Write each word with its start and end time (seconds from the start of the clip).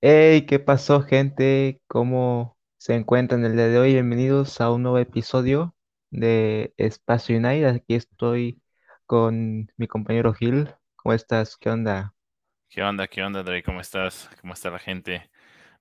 Hey, 0.00 0.46
¿qué 0.46 0.58
pasó, 0.60 1.02
gente? 1.02 1.80
¿Cómo 1.88 2.56
se 2.78 2.94
encuentran 2.94 3.44
el 3.44 3.54
día 3.56 3.66
de 3.68 3.78
hoy? 3.78 3.92
Bienvenidos 3.94 4.60
a 4.60 4.70
un 4.72 4.82
nuevo 4.82 4.98
episodio 4.98 5.74
de 6.10 6.72
Espacio 6.76 7.36
United. 7.36 7.66
Aquí 7.66 7.94
estoy 7.94 8.62
con 9.06 9.70
mi 9.76 9.86
compañero 9.88 10.32
Gil. 10.34 10.68
¿Cómo 10.96 11.14
estás? 11.14 11.56
¿Qué 11.56 11.70
onda? 11.70 12.14
¿Qué 12.68 12.82
onda? 12.82 13.08
¿Qué 13.08 13.22
onda, 13.22 13.42
Dre? 13.42 13.62
¿Cómo 13.62 13.80
estás? 13.80 14.28
¿Cómo 14.40 14.52
está 14.52 14.70
la 14.70 14.78
gente? 14.78 15.30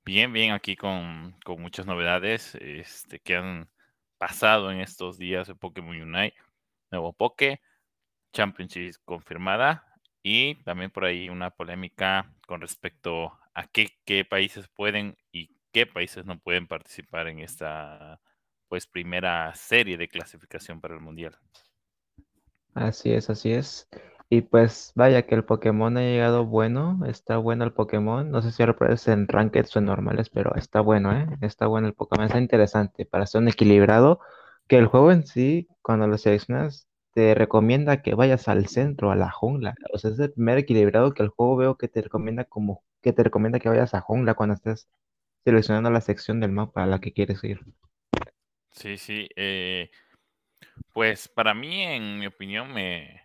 Bien, 0.06 0.34
bien, 0.34 0.54
aquí 0.54 0.76
con, 0.76 1.36
con 1.46 1.62
muchas 1.62 1.86
novedades 1.86 2.56
este, 2.56 3.20
que 3.20 3.36
han 3.36 3.70
pasado 4.18 4.72
en 4.72 4.82
estos 4.82 5.18
días 5.18 5.48
de 5.48 5.56
Pokémon 5.56 6.02
Unite. 6.02 6.36
Nuevo 6.92 7.14
Poké, 7.14 7.62
Championship 8.34 8.96
confirmada 9.06 9.87
y 10.30 10.56
también 10.66 10.92
por 10.92 11.06
ahí 11.06 11.30
una 11.30 11.52
polémica 11.52 12.30
con 12.48 12.60
respecto 12.60 13.32
a 13.54 13.66
qué, 13.68 14.26
países 14.30 14.68
pueden 14.68 15.16
y 15.32 15.56
qué 15.72 15.86
países 15.86 16.26
no 16.26 16.38
pueden 16.38 16.68
participar 16.68 17.30
en 17.30 17.40
esta 17.40 18.20
pues 18.68 18.88
primera 18.88 19.56
serie 19.56 19.98
de 19.98 20.10
clasificación 20.10 20.82
para 20.82 20.96
el 20.96 21.00
Mundial. 21.00 21.38
Así 22.74 23.14
es, 23.14 23.30
así 23.30 23.54
es. 23.54 23.88
Y 24.30 24.42
pues 24.42 24.92
vaya 24.96 25.26
que 25.26 25.34
el 25.34 25.46
Pokémon 25.46 25.96
ha 25.96 26.02
llegado 26.02 26.46
bueno, 26.46 27.00
está 27.08 27.38
bueno 27.38 27.64
el 27.64 27.72
Pokémon. 27.72 28.30
No 28.30 28.42
sé 28.42 28.52
si 28.52 28.62
ahora 28.62 28.74
aparece 28.74 29.14
en 29.14 29.30
Ranked 29.30 29.68
o 29.74 29.80
en 29.80 29.86
normales, 29.86 30.30
pero 30.30 30.54
está 30.56 30.82
bueno, 30.82 31.18
¿eh? 31.18 31.26
Está 31.40 31.68
bueno 31.68 31.88
el 31.88 31.94
Pokémon, 31.94 32.26
está 32.26 32.40
interesante 32.40 33.06
para 33.06 33.26
ser 33.26 33.44
un 33.44 33.48
equilibrado. 33.48 34.20
Que 34.68 34.78
el 34.78 34.88
juego 34.88 35.14
en 35.14 35.26
sí, 35.26 35.70
cuando 35.82 36.06
lo 36.08 36.18
seleccionas, 36.18 36.87
te 37.18 37.34
recomienda 37.34 38.04
que 38.04 38.14
vayas 38.14 38.48
al 38.48 38.68
centro, 38.68 39.10
a 39.10 39.16
la 39.16 39.32
jungla. 39.32 39.74
O 39.92 39.98
sea, 39.98 40.12
es 40.12 40.20
el 40.20 40.34
primer 40.34 40.60
equilibrado 40.60 41.16
que 41.16 41.24
el 41.24 41.30
juego 41.30 41.58
veo 41.58 41.76
que 41.76 41.88
te 41.88 42.04
recomienda 42.04 42.44
como 42.44 42.84
que 43.02 43.12
te 43.12 43.24
recomienda 43.24 43.60
que 43.60 43.70
vayas 43.70 43.96
a 43.96 44.02
jungla 44.02 44.36
cuando 44.36 44.54
estés 44.54 44.88
seleccionando 45.44 45.90
la 45.90 46.02
sección 46.02 46.40
del 46.40 46.52
mapa 46.52 46.84
a 46.84 46.86
la 46.86 47.00
que 47.00 47.14
quieres 47.14 47.44
ir. 47.44 47.60
Sí, 48.70 48.98
sí. 48.98 49.28
Eh, 49.36 49.90
pues 50.94 51.28
para 51.28 51.56
mí, 51.56 51.82
en 51.82 52.20
mi 52.20 52.28
opinión, 52.28 52.72
me, 52.72 53.24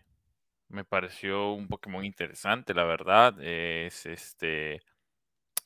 me 0.69 0.85
pareció 0.87 1.53
un 1.53 1.69
Pokémon 1.69 2.03
interesante, 2.03 2.73
la 2.73 2.85
verdad. 2.85 3.39
Es 3.43 4.07
este. 4.07 4.81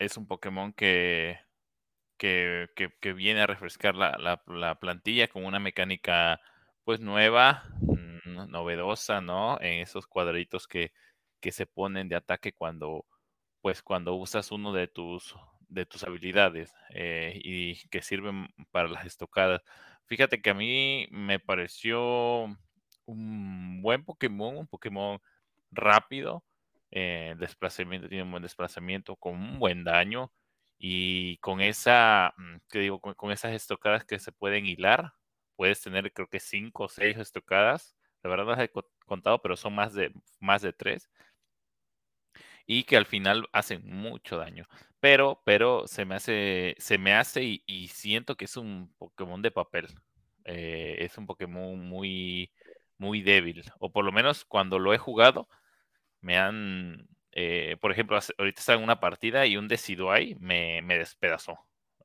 Es 0.01 0.17
un 0.17 0.27
Pokémon 0.27 0.73
que. 0.73 1.39
Que, 2.19 2.69
que, 2.75 3.13
viene 3.13 3.43
a 3.43 3.47
refrescar 3.47 3.95
la, 3.95 4.17
la, 4.19 4.43
la, 4.49 4.81
plantilla 4.81 5.29
con 5.29 5.45
una 5.45 5.61
mecánica 5.61 6.41
pues 6.83 6.99
nueva, 6.99 7.65
novedosa, 8.37 9.21
¿no? 9.21 9.59
En 9.61 9.81
esos 9.81 10.07
cuadritos 10.07 10.67
que, 10.69 10.93
que 11.41 11.53
se 11.53 11.67
ponen 11.67 12.09
de 12.09 12.17
ataque 12.17 12.53
cuando 12.53 13.07
pues 13.63 13.83
cuando 13.83 14.15
usas 14.15 14.53
uno 14.53 14.73
de 14.73 14.87
tus 14.89 15.35
de 15.69 15.87
tus 15.87 16.05
habilidades 16.05 16.73
eh, 16.91 17.41
y 17.43 17.89
que 17.89 18.03
sirven 18.03 18.49
para 18.71 18.89
las 18.89 19.07
estocadas. 19.07 19.63
Fíjate 20.07 20.41
que 20.41 20.51
a 20.51 20.55
mí 20.55 21.09
me 21.11 21.41
pareció 21.41 22.47
un 23.07 23.83
buen 23.83 24.05
Pokémon, 24.05 24.57
un 24.59 24.67
Pokémon 24.67 25.21
rápido, 25.71 26.45
eh, 26.91 27.35
desplazamiento, 27.39 28.09
tiene 28.09 28.25
un 28.25 28.31
buen 28.31 28.43
desplazamiento, 28.43 29.17
con 29.17 29.35
un 29.35 29.59
buen 29.59 29.85
daño 29.85 30.33
y 30.79 31.39
con 31.39 31.61
esa, 31.61 32.35
mm, 32.37 32.57
digo, 32.73 33.01
con, 33.01 33.15
con, 33.15 33.33
esas 33.33 33.53
estocadas 33.53 34.05
que 34.05 34.19
se 34.19 34.33
pueden 34.33 34.67
hilar, 34.67 35.13
puedes 35.57 35.81
tener 35.83 36.13
creo 36.13 36.29
que 36.29 36.41
cinco 36.41 36.85
o 36.85 36.89
seis 36.89 37.17
estocadas, 37.19 37.96
la 38.27 38.31
verdad 38.31 38.45
no 38.45 38.51
las 38.51 38.61
he 38.61 38.71
contado, 39.07 39.41
pero 39.41 39.57
son 39.57 39.75
más 39.75 39.95
de, 39.95 40.13
más 40.41 40.63
de 40.63 40.73
tres 40.73 41.09
y 42.67 42.83
que 42.85 42.97
al 42.97 43.07
final 43.07 43.49
hacen 43.53 43.83
mucho 43.85 44.37
daño. 44.37 44.67
Pero, 44.99 45.41
pero 45.45 45.87
se 45.87 46.05
me 46.05 46.17
hace, 46.17 46.75
se 46.79 46.99
me 46.99 47.15
hace 47.15 47.45
y, 47.45 47.63
y 47.67 47.89
siento 47.89 48.37
que 48.37 48.47
es 48.47 48.57
un 48.57 48.93
Pokémon 48.99 49.41
de 49.43 49.53
papel. 49.53 49.87
Eh, 50.45 50.97
es 51.01 51.17
un 51.19 51.27
Pokémon 51.27 51.79
muy, 51.79 52.51
muy 52.99 53.23
débil. 53.23 53.63
O 53.79 53.93
por 53.93 54.05
lo 54.05 54.11
menos 54.11 54.45
cuando 54.45 54.81
lo 54.81 54.93
he 54.93 54.99
jugado, 54.99 55.49
me 56.21 56.37
han, 56.39 57.09
eh, 57.33 57.77
por 57.81 57.93
ejemplo, 57.93 58.19
ahorita 58.39 58.61
está 58.61 58.75
en 58.75 58.83
una 58.83 58.99
partida 58.99 59.47
y 59.47 59.57
un 59.57 59.69
Decidueye 59.69 60.37
me, 60.41 60.83
me 60.83 60.99
despedazó. 60.99 61.59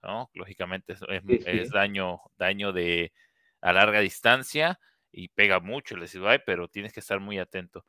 ¿no? 0.03 0.29
Lógicamente 0.35 0.93
es, 0.93 0.99
sí, 0.99 1.37
sí. 1.39 1.43
es, 1.47 1.71
daño, 1.71 2.21
daño 2.37 2.71
de 2.73 3.13
a 3.61 3.73
larga 3.73 3.99
distancia 3.99 4.79
y 5.11 5.29
pega 5.29 5.59
mucho 5.59 5.95
el 5.95 6.01
Decidueye, 6.01 6.39
pero 6.39 6.67
tienes 6.67 6.93
que 6.93 6.99
estar 6.99 7.19
muy 7.19 7.39
atento 7.39 7.85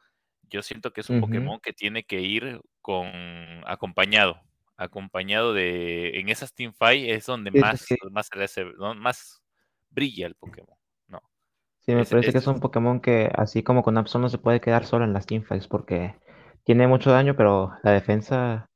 yo 0.53 0.62
siento 0.62 0.93
que 0.93 1.00
es 1.00 1.10
un 1.10 1.16
uh 1.16 1.19
-huh. 1.21 1.22
Pokémon 1.22 1.60
que 1.60 1.72
tiene 1.72 2.05
que 2.05 2.21
ir 2.21 2.60
con 2.81 3.06
acompañado, 3.66 4.41
acompañado 4.77 5.55
de 5.55 6.19
en 6.21 6.28
esas 6.28 6.55
team 6.55 6.72
fight 6.75 7.09
es 7.09 7.27
donde 7.27 7.50
sí, 7.50 7.59
más, 7.59 7.81
sí. 7.81 7.97
más, 8.11 8.31
¿no? 8.78 8.94
más 8.94 9.43
brilla 9.91 10.27
el 10.27 10.34
Pokémon, 10.34 10.77
¿no? 11.09 11.22
Sí, 11.81 11.94
me 11.94 12.03
es, 12.03 12.11
parece 12.11 12.28
es, 12.28 12.32
que 12.34 12.38
es 12.38 12.47
un 12.47 12.61
Pokémon 12.61 13.00
que 13.00 13.31
así 13.34 13.62
como 13.62 13.82
con 13.82 13.97
Absol 13.97 14.21
no 14.21 14.28
se 14.28 14.38
puede 14.38 14.61
quedar 14.61 14.84
solo 14.84 15.05
en 15.05 15.15
las 15.15 15.27
teamfights 15.27 15.69
porque 15.69 16.15
tiene 16.65 16.87
mucho 16.87 17.11
daño, 17.11 17.34
pero 17.34 17.72
la 17.82 17.93
defensa, 17.93 18.71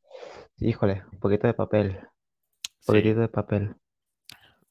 híjole, 0.58 1.04
un 1.12 1.20
poquito 1.20 1.46
de 1.46 1.54
papel, 1.54 1.98
un 2.00 2.86
poquitito 2.86 3.16
sí. 3.16 3.20
de 3.20 3.28
papel. 3.28 3.76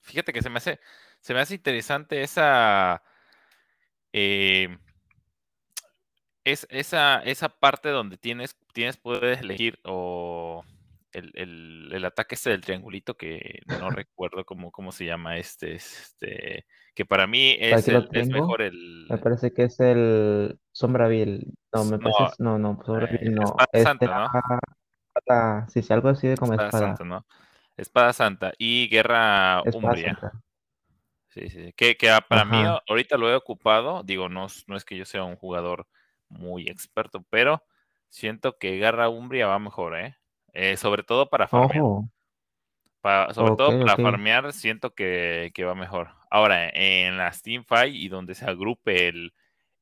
Fíjate 0.02 0.34
que 0.34 0.42
se 0.42 0.50
me 0.50 0.58
hace, 0.58 0.80
se 1.20 1.34
me 1.34 1.40
hace 1.40 1.56
interesante 1.56 2.22
esa 2.22 3.04
eh, 4.18 4.78
es 6.46 6.66
esa, 6.70 7.20
esa 7.20 7.50
parte 7.50 7.90
donde 7.90 8.18
tienes, 8.18 8.56
tienes, 8.72 8.96
puedes 8.96 9.42
elegir 9.42 9.78
o 9.84 10.64
el, 11.12 11.32
el, 11.34 11.90
el, 11.92 12.06
ataque 12.06 12.36
este 12.36 12.52
del 12.52 12.62
triangulito 12.62 13.16
que 13.16 13.60
no 13.68 13.90
recuerdo 14.06 14.46
cómo, 14.46 14.72
cómo 14.72 14.94
se 14.94 15.04
llama 15.06 15.38
este, 15.38 15.76
este, 15.76 16.66
que 16.94 17.06
para 17.06 17.28
mí 17.28 17.58
es, 17.60 17.90
el, 17.90 18.08
es 18.14 18.30
mejor 18.30 18.62
el... 18.62 19.06
Me 19.10 19.18
parece 19.18 19.52
que 19.52 19.64
es 19.64 19.82
el 19.82 20.60
Sombravil. 20.72 21.54
No, 21.74 21.84
me 21.84 21.98
no, 21.98 22.10
parece, 22.10 22.36
no, 22.40 22.58
no, 22.58 22.80
Sombravil 22.86 23.28
eh, 23.28 23.32
no. 23.32 23.44
Espada 23.44 23.68
Este 23.74 23.84
Santa, 23.84 24.06
¿no? 24.06 24.60
espada- 25.14 25.68
sí, 25.68 25.82
sí, 25.82 25.92
algo 25.92 26.08
así 26.08 26.30
de 26.30 26.38
como 26.38 26.54
Espada, 26.54 26.70
espada. 26.70 26.88
Santa, 26.88 27.04
¿no? 27.04 27.26
Espada 27.76 28.14
Santa 28.14 28.54
y 28.58 28.88
Guerra 28.88 29.60
Espada 29.66 29.76
Umbria. 29.76 30.18
Santa. 30.22 30.45
Sí, 31.36 31.50
sí, 31.50 31.74
que, 31.74 31.98
que 31.98 32.10
para 32.30 32.46
mí 32.46 32.64
ahorita 32.64 33.18
lo 33.18 33.30
he 33.30 33.36
ocupado, 33.36 34.04
digo, 34.04 34.30
no, 34.30 34.46
es- 34.46 34.64
no 34.70 34.78
es 34.78 34.86
que 34.86 34.98
yo 34.98 35.06
sea 35.06 35.24
un 35.26 35.36
jugador 35.36 35.88
muy 36.30 36.68
experto, 36.70 37.26
pero 37.30 37.64
siento 38.10 38.58
que 38.58 38.80
Garra 38.80 39.10
Umbria 39.10 39.48
va 39.48 39.60
mejor, 39.60 39.98
¿eh? 40.00 40.18
Eh, 40.54 40.78
sobre 40.78 41.04
todo 41.04 41.30
para 41.30 41.48
farmear. 41.50 41.84
Pa- 43.02 43.34
sobre 43.34 43.52
todo 43.54 43.78
para 43.78 43.98
farmear, 43.98 44.52
siento 44.54 44.96
que, 44.96 45.52
que 45.54 45.64
va 45.64 45.76
mejor. 45.76 46.10
Ahora, 46.32 46.70
en 46.70 47.18
las 47.18 47.42
teamfight 47.44 47.94
y 47.96 48.10
donde 48.10 48.34
se 48.36 48.46
agrupe 48.46 49.08
el, 49.10 49.34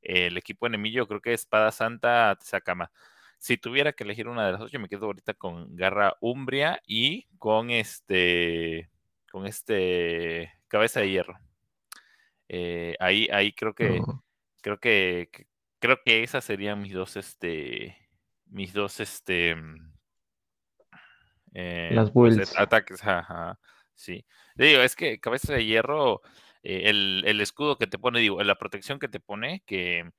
el 0.02 0.36
equipo 0.36 0.66
enemigo, 0.66 1.06
creo 1.06 1.20
que 1.22 1.32
Espada 1.32 1.72
Santa 1.72 2.36
te 2.38 2.44
saca 2.44 2.74
más. 2.74 2.90
Si 3.38 3.56
tuviera 3.56 3.92
que 3.92 4.04
elegir 4.04 4.28
una 4.28 4.44
de 4.46 4.52
las 4.52 4.60
dos, 4.60 4.70
yo 4.72 4.78
me 4.80 4.88
quedo 4.88 5.06
ahorita 5.06 5.34
con 5.34 5.74
Garra 5.76 6.16
Umbria 6.20 6.80
y 6.86 7.26
con 7.38 7.70
este 7.70 8.90
con 9.30 9.46
este 9.46 10.52
Cabeza 10.74 10.98
de 10.98 11.08
Hierro. 11.10 11.38
Eh, 12.48 12.96
ahí, 12.98 13.28
ahí 13.32 13.52
creo 13.52 13.74
que 13.76 14.00
Oh, 14.00 14.24
creo 14.60 14.80
que, 14.80 15.28
creo 15.78 15.98
que 16.04 16.24
esas 16.24 16.44
serían 16.44 16.82
mis 16.82 16.92
dos 16.92 17.16
este 17.16 17.96
mis 18.46 18.72
dos 18.72 18.98
este 18.98 19.54
mm, 19.54 19.92
eh, 21.54 21.90
Las 21.94 22.10
pues 22.10 22.36
et- 22.38 22.48
ataques 22.58 23.02
ajá, 23.04 23.58
sí. 23.94 24.24
Digo 24.56 24.80
es 24.80 24.96
que 24.96 25.20
cabeza 25.20 25.52
de 25.54 25.64
hierro 25.64 26.22
eh, 26.62 26.82
el, 26.90 27.22
el 27.26 27.40
escudo 27.40 27.78
que 27.78 27.86
te 27.86 27.98
pone 27.98 28.18
digo 28.20 28.42
la 28.42 28.56
protección 28.56 28.98
que 28.98 29.08
te 29.08 29.20
pone 29.20 29.62
que 29.66 30.10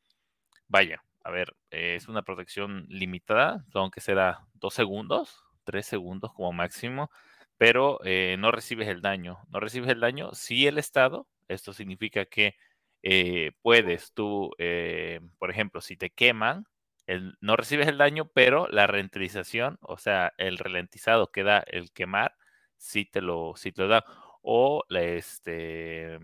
vaya 0.68 1.04
a 1.24 1.32
ver 1.32 1.56
eh, 1.72 1.96
es 1.96 2.08
una 2.08 2.22
protección 2.24 2.86
limitada 2.90 3.66
aunque 3.74 4.02
será 4.02 4.48
dos 4.54 4.74
segundos 4.74 5.44
tres 5.66 5.86
segundos 5.88 6.34
como 6.34 6.54
máximo 6.54 7.10
pero 7.58 8.00
eh, 8.06 8.36
no 8.40 8.52
recibes 8.52 8.88
el 8.88 9.02
daño 9.02 9.40
no 9.50 9.60
recibes 9.60 9.90
el 9.90 10.00
daño 10.00 10.34
si 10.34 10.68
el 10.68 10.78
estado 10.78 11.28
esto 11.48 11.74
significa 11.74 12.26
que 12.26 12.56
eh, 13.04 13.52
puedes 13.62 14.14
tú, 14.14 14.50
eh, 14.58 15.20
por 15.38 15.52
ejemplo, 15.52 15.80
si 15.82 15.96
te 15.96 16.10
queman, 16.10 16.66
el- 17.08 17.36
no 17.40 17.56
recibes 17.56 17.88
el 17.88 17.98
daño, 18.00 18.30
pero 18.34 18.68
la 18.70 18.88
ralentización, 18.88 19.78
o 19.82 19.98
sea, 19.98 20.34
el 20.38 20.58
ralentizado 20.58 21.32
que 21.32 21.44
da 21.44 21.60
el 21.68 21.92
quemar, 21.92 22.36
sí 22.78 23.06
te 23.06 23.22
lo, 23.22 23.54
sí 23.58 23.72
te 23.72 23.84
lo 23.84 23.88
da. 23.90 24.06
O 24.42 24.84
la, 24.90 25.04
este, 25.04 26.18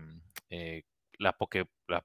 la, 1.18 1.32
poke, 1.36 1.66
la 1.86 2.00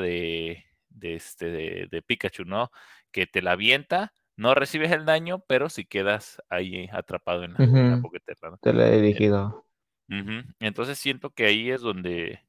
de, 0.00 0.64
de, 0.88 1.14
este, 1.14 1.46
de 1.88 2.02
Pikachu, 2.02 2.44
¿no? 2.44 2.70
Que 3.12 3.26
te 3.26 3.42
la 3.42 3.52
avienta, 3.52 4.12
no 4.36 4.54
recibes 4.54 4.92
el 4.92 5.04
daño, 5.06 5.40
pero 5.48 5.68
si 5.70 5.84
quedas 5.84 6.42
ahí 6.50 6.88
atrapado 6.92 7.44
en 7.44 7.54
la, 7.54 7.70
en 7.76 7.88
la 7.88 7.98
¿no? 8.50 8.60
Te 8.60 8.72
lo 8.72 8.82
he 8.82 9.00
Eh, 9.10 9.22
dirigido. 9.30 9.64
Entonces 10.60 10.98
siento 10.98 11.30
que 11.34 11.46
ahí 11.46 11.70
es 11.70 11.80
donde 11.80 12.40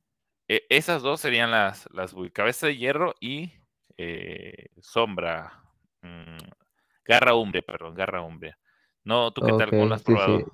e- 0.48 0.66
esas 0.70 1.02
dos 1.02 1.22
serían 1.22 1.52
las, 1.52 1.88
las 1.94 2.16
cabeza 2.34 2.68
de 2.68 2.78
hierro 2.78 3.16
y 3.20 3.52
eh, 3.98 4.70
sombra, 4.82 5.64
mm, 6.02 6.38
garra 7.06 7.36
umbria, 7.36 7.62
perdón, 7.64 7.96
garra 7.96 8.22
umbria. 8.22 8.60
No, 9.04 9.32
¿tú 9.34 9.44
qué 9.44 9.54
tal? 9.54 9.74
¿Cómo 9.76 9.88
lo 9.90 9.96
has 9.96 10.02
sí, 10.04 10.04
probado? 10.04 10.44
sí. 10.44 10.52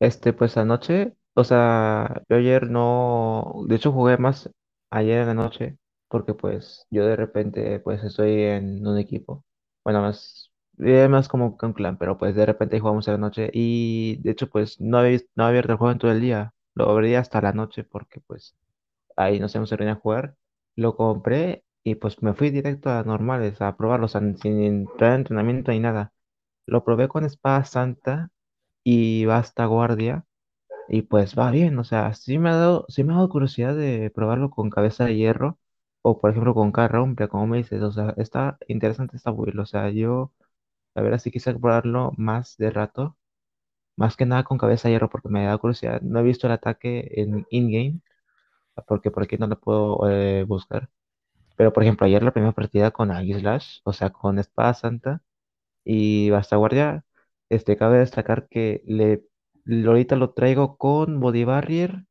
Este, 0.00 0.32
pues 0.32 0.56
anoche, 0.56 1.16
o 1.34 1.44
sea, 1.44 2.22
yo 2.28 2.36
ayer 2.36 2.68
no, 2.70 3.64
de 3.68 3.76
hecho 3.76 3.92
jugué 3.92 4.18
más 4.18 4.50
ayer 4.90 5.20
en 5.20 5.26
la 5.28 5.34
noche, 5.34 5.78
porque 6.08 6.34
pues 6.34 6.86
yo 6.90 7.06
de 7.06 7.16
repente 7.16 7.80
pues 7.80 8.02
estoy 8.04 8.42
en 8.42 8.86
un 8.86 8.98
equipo, 8.98 9.44
bueno, 9.84 10.00
más, 10.02 10.52
es 10.78 11.08
más 11.10 11.28
como 11.28 11.56
que 11.58 11.66
un 11.66 11.72
clan, 11.74 11.98
pero 11.98 12.18
pues 12.18 12.34
de 12.34 12.46
repente 12.46 12.80
jugamos 12.80 13.06
en 13.08 13.14
la 13.14 13.18
noche 13.18 13.50
y 13.52 14.16
de 14.22 14.30
hecho 14.32 14.48
pues 14.50 14.80
no 14.80 14.98
había, 14.98 15.18
no 15.36 15.44
había 15.44 15.50
abierto 15.60 15.72
el 15.72 15.78
juego 15.78 15.92
en 15.92 15.98
todo 15.98 16.12
el 16.12 16.20
día, 16.20 16.54
lo 16.74 16.90
abrí 16.90 17.14
hasta 17.14 17.40
la 17.40 17.52
noche 17.52 17.84
porque 17.84 18.20
pues 18.20 18.56
ahí 19.16 19.40
nos 19.40 19.54
hemos 19.54 19.70
reunido 19.70 19.92
a 19.98 20.00
jugar, 20.00 20.36
lo 20.76 20.96
compré 20.96 21.64
y 21.84 21.96
pues 21.96 22.22
me 22.22 22.34
fui 22.34 22.50
directo 22.50 22.90
a 22.90 23.02
normales 23.04 23.60
a 23.60 23.76
probarlo, 23.76 24.06
o 24.06 24.08
sea, 24.08 24.20
sin 24.36 24.62
entrar 24.62 25.12
en 25.12 25.16
entrenamiento 25.20 25.70
ni 25.72 25.80
nada. 25.80 26.12
Lo 26.66 26.84
probé 26.84 27.08
con 27.08 27.24
Espada 27.24 27.64
Santa 27.64 28.30
y 28.84 29.24
Basta 29.26 29.66
Guardia. 29.66 30.24
Y 30.88 31.02
pues 31.02 31.38
va 31.38 31.50
bien, 31.50 31.78
o 31.78 31.84
sea, 31.84 32.14
sí 32.14 32.38
me 32.38 32.50
ha 32.50 32.56
dado, 32.56 32.86
sí 32.88 33.04
me 33.04 33.12
ha 33.12 33.16
dado 33.16 33.28
curiosidad 33.30 33.74
de 33.76 34.10
probarlo 34.14 34.50
con 34.50 34.70
cabeza 34.70 35.04
de 35.06 35.16
hierro 35.16 35.58
o 36.04 36.20
por 36.20 36.30
ejemplo 36.30 36.54
con 36.54 36.72
cara 36.72 36.88
rompe, 36.88 37.28
como 37.28 37.46
me 37.48 37.58
dices, 37.58 37.82
o 37.82 37.92
sea, 37.92 38.14
está 38.18 38.58
interesante 38.68 39.16
esta 39.16 39.30
build, 39.32 39.58
o 39.60 39.66
sea, 39.66 39.90
yo 39.90 40.32
la 40.94 41.02
verdad 41.02 41.18
sí 41.18 41.30
quise 41.30 41.52
probarlo 41.54 42.12
más 42.18 42.56
de 42.58 42.70
rato, 42.70 43.16
más 43.96 44.16
que 44.16 44.26
nada 44.26 44.44
con 44.44 44.58
cabeza 44.58 44.88
de 44.88 44.94
hierro 44.94 45.10
porque 45.10 45.28
me 45.28 45.44
da 45.46 45.58
curiosidad. 45.58 46.00
No 46.02 46.20
he 46.20 46.22
visto 46.22 46.46
el 46.46 46.52
ataque 46.54 47.10
en 47.16 47.46
in-game, 47.50 48.00
porque 48.86 49.10
por 49.10 49.22
aquí 49.24 49.36
no 49.38 49.46
lo 49.46 49.58
puedo 49.60 50.08
eh, 50.10 50.44
buscar, 50.44 50.88
pero 51.56 51.72
por 51.72 51.82
ejemplo 51.84 52.06
ayer 52.06 52.22
la 52.22 52.32
primera 52.32 52.52
partida 52.54 52.90
con 52.92 53.10
Aguislash, 53.10 53.80
o 53.84 53.92
sea, 53.92 54.10
con 54.10 54.38
Espada 54.38 54.74
Santa. 54.74 55.22
Y 55.84 56.30
hasta 56.32 56.56
guardia, 56.56 57.04
este, 57.50 57.76
cabe 57.76 57.98
destacar 57.98 58.48
que 58.48 58.82
le, 58.86 59.24
ahorita 59.86 60.16
lo 60.16 60.32
traigo 60.32 60.76
con 60.78 61.20
body 61.20 61.44
barrier, 61.44 62.06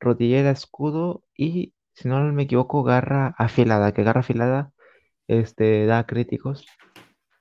rodillera, 0.00 0.50
escudo 0.50 1.24
y, 1.36 1.74
si 1.98 2.08
no 2.08 2.20
me 2.32 2.44
equivoco, 2.44 2.82
garra 2.84 3.34
afilada, 3.38 3.92
que 3.92 4.04
garra 4.04 4.20
afilada, 4.20 4.72
este, 5.28 5.86
da 5.86 6.06
críticos. 6.06 6.66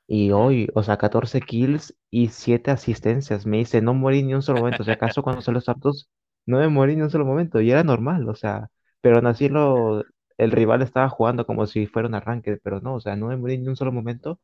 Y 0.08 0.32
hoy, 0.32 0.70
o 0.76 0.84
sea, 0.84 0.98
14 0.98 1.42
kills 1.42 1.96
y 2.10 2.30
7 2.30 2.72
asistencias. 2.72 3.46
Me 3.46 3.58
dice, 3.58 3.82
no 3.82 3.94
morí 3.94 4.24
ni 4.24 4.34
un 4.34 4.42
solo 4.42 4.60
momento. 4.60 4.84
O 4.84 4.86
sea, 4.86 4.96
acaso 4.96 5.24
cuando 5.24 5.42
se 5.42 5.52
los 5.52 5.70
aptos, 5.70 6.10
no 6.46 6.60
me 6.60 6.70
morí 6.70 6.96
ni 6.96 7.04
un 7.04 7.10
solo 7.12 7.26
momento. 7.26 7.62
Y 7.62 7.72
era 7.72 7.84
normal, 7.84 8.28
o 8.30 8.36
sea, 8.36 8.70
pero 9.02 9.18
aún 9.18 9.28
así 9.28 9.50
lo, 9.50 10.04
el 10.38 10.52
rival 10.52 10.82
estaba 10.82 11.10
jugando 11.10 11.46
como 11.46 11.68
si 11.68 11.88
fuera 11.88 12.08
un 12.08 12.16
arranque, 12.16 12.58
pero 12.64 12.82
no, 12.82 12.96
o 12.96 13.00
sea, 13.02 13.16
no 13.16 13.28
me 13.28 13.38
morí 13.38 13.58
ni 13.58 13.68
un 13.68 13.76
solo 13.76 13.92
momento. 13.92 14.40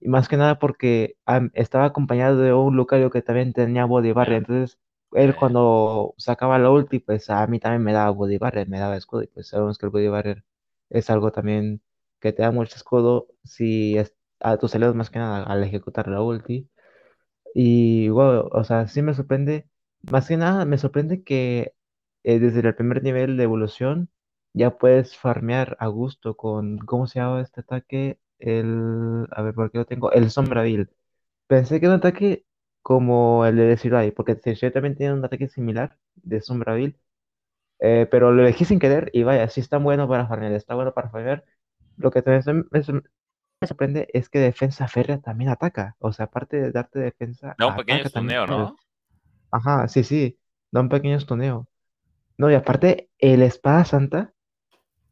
Y 0.00 0.08
más 0.08 0.28
que 0.28 0.36
nada 0.36 0.58
porque 0.58 1.16
estaba 1.54 1.86
acompañado 1.86 2.38
de 2.38 2.52
un 2.52 2.76
Lucario 2.76 3.10
que 3.10 3.22
también 3.22 3.52
tenía 3.52 3.84
body 3.84 4.12
barrier. 4.12 4.38
Entonces, 4.38 4.78
él 5.12 5.34
ya. 5.34 5.36
cuando 5.36 6.14
sacaba 6.18 6.58
la 6.58 6.70
ulti, 6.70 6.98
pues 7.00 7.30
a 7.30 7.46
mí 7.46 7.60
también 7.60 7.82
me 7.82 7.92
daba 7.92 8.10
body 8.10 8.38
barrier, 8.38 8.68
me 8.68 8.78
daba 8.78 8.96
escudo. 8.96 9.22
Y 9.22 9.26
pues 9.28 9.48
sabemos 9.48 9.78
que 9.78 9.86
el 9.86 9.92
body 9.92 10.08
barrier 10.08 10.44
es 10.90 11.10
algo 11.10 11.32
también 11.32 11.82
que 12.20 12.32
te 12.32 12.42
da 12.42 12.50
mucho 12.50 12.76
escudo 12.76 13.28
si 13.44 13.96
es, 13.98 14.14
a 14.40 14.56
tus 14.58 14.74
aliados 14.74 14.96
más 14.96 15.10
que 15.10 15.18
nada 15.18 15.44
al 15.44 15.62
ejecutar 15.64 16.08
la 16.08 16.22
ulti. 16.22 16.68
Y 17.54 18.08
wow, 18.10 18.48
o 18.52 18.64
sea, 18.64 18.86
sí 18.88 19.02
me 19.02 19.14
sorprende, 19.14 19.68
más 20.10 20.28
que 20.28 20.36
nada 20.36 20.64
me 20.64 20.78
sorprende 20.78 21.22
que 21.24 21.74
eh, 22.22 22.38
desde 22.38 22.60
el 22.60 22.74
primer 22.74 23.02
nivel 23.02 23.36
de 23.36 23.44
evolución 23.44 24.10
ya 24.52 24.78
puedes 24.78 25.16
farmear 25.16 25.76
a 25.80 25.86
gusto 25.88 26.36
con, 26.36 26.78
¿cómo 26.78 27.06
se 27.06 27.20
llama 27.20 27.40
este 27.42 27.60
ataque? 27.62 28.18
El, 28.38 29.26
a 29.32 29.42
ver, 29.42 29.54
¿por 29.54 29.70
qué 29.70 29.78
lo 29.78 29.86
tengo? 29.86 30.12
El 30.12 30.30
Sombravil. 30.30 30.90
Pensé 31.48 31.80
que 31.80 31.86
era 31.86 31.94
un 31.96 32.00
ataque 32.00 32.46
como 32.88 33.46
el 33.46 33.56
de 33.56 33.64
Desiree, 33.66 34.12
porque 34.12 34.34
Desiree 34.36 34.72
también 34.72 34.96
tiene 34.96 35.14
un 35.14 35.24
ataque 35.26 35.48
similar 35.48 35.98
de 36.16 36.40
Sombravil, 36.42 36.98
eh, 37.80 38.08
pero 38.10 38.32
lo 38.32 38.42
elegí 38.42 38.64
sin 38.64 38.78
querer 38.80 39.10
y 39.14 39.22
vaya, 39.24 39.48
sí 39.50 39.60
está 39.60 39.78
bueno 39.78 40.08
para 40.08 40.26
farmear, 40.28 40.52
está 40.52 40.74
bueno 40.74 40.94
para 40.94 41.10
farmear. 41.10 41.44
Lo 41.96 42.10
que 42.10 42.22
también 42.22 42.66
me, 42.72 42.80
me- 42.80 43.02
sorprende 43.68 44.08
es 44.14 44.28
que 44.30 44.38
defensa 44.40 44.88
férrea 44.88 45.20
también 45.20 45.50
ataca, 45.50 45.96
o 46.00 46.12
sea, 46.12 46.26
aparte 46.26 46.58
de 46.60 46.72
darte 46.72 46.98
defensa, 47.00 47.56
Da 47.58 47.68
un 47.68 47.76
pequeño 47.76 48.00
férrea. 48.00 48.38
¿no? 48.46 48.78
Ajá, 49.52 49.88
sí, 49.88 50.04
sí, 50.04 50.38
da 50.72 50.80
un 50.82 50.88
pequeño 50.90 51.16
estuneo. 51.16 51.68
No, 52.38 52.50
y 52.50 52.54
aparte, 52.54 53.10
el 53.18 53.42
Espada 53.42 53.84
Santa, 53.86 54.34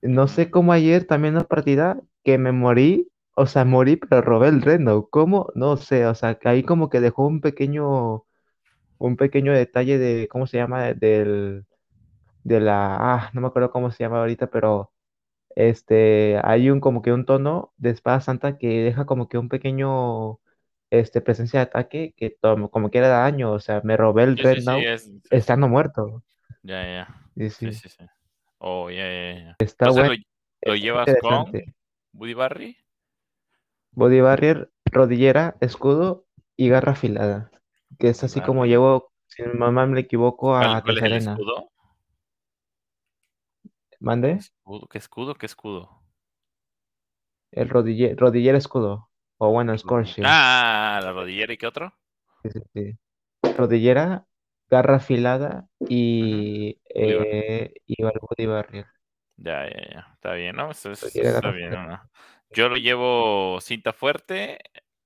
no 0.02 0.28
sé 0.28 0.50
cómo 0.50 0.72
ayer 0.72 1.06
también 1.06 1.34
en 1.34 1.38
la 1.40 1.44
partida 1.48 2.00
que 2.24 2.38
me 2.38 2.52
morí, 2.52 3.10
o 3.36 3.46
sea, 3.46 3.66
morí, 3.66 3.96
pero 3.98 4.22
robé 4.22 4.48
el 4.50 4.62
reno. 4.62 5.08
¿Cómo? 5.10 5.52
No 5.56 5.78
sé, 5.78 6.06
o 6.06 6.16
sea, 6.16 6.36
que 6.36 6.48
ahí 6.50 6.64
como 6.64 6.90
que 6.90 7.00
dejó 7.02 7.26
un 7.28 7.42
pequeño, 7.42 8.26
un 8.98 9.16
pequeño 9.16 9.52
detalle 9.54 9.98
de, 9.98 10.28
¿cómo 10.28 10.46
se 10.46 10.58
llama? 10.58 10.94
Del, 10.94 11.66
de 12.44 12.60
la, 12.60 12.96
ah, 12.98 13.30
no 13.34 13.40
me 13.42 13.48
acuerdo 13.48 13.70
cómo 13.72 13.90
se 13.90 14.04
llama 14.04 14.20
ahorita, 14.20 14.48
pero 14.50 14.92
este, 15.56 16.40
hay 16.44 16.70
un 16.70 16.80
como 16.80 17.02
que 17.02 17.12
un 17.12 17.26
tono 17.26 17.72
de 17.78 17.90
Espada 17.90 18.20
Santa 18.22 18.58
que 18.58 18.68
deja 18.82 19.06
como 19.06 19.28
que 19.28 19.38
un 19.38 19.48
pequeño, 19.50 20.40
este, 20.90 21.20
presencia 21.22 21.60
de 21.60 21.64
ataque 21.66 22.14
que 22.16 22.30
to- 22.30 22.70
como 22.70 22.90
quiera 22.90 23.08
daño, 23.08 23.52
o 23.52 23.60
sea, 23.60 23.80
me 23.84 23.96
robé 23.98 24.24
el 24.24 24.36
Sí, 24.36 24.46
sí, 24.46 24.60
sí, 24.60 24.84
es, 24.84 25.12
sí, 25.24 25.40
sí. 25.42 25.56
estando 25.56 25.68
muerto. 25.68 26.24
Ya, 26.62 26.82
ya. 26.84 27.06
Sí, 27.58 27.72
Sí, 27.72 27.88
sí. 27.88 28.04
Oh, 28.58 28.90
ya, 28.90 29.04
ya, 29.04 29.34
ya. 29.44 29.58
Está 29.58 29.90
Entonces 29.90 30.04
bueno, 30.04 30.14
lo, 30.64 30.72
lo 30.72 30.76
llevas 30.76 31.16
con. 31.16 31.46
Woody 32.14 32.34
Barry. 32.34 32.76
Body 33.96 34.20
Barrier, 34.20 34.70
rodillera, 34.84 35.56
escudo 35.60 36.26
y 36.54 36.68
garra 36.68 36.92
afilada. 36.92 37.50
Que 37.98 38.10
es 38.10 38.22
así 38.22 38.42
como 38.42 38.66
llevo, 38.66 39.10
si 39.26 39.42
mi 39.42 39.54
mamá 39.54 39.86
me 39.86 40.00
equivoco, 40.00 40.48
¿Cuál, 40.48 40.74
a 40.74 40.82
cuál 40.82 40.98
es 40.98 41.04
el 41.04 41.12
escudo? 41.14 41.70
¿Mande? 43.98 44.32
Escudo, 44.32 44.86
¿qué 44.86 44.98
escudo? 44.98 45.34
¿Qué 45.34 45.46
escudo? 45.46 46.02
El 47.52 47.70
rodille, 47.70 48.14
rodillera 48.14 48.58
escudo. 48.58 49.08
O 49.38 49.50
bueno, 49.50 49.76
Scorchio. 49.78 50.24
Ah, 50.26 51.00
la 51.02 51.12
rodillera 51.12 51.54
y 51.54 51.56
qué 51.56 51.66
otro? 51.66 51.94
Sí, 52.42 52.50
sí, 52.50 52.60
sí. 52.74 52.98
Rodillera, 53.56 54.26
garra 54.68 54.96
afilada 54.96 55.68
y, 55.88 56.78
eh, 56.94 57.72
y 57.86 58.02
Body 58.02 58.44
Barrier. 58.44 58.86
Ya, 59.38 59.64
ya, 59.70 59.90
ya. 59.90 60.10
Está 60.12 60.34
bien, 60.34 60.54
¿no? 60.56 60.70
Eso, 60.70 60.92
está 60.92 61.50
bien. 61.50 61.70
¿no? 61.70 62.10
Yo 62.50 62.68
lo 62.68 62.76
llevo 62.76 63.60
cinta 63.60 63.92
fuerte, 63.92 64.58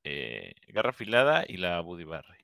eh, 0.04 0.54
garra 0.68 0.90
afilada 0.90 1.44
y 1.46 1.56
la 1.56 1.80
Woody 1.80 2.04
Barry. 2.04 2.38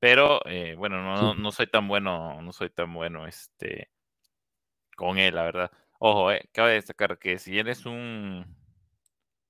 Pero, 0.00 0.40
eh, 0.46 0.74
bueno, 0.76 1.02
no, 1.02 1.16
no, 1.16 1.34
no 1.34 1.52
soy 1.52 1.68
tan 1.68 1.88
bueno, 1.88 2.40
no 2.42 2.52
soy 2.52 2.70
tan 2.70 2.94
bueno, 2.94 3.26
este, 3.26 3.90
con 4.96 5.18
él, 5.18 5.34
la 5.34 5.42
verdad. 5.44 5.70
Ojo, 5.98 6.30
eh, 6.32 6.48
cabe 6.52 6.74
destacar 6.74 7.18
que 7.18 7.38
si 7.38 7.58
eres 7.58 7.86
un, 7.86 8.44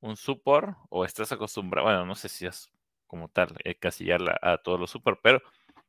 un 0.00 0.16
support 0.16 0.76
o 0.90 1.04
estás 1.04 1.32
acostumbrado, 1.32 1.86
bueno, 1.88 2.06
no 2.06 2.14
sé 2.14 2.28
si 2.28 2.46
es 2.46 2.70
como 3.06 3.28
tal 3.28 3.56
encasillar 3.64 4.20
la- 4.20 4.38
a 4.42 4.58
todos 4.58 4.78
los 4.80 4.90
support, 4.90 5.20
pero 5.22 5.40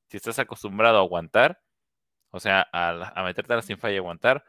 si 0.08 0.18
estás 0.18 0.40
acostumbrado 0.40 0.98
a 0.98 1.02
aguantar, 1.02 1.62
o 2.32 2.40
sea, 2.40 2.68
a, 2.74 2.92
a 3.20 3.24
meterte 3.26 3.54
a 3.54 3.58
la 3.58 3.62
teamfight 3.64 3.96
y 3.96 3.98
aguantar, 3.98 4.46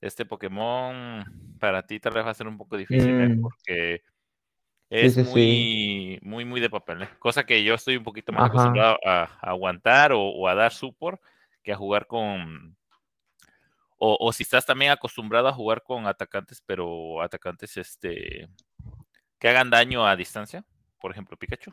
este 0.00 0.24
Pokémon 0.24 1.24
para 1.58 1.86
ti 1.86 1.98
tal 2.00 2.12
vez 2.14 2.24
va 2.24 2.30
a 2.30 2.34
ser 2.34 2.46
un 2.46 2.56
poco 2.58 2.76
difícil, 2.76 3.20
¿eh? 3.20 3.28
Mm, 3.30 3.40
Porque 3.40 4.02
es 4.90 5.14
sí, 5.14 5.24
sí. 5.24 5.30
muy, 5.30 6.18
muy, 6.22 6.44
muy 6.44 6.60
de 6.60 6.70
papel, 6.70 7.02
¿eh? 7.02 7.08
Cosa 7.18 7.44
que 7.44 7.62
yo 7.62 7.74
estoy 7.74 7.96
un 7.96 8.04
poquito 8.04 8.32
más 8.32 8.42
Ajá. 8.44 8.48
acostumbrado 8.50 8.98
a, 9.04 9.22
a 9.24 9.50
aguantar 9.50 10.12
o, 10.12 10.20
o 10.20 10.48
a 10.48 10.54
dar 10.54 10.72
support 10.72 11.20
que 11.62 11.72
a 11.72 11.76
jugar 11.76 12.06
con, 12.06 12.76
o, 13.98 14.16
o 14.20 14.32
si 14.32 14.44
estás 14.44 14.64
también 14.64 14.92
acostumbrado 14.92 15.48
a 15.48 15.52
jugar 15.52 15.82
con 15.82 16.06
atacantes, 16.06 16.62
pero 16.64 17.20
atacantes 17.20 17.76
este, 17.76 18.48
que 19.38 19.48
hagan 19.48 19.70
daño 19.70 20.06
a 20.06 20.16
distancia, 20.16 20.64
por 21.00 21.10
ejemplo 21.10 21.36
Pikachu 21.36 21.72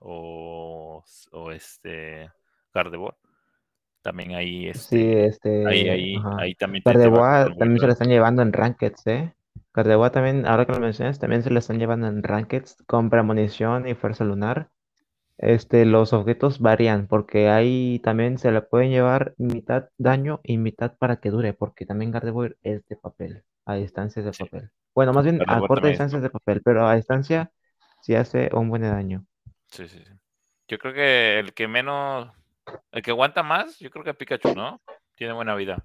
o, 0.00 1.04
o 1.32 1.50
este 1.52 2.30
Gardevoir, 2.74 3.14
también 4.02 4.34
ahí 4.34 4.68
Sí, 4.72 5.00
este, 5.02 5.28
ahí, 5.62 5.88
este, 5.88 5.88
ahí, 5.88 6.16
ajá. 6.16 6.30
ahí 6.36 6.54
también 6.54 6.84
te, 6.84 6.96
te 6.98 7.08
va 7.10 7.20
a 7.20 7.24
costar 7.24 7.42
Gardevoir 7.42 7.56
un 7.56 7.58
también 7.58 7.80
se 7.80 7.86
lo 7.86 7.92
están 7.92 8.08
llevando 8.08 8.42
en 8.42 8.52
Rankeds, 8.52 9.06
¿eh? 9.06 9.34
Gardevoir 9.74 10.10
también, 10.12 10.46
ahora 10.46 10.66
que 10.66 10.72
lo 10.72 10.80
mencionas, 10.80 11.18
también 11.18 11.42
se 11.42 11.50
lo 11.50 11.58
están 11.58 11.78
llevando 11.78 12.06
en 12.08 12.22
Rankeds 12.22 12.76
con 12.86 13.10
premonición 13.10 13.86
y 13.88 13.94
fuerza 13.94 14.24
lunar. 14.24 14.70
Este, 15.38 15.84
los 15.86 16.12
objetos 16.12 16.60
varían 16.60 17.08
porque 17.08 17.48
ahí 17.50 18.00
también 18.04 18.38
se 18.38 18.52
le 18.52 18.62
pueden 18.62 18.90
llevar 18.90 19.34
mitad 19.38 19.88
daño 19.98 20.40
y 20.44 20.58
mitad 20.58 20.96
para 20.98 21.16
que 21.20 21.30
dure, 21.30 21.54
porque 21.54 21.86
también 21.86 22.12
Gardevoir 22.12 22.56
es 22.62 22.86
de 22.88 22.96
papel, 22.96 23.44
a 23.66 23.74
distancias 23.76 24.24
de 24.24 24.32
Sí, 24.32 24.44
papel. 24.46 24.70
Bueno, 24.94 25.12
más 25.14 25.24
bien 25.24 25.42
a 25.46 25.62
corta 25.64 25.88
distancia 25.88 26.18
es 26.18 26.22
de 26.24 26.30
papel, 26.30 26.62
pero 26.64 26.86
a 26.88 26.96
distancia 26.96 27.52
sí 28.02 28.14
hace 28.16 28.50
un 28.54 28.70
buen 28.70 28.82
daño. 28.82 29.26
Sí, 29.68 29.88
sí, 29.88 29.98
sí. 30.04 30.12
Yo 30.68 30.78
creo 30.78 30.94
que 30.94 31.38
el 31.38 31.54
que 31.54 31.68
menos, 31.68 32.30
el 32.92 33.02
que 33.02 33.10
aguanta 33.10 33.42
más, 33.42 33.78
yo 33.78 33.90
creo 33.90 34.04
que 34.04 34.14
Pikachu, 34.14 34.54
¿no? 34.54 34.80
Tiene 35.14 35.32
buena 35.32 35.54
vida, 35.54 35.84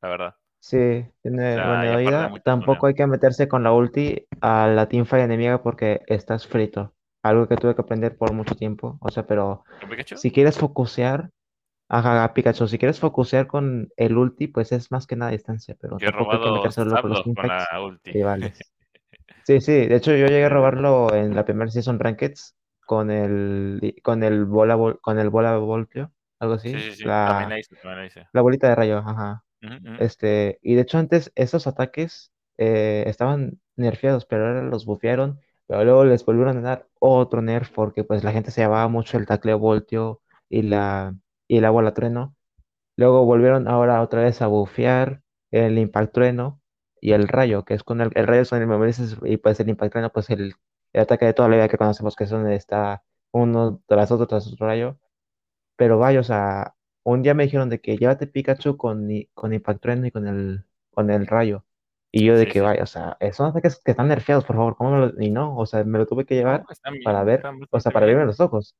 la 0.00 0.08
verdad. 0.08 0.34
Sí, 0.60 0.76
O 0.76 1.12
tiene 1.22 1.54
sea, 1.54 1.66
buena 1.66 1.96
vida. 1.96 2.32
Tampoco 2.44 2.86
hay 2.86 2.94
que 2.94 3.06
meterse 3.06 3.48
con 3.48 3.62
la 3.62 3.72
ulti 3.72 4.26
a 4.40 4.66
la 4.66 4.88
teamfight 4.88 5.24
enemiga 5.24 5.62
porque 5.62 6.00
estás 6.06 6.46
frito. 6.46 6.94
algo 7.22 7.48
que 7.48 7.56
tuve 7.56 7.74
que 7.74 7.82
aprender 7.82 8.16
por 8.16 8.32
mucho 8.32 8.54
tiempo. 8.54 8.98
O 9.00 9.10
sea, 9.10 9.26
pero 9.26 9.64
si 10.16 10.30
quieres 10.30 10.58
focusear, 10.58 11.30
ajá, 11.88 12.32
Pikachu, 12.34 12.66
si 12.66 12.78
quieres 12.78 12.98
focusear 13.00 13.46
con 13.46 13.88
el 13.96 14.16
ulti, 14.16 14.48
pues 14.48 14.72
es 14.72 14.90
más 14.90 15.06
que 15.06 15.16
nada 15.16 15.30
distancia, 15.30 15.76
pero 15.80 15.98
Yo 15.98 16.08
he 16.08 16.10
hay 16.10 16.14
que 16.14 17.00
con 17.00 17.10
los 17.10 17.22
con 17.22 17.46
la 17.46 17.80
ulti. 17.80 18.12
Sí, 19.44 19.62
sí, 19.62 19.86
de 19.86 19.96
hecho 19.96 20.10
yo 20.10 20.26
llegué 20.26 20.44
a 20.44 20.50
robarlo 20.50 21.14
en 21.14 21.34
la 21.34 21.46
primera 21.46 21.70
Season 21.70 21.98
Rankeds 21.98 22.54
con 22.84 23.10
el 23.10 23.96
con 24.02 24.22
el 24.22 24.44
bola 24.44 24.76
con 25.00 25.18
el 25.18 25.30
bola 25.30 25.56
voltio, 25.56 26.12
algo 26.40 26.54
Sí, 26.64 26.78
así, 26.78 26.80
sí, 26.80 26.94
sí, 26.96 27.12
también 27.24 27.48
la, 27.48 27.50
la 27.50 27.58
hice, 27.58 27.74
también 27.76 27.98
la 28.00 28.06
hice. 28.06 28.28
la 28.32 28.42
bolita 28.42 28.68
de 28.68 28.74
rayo, 28.74 28.98
ajá. 28.98 29.44
Este, 29.96 30.58
y 30.62 30.74
de 30.76 30.82
hecho 30.82 30.98
antes 30.98 31.32
esos 31.36 31.66
ataques 31.66 32.32
eh, 32.58 33.04
estaban 33.06 33.60
nerfeados, 33.76 34.26
pero 34.26 34.46
ahora 34.48 34.62
los 34.62 34.86
bufearon, 34.86 35.40
pero 35.66 35.84
luego 35.84 36.04
les 36.04 36.24
volvieron 36.24 36.58
a 36.58 36.60
dar 36.62 36.88
otro 37.00 37.42
nerf 37.42 37.70
porque 37.72 38.04
pues 38.04 38.24
la 38.24 38.32
gente 38.32 38.50
se 38.52 38.62
llevaba 38.62 38.88
mucho 38.88 39.18
el 39.18 39.26
tacleo 39.26 39.58
voltio 39.58 40.22
y 40.48 40.62
la 40.62 41.16
y 41.48 41.60
la 41.60 41.70
bola 41.70 41.94
trueno. 41.94 42.36
Luego 42.96 43.24
volvieron 43.24 43.68
ahora 43.68 44.02
otra 44.02 44.22
vez 44.22 44.42
a 44.42 44.46
bufear 44.48 45.22
el 45.50 45.78
Impact 45.78 46.12
Trueno 46.12 46.60
y 47.00 47.12
el 47.12 47.28
Rayo, 47.28 47.64
que 47.64 47.74
es 47.74 47.82
con 47.84 48.00
el, 48.00 48.10
el 48.14 48.26
Rayo 48.26 48.44
son 48.44 48.62
el 48.62 48.94
y 49.24 49.36
pues 49.38 49.60
el 49.60 49.68
Impact 49.68 49.92
Trueno, 49.92 50.10
pues 50.12 50.30
el, 50.30 50.54
el 50.92 51.00
ataque 51.02 51.26
de 51.26 51.34
toda 51.34 51.48
la 51.48 51.56
vida 51.56 51.68
que 51.68 51.78
conocemos, 51.78 52.16
que 52.16 52.26
son 52.26 52.50
está 52.50 53.02
uno 53.32 53.82
tras 53.86 54.10
otro 54.10 54.26
tras 54.26 54.46
otro 54.48 54.66
Rayo. 54.66 54.98
Pero 55.78 55.98
vaya, 55.98 56.20
o 56.20 56.24
sea, 56.24 56.74
un 57.04 57.22
día 57.22 57.34
me 57.34 57.44
dijeron 57.44 57.70
de 57.70 57.80
que 57.80 57.96
llévate 57.96 58.26
Pikachu 58.26 58.76
con, 58.76 59.08
con 59.32 59.54
Impact 59.54 59.80
Trueno 59.80 60.06
y 60.08 60.10
con 60.10 60.26
el, 60.26 60.64
con 60.90 61.10
el 61.10 61.26
Rayo. 61.26 61.64
Y 62.10 62.24
yo 62.26 62.34
de 62.36 62.46
Sí, 62.46 62.52
que 62.52 62.58
sí. 62.58 62.60
vaya, 62.60 62.82
o 62.82 62.86
sea, 62.86 63.16
son 63.32 63.46
ataques 63.50 63.80
que 63.84 63.92
están 63.92 64.08
nerfeados, 64.08 64.44
por 64.44 64.56
favor, 64.56 64.76
¿cómo 64.76 64.90
me 64.90 64.98
lo- 65.06 65.22
Y 65.22 65.30
no, 65.30 65.56
o 65.56 65.66
sea, 65.66 65.84
me 65.84 65.98
lo 65.98 66.06
tuve 66.06 66.26
que 66.26 66.34
No, 66.34 66.40
llevar 66.40 66.64
para 67.04 67.22
bien, 67.22 67.26
ver, 67.26 67.36
están 67.36 67.60
o 67.70 67.80
sea, 67.80 67.92
para 67.92 68.06
verme 68.06 68.20
bien, 68.22 68.26
los 68.26 68.40
ojos. 68.40 68.74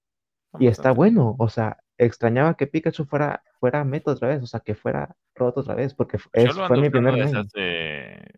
Y 0.59 0.67
está 0.67 0.91
bueno, 0.93 1.37
o 1.39 1.49
sea, 1.49 1.79
extrañaba 1.99 2.55
que 2.57 2.67
Pikachu 2.67 3.05
fuera, 3.05 3.45
fuera 3.61 3.85
meta 3.85 4.11
otra 4.11 4.29
vez, 4.29 4.43
o 4.43 4.47
sea, 4.47 4.61
que 4.61 4.75
fuera 4.75 5.15
roto 5.37 5.61
otra 5.61 5.75
vez, 5.77 5.95
porque 5.95 6.19
es, 6.33 6.53
fue 6.53 6.77
mi 6.79 6.91
primer 6.91 7.15
desde 7.15 7.39
hace, 7.39 8.33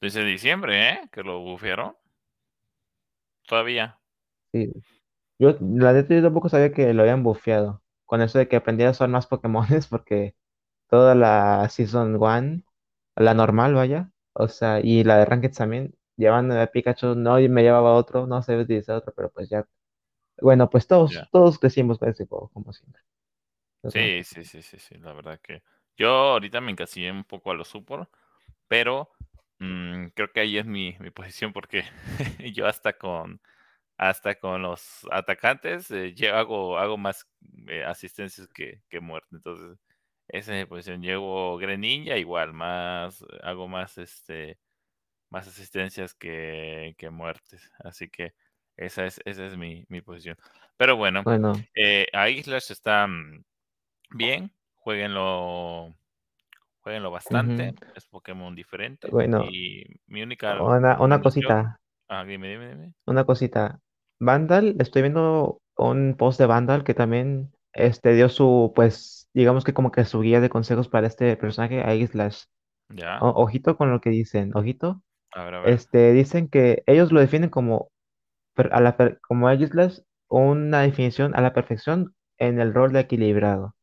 desde 0.00 0.24
diciembre, 0.24 0.90
¿eh? 0.90 1.00
Que 1.10 1.22
lo 1.22 1.40
bufearon. 1.40 1.96
Todavía. 3.46 3.98
Sí. 4.52 4.70
Yo, 5.42 5.56
la 5.60 5.92
neta, 5.92 6.14
yo 6.14 6.22
tampoco 6.22 6.48
sabía 6.48 6.72
que 6.72 6.94
lo 6.94 7.02
habían 7.02 7.22
bufeado. 7.24 7.82
Con 8.06 8.22
eso 8.22 8.38
de 8.38 8.48
que 8.48 8.56
aprendí 8.56 8.84
a 8.84 8.90
usar 8.90 9.08
más 9.08 9.26
Pokémones, 9.26 9.86
porque 9.88 10.34
toda 10.88 11.14
la 11.16 11.68
Season 11.70 12.16
1, 12.16 12.62
la 13.16 13.34
normal, 13.34 13.74
vaya, 13.74 14.12
o 14.34 14.48
sea, 14.48 14.80
y 14.82 15.04
la 15.04 15.18
de 15.18 15.26
Ranked 15.26 15.52
también, 15.54 15.94
llevando 16.16 16.60
a 16.60 16.66
Pikachu, 16.68 17.14
no 17.16 17.40
y 17.40 17.48
me 17.48 17.62
llevaba 17.62 17.94
otro, 17.94 18.26
no 18.28 18.42
sabía 18.42 18.62
utilizar 18.64 18.96
otro, 18.96 19.12
pero 19.16 19.30
pues 19.32 19.48
ya. 19.50 19.66
Bueno, 20.40 20.70
pues 20.70 20.86
todos, 20.88 21.28
todos 21.32 21.58
crecimos 21.60 21.98
con 21.98 22.10
ese 22.10 22.26
juego, 22.26 22.50
como 22.54 22.72
siempre. 22.74 23.02
¿verdad? 23.82 24.12
Sí, 24.12 24.22
sí, 24.24 24.44
sí, 24.44 24.62
sí, 24.62 24.78
sí, 24.78 24.94
la 24.98 25.12
verdad 25.12 25.40
que 25.42 25.62
yo 25.96 26.08
ahorita 26.08 26.60
me 26.60 26.70
encasillé 26.72 27.10
un 27.12 27.24
poco 27.24 27.50
a 27.50 27.54
los 27.54 27.68
support, 27.68 28.10
pero 28.68 29.10
mm, 29.60 30.08
creo 30.14 30.32
que 30.32 30.40
ahí 30.40 30.58
es 30.58 30.66
mi, 30.66 30.96
mi 31.00 31.10
posición 31.10 31.52
porque 31.52 31.84
yo 32.54 32.66
hasta 32.66 32.94
con 32.94 33.40
hasta 34.08 34.34
con 34.36 34.62
los 34.62 35.06
atacantes 35.10 35.90
eh, 35.90 36.14
yo 36.14 36.34
hago, 36.36 36.78
hago 36.78 36.96
más 36.98 37.26
eh, 37.68 37.84
asistencias 37.84 38.48
que, 38.48 38.82
que 38.88 39.00
muerte. 39.00 39.28
Entonces, 39.32 39.78
esa 40.28 40.54
es 40.54 40.60
mi 40.60 40.66
posición. 40.68 41.02
Llevo 41.02 41.56
Greninja 41.58 42.16
igual, 42.16 42.52
más 42.52 43.24
hago 43.42 43.68
más 43.68 43.98
este 43.98 44.58
más 45.30 45.48
asistencias 45.48 46.14
que, 46.14 46.94
que 46.98 47.10
muertes. 47.10 47.70
Así 47.80 48.08
que 48.08 48.34
esa 48.76 49.06
es, 49.06 49.20
esa 49.24 49.46
es 49.46 49.56
mi, 49.56 49.84
mi 49.88 50.00
posición. 50.02 50.36
Pero 50.76 50.96
bueno, 50.96 51.22
Bueno, 51.24 51.52
eh, 51.74 52.06
ahí 52.12 52.42
Slash 52.42 52.72
está 52.72 53.06
mm, 53.06 53.44
bien, 54.16 54.52
jueguenlo, 54.76 55.94
jueguenlo 56.80 57.10
bastante, 57.10 57.74
es 57.94 58.06
Pokémon 58.06 58.54
diferente 58.54 59.08
Bueno, 59.10 59.44
y 59.50 59.84
mi 60.06 60.22
única 60.22 60.60
una, 60.60 61.00
una 61.00 61.20
cosita. 61.22 61.80
ah, 62.08 62.24
dime, 62.24 62.48
dime, 62.48 62.68
dime, 62.70 62.94
Una 63.06 63.24
cosita. 63.24 63.81
Vandal, 64.24 64.76
estoy 64.80 65.02
viendo 65.02 65.60
un 65.76 66.16
post 66.16 66.38
de 66.38 66.46
Vandal 66.46 66.84
que 66.84 66.94
también 66.94 67.52
este, 67.72 68.14
dio 68.14 68.28
su, 68.28 68.72
pues, 68.74 69.28
digamos 69.34 69.64
que 69.64 69.74
como 69.74 69.90
que 69.90 70.04
su 70.04 70.20
guía 70.20 70.40
de 70.40 70.50
consejos 70.50 70.88
para 70.88 71.06
este 71.06 71.36
personaje, 71.36 71.82
a 71.82 72.06
Slash. 72.06 72.44
ya, 72.94 73.22
O- 73.22 73.28
ojito 73.42 73.76
con 73.76 73.90
lo 73.92 74.00
que 74.00 74.10
dicen, 74.10 74.52
ojito. 74.56 75.02
a 75.32 75.44
ver, 75.44 75.54
a 75.54 75.60
ver, 75.60 75.74
Este, 75.74 76.12
dicen 76.12 76.48
que 76.48 76.82
ellos 76.86 77.12
lo 77.12 77.20
definen 77.20 77.50
como, 77.50 77.90
a 78.56 78.80
la 78.80 78.96
como 79.28 79.50
Slash, 79.54 80.00
una 80.28 80.82
definición 80.82 81.34
a 81.36 81.42
la 81.42 81.54
perfección 81.54 82.14
en 82.38 82.60
el 82.60 82.74
rol 82.74 82.92
de 82.92 83.00
equilibrado, 83.00 83.76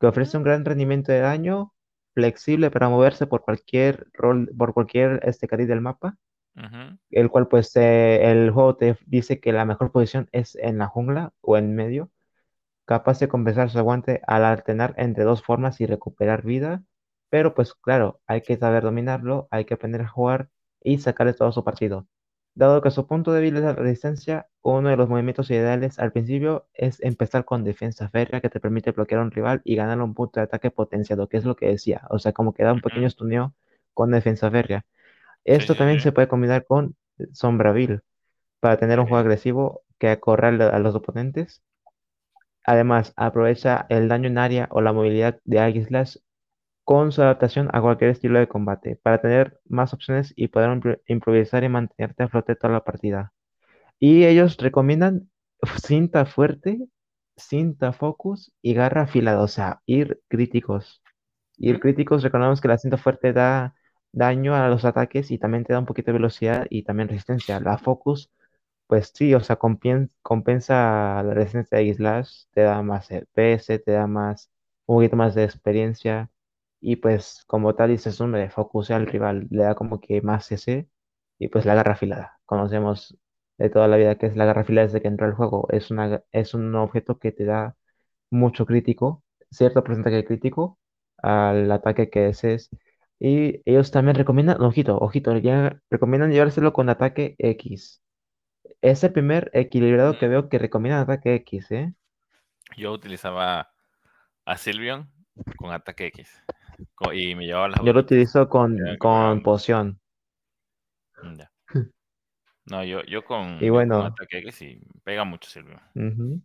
que 0.00 0.06
ofrece 0.08 0.36
un 0.38 0.44
gran 0.44 0.64
rendimiento 0.64 1.12
de 1.12 1.20
daño, 1.20 1.72
flexible 2.14 2.70
para 2.70 2.88
moverse 2.90 3.26
por 3.26 3.42
cualquier 3.42 4.06
rol, 4.14 4.50
por 4.58 4.74
cualquier 4.74 5.20
este, 5.24 5.48
cariz 5.48 5.68
del 5.68 5.80
mapa 5.82 6.16
el 7.10 7.30
cual 7.30 7.48
pues 7.48 7.74
eh, 7.76 8.30
el 8.30 8.50
juego 8.50 8.76
te 8.76 8.96
dice 9.06 9.40
que 9.40 9.52
la 9.52 9.64
mejor 9.64 9.92
posición 9.92 10.28
es 10.32 10.56
en 10.56 10.78
la 10.78 10.86
jungla 10.88 11.32
o 11.40 11.56
en 11.56 11.74
medio, 11.74 12.10
capaz 12.86 13.18
de 13.20 13.28
compensar 13.28 13.70
su 13.70 13.78
aguante 13.78 14.22
al 14.26 14.44
alternar 14.44 14.94
entre 14.98 15.24
dos 15.24 15.42
formas 15.42 15.80
y 15.80 15.86
recuperar 15.86 16.44
vida, 16.44 16.84
pero 17.30 17.54
pues 17.54 17.74
claro, 17.74 18.20
hay 18.26 18.42
que 18.42 18.56
saber 18.56 18.84
dominarlo, 18.84 19.48
hay 19.50 19.64
que 19.64 19.74
aprender 19.74 20.02
a 20.02 20.08
jugar 20.08 20.48
y 20.82 20.98
sacarle 20.98 21.34
todo 21.34 21.52
su 21.52 21.64
partido. 21.64 22.06
Dado 22.54 22.80
que 22.82 22.90
su 22.90 23.06
punto 23.06 23.32
débil 23.32 23.56
es 23.56 23.62
la 23.64 23.74
resistencia, 23.74 24.48
uno 24.62 24.88
de 24.88 24.96
los 24.96 25.08
movimientos 25.10 25.50
ideales 25.50 25.98
al 25.98 26.12
principio 26.12 26.66
es 26.72 27.00
empezar 27.02 27.44
con 27.44 27.64
defensa 27.64 28.08
férrea 28.08 28.40
que 28.40 28.48
te 28.48 28.60
permite 28.60 28.92
bloquear 28.92 29.20
a 29.20 29.24
un 29.24 29.30
rival 29.30 29.60
y 29.64 29.76
ganar 29.76 30.00
un 30.00 30.14
punto 30.14 30.40
de 30.40 30.44
ataque 30.44 30.70
potenciado, 30.70 31.28
que 31.28 31.36
es 31.36 31.44
lo 31.44 31.54
que 31.56 31.68
decía, 31.68 32.02
o 32.10 32.18
sea, 32.18 32.32
como 32.32 32.54
que 32.54 32.64
da 32.64 32.72
un 32.72 32.80
pequeño 32.80 33.06
estuneo 33.08 33.54
con 33.92 34.10
defensa 34.10 34.50
férrea. 34.50 34.86
Esto 35.46 35.76
sí, 35.76 35.76
también 35.76 36.00
sí, 36.00 36.00
se 36.00 36.12
puede 36.12 36.28
combinar 36.28 36.66
con 36.66 36.96
Sombraville 37.32 38.00
para 38.60 38.78
tener 38.78 39.00
un 39.00 39.06
juego 39.08 39.20
agresivo 39.22 39.82
que 39.98 40.10
acorrale 40.10 40.64
a 40.64 40.78
los 40.80 40.94
oponentes. 40.96 41.62
Además, 42.64 43.12
aprovecha 43.16 43.86
el 43.88 44.08
daño 44.08 44.28
en 44.28 44.38
área 44.38 44.68
o 44.70 44.80
la 44.80 44.92
movilidad 44.92 45.40
de 45.44 45.60
Aegislash 45.60 46.16
con 46.84 47.12
su 47.12 47.22
adaptación 47.22 47.70
a 47.72 47.82
cualquier 47.82 48.10
estilo 48.10 48.38
de 48.40 48.48
combate, 48.48 48.96
para 49.02 49.20
tener 49.22 49.60
más 49.68 49.94
opciones 49.94 50.32
y 50.36 50.48
poder 50.48 50.70
impro- 50.70 51.00
improvisar 51.08 51.64
y 51.64 51.68
mantenerte 51.70 52.24
a 52.24 52.28
flote 52.28 52.56
toda 52.56 52.74
la 52.74 52.84
partida. 52.84 53.32
Y 54.00 54.26
ellos 54.26 54.58
recomiendan 54.58 55.30
cinta 55.86 56.26
fuerte, 56.26 56.80
cinta 57.36 57.92
focus 57.94 58.52
y 58.62 58.74
garra 58.74 59.04
afilada, 59.04 59.42
o 59.42 59.48
sea, 59.48 59.82
ir 59.86 60.20
críticos. 60.28 61.02
Ir 61.58 61.80
críticos, 61.80 62.24
recordamos 62.24 62.62
que 62.62 62.68
la 62.68 62.78
cinta 62.78 62.98
fuerte 62.98 63.34
da 63.34 63.75
daño 64.16 64.56
a 64.56 64.68
los 64.68 64.84
ataques 64.84 65.30
y 65.30 65.38
también 65.38 65.64
te 65.64 65.74
da 65.74 65.78
un 65.80 65.86
poquito 65.86 66.08
de 66.12 66.14
velocidad 66.18 66.66
y 66.70 66.82
también 66.84 67.08
resistencia. 67.08 67.60
La 67.60 67.78
focus 67.78 68.30
pues 68.86 69.12
sí, 69.14 69.34
o 69.34 69.40
sea, 69.40 69.56
compensa 70.22 71.22
la 71.22 71.34
resistencia 71.34 71.78
de 71.78 71.94
Slash, 71.94 72.44
te 72.52 72.62
da 72.62 72.82
más 72.82 73.10
FPS, 73.10 73.78
te 73.80 73.92
da 73.92 74.06
más, 74.06 74.50
un 74.86 74.96
poquito 74.96 75.16
más 75.16 75.34
de 75.34 75.44
experiencia, 75.44 76.30
y 76.80 76.96
pues 76.96 77.44
como 77.46 77.74
tal 77.74 77.90
dices, 77.90 78.20
hombre, 78.20 78.50
focusea 78.50 78.96
al 78.96 79.06
rival, 79.06 79.46
le 79.50 79.64
da 79.64 79.74
como 79.74 80.00
que 80.00 80.22
más 80.22 80.46
CC, 80.46 80.88
y 81.38 81.48
pues 81.48 81.64
la 81.66 81.74
garra 81.74 81.92
afilada. 81.94 82.38
Conocemos 82.44 83.16
de 83.58 83.70
toda 83.70 83.88
la 83.88 83.96
vida 83.96 84.16
que 84.18 84.26
es 84.26 84.36
la 84.36 84.44
garra 84.44 84.62
afilada 84.62 84.86
desde 84.86 85.02
que 85.02 85.08
entró 85.08 85.26
al 85.26 85.34
juego, 85.34 85.66
es 85.70 85.90
una, 85.90 86.22
es 86.32 86.54
un 86.54 86.74
objeto 86.74 87.18
que 87.18 87.32
te 87.32 87.44
da 87.44 87.76
mucho 88.30 88.66
crítico, 88.66 89.24
cierto 89.50 89.82
porcentaje 89.84 90.24
crítico 90.24 90.78
al 91.18 91.70
ataque 91.72 92.10
que 92.10 92.20
desees. 92.20 92.70
Y 93.18 93.62
ellos 93.64 93.90
también 93.90 94.16
recomiendan, 94.16 94.60
ojito, 94.62 94.98
ojito, 94.98 95.36
ya 95.38 95.80
recomiendan 95.90 96.32
llevárselo 96.32 96.72
con 96.72 96.88
ataque 96.90 97.34
X. 97.38 98.02
Es 98.82 99.04
el 99.04 99.12
primer 99.12 99.50
equilibrado 99.54 100.18
que 100.18 100.28
veo 100.28 100.48
que 100.48 100.58
recomienda 100.58 101.02
ataque 101.02 101.34
X, 101.36 101.70
¿eh? 101.72 101.94
Yo 102.76 102.92
utilizaba 102.92 103.72
a 104.46 104.56
Sylveon 104.58 105.10
con 105.56 105.72
ataque 105.72 106.06
X 106.08 106.30
y 107.14 107.34
me 107.34 107.46
llevaba 107.46 107.68
las 107.68 107.80
Yo 107.80 107.92
lo 107.94 108.00
utilizo 108.00 108.48
con, 108.50 108.76
con 108.98 109.42
poción. 109.42 109.98
Mm, 111.22 111.36
Ya. 111.38 111.50
No, 112.66 112.84
yo, 112.84 113.02
yo 113.04 113.24
Y 113.58 113.68
con, 113.68 113.86
con 113.88 114.02
bueno, 114.02 114.06
ataque 114.06 114.38
X 114.38 114.62
y 114.62 114.80
pega 115.04 115.24
mucho 115.24 115.48
Sylveon. 115.50 115.80
ujú, 115.94 116.40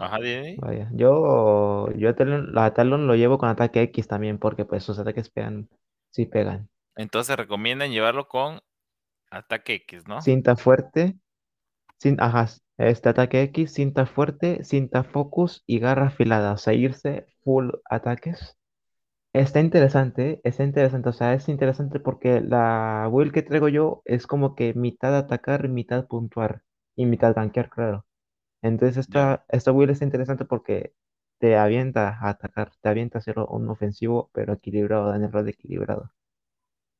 Ajá, 0.00 0.18
vaya. 0.60 0.90
Yo, 0.92 1.90
yo 1.92 2.08
a 2.10 2.14
Talon, 2.14 2.56
a 2.58 2.74
Talon 2.74 3.06
lo 3.06 3.14
llevo 3.14 3.38
con 3.38 3.48
ataque 3.48 3.82
X 3.82 4.08
también, 4.08 4.38
porque 4.38 4.64
pues 4.64 4.82
sus 4.84 4.98
ataques 4.98 5.30
pegan, 5.30 5.68
sí 6.10 6.26
pegan. 6.26 6.68
Entonces 6.96 7.36
recomiendan 7.36 7.92
llevarlo 7.92 8.28
con 8.28 8.60
ataque 9.30 9.74
X, 9.74 10.06
¿no? 10.08 10.20
Cinta 10.22 10.56
fuerte, 10.56 11.16
sin, 11.98 12.20
ajá, 12.20 12.48
este 12.78 13.08
ataque 13.08 13.42
X, 13.42 13.72
cinta 13.74 14.06
fuerte, 14.06 14.64
cinta 14.64 15.04
focus 15.04 15.62
y 15.66 15.78
garra 15.80 16.08
afilada. 16.08 16.52
O 16.52 16.58
sea, 16.58 16.74
irse 16.74 17.26
full 17.44 17.70
ataques. 17.90 18.56
Está 19.32 19.60
interesante, 19.60 20.40
está 20.44 20.64
interesante, 20.64 21.08
o 21.10 21.12
sea, 21.12 21.34
es 21.34 21.48
interesante 21.48 22.00
porque 22.00 22.40
la 22.40 23.08
build 23.12 23.32
que 23.32 23.42
traigo 23.42 23.68
yo 23.68 24.02
es 24.04 24.26
como 24.26 24.54
que 24.56 24.74
mitad 24.74 25.16
atacar, 25.16 25.68
mitad 25.68 26.06
puntuar. 26.08 26.62
y 26.96 27.06
mitad 27.06 27.34
gankear, 27.34 27.70
claro. 27.70 28.06
Entonces 28.62 28.96
esta, 28.98 29.44
esta 29.48 29.72
build 29.72 29.90
está 29.90 30.04
interesante 30.04 30.44
porque 30.44 30.94
te 31.38 31.56
avienta 31.56 32.18
a 32.20 32.30
atacar, 32.30 32.72
te 32.80 32.88
avienta 32.88 33.18
a 33.18 33.20
hacer 33.20 33.38
un 33.38 33.68
ofensivo, 33.70 34.30
pero 34.32 34.54
equilibrado, 34.54 35.14
en 35.14 35.24
el 35.24 35.32
rol 35.32 35.48
equilibrado. 35.48 36.12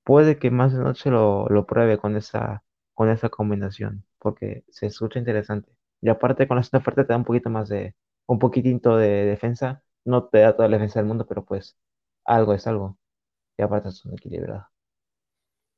Puede 0.04 0.38
que 0.38 0.50
más 0.50 0.72
de 0.72 0.80
noche 0.82 1.10
lo, 1.10 1.46
lo 1.48 1.66
pruebe 1.66 1.98
con 1.98 2.16
esa, 2.16 2.64
con 2.94 3.10
esa 3.10 3.28
combinación, 3.28 4.04
porque 4.18 4.64
se 4.70 4.86
escucha 4.86 5.18
interesante. 5.18 5.70
Y 6.00 6.08
aparte 6.08 6.48
con 6.48 6.56
la 6.56 6.62
segunda 6.62 6.80
oferta 6.82 7.04
te 7.04 7.12
da 7.12 7.18
un 7.18 7.24
poquito 7.24 7.50
más 7.50 7.68
de, 7.68 7.94
un 8.26 8.38
poquitito 8.38 8.96
de 8.96 9.24
defensa. 9.26 9.82
No 10.04 10.24
te 10.28 10.38
da 10.40 10.56
toda 10.56 10.68
la 10.68 10.76
defensa 10.78 11.00
del 11.00 11.08
mundo, 11.08 11.26
pero 11.26 11.44
pues 11.44 11.76
algo 12.24 12.54
es 12.54 12.66
algo. 12.66 12.98
Y 13.58 13.62
aparte 13.62 13.88
es 13.90 14.04
un 14.04 14.14
equilibrado. 14.14 14.68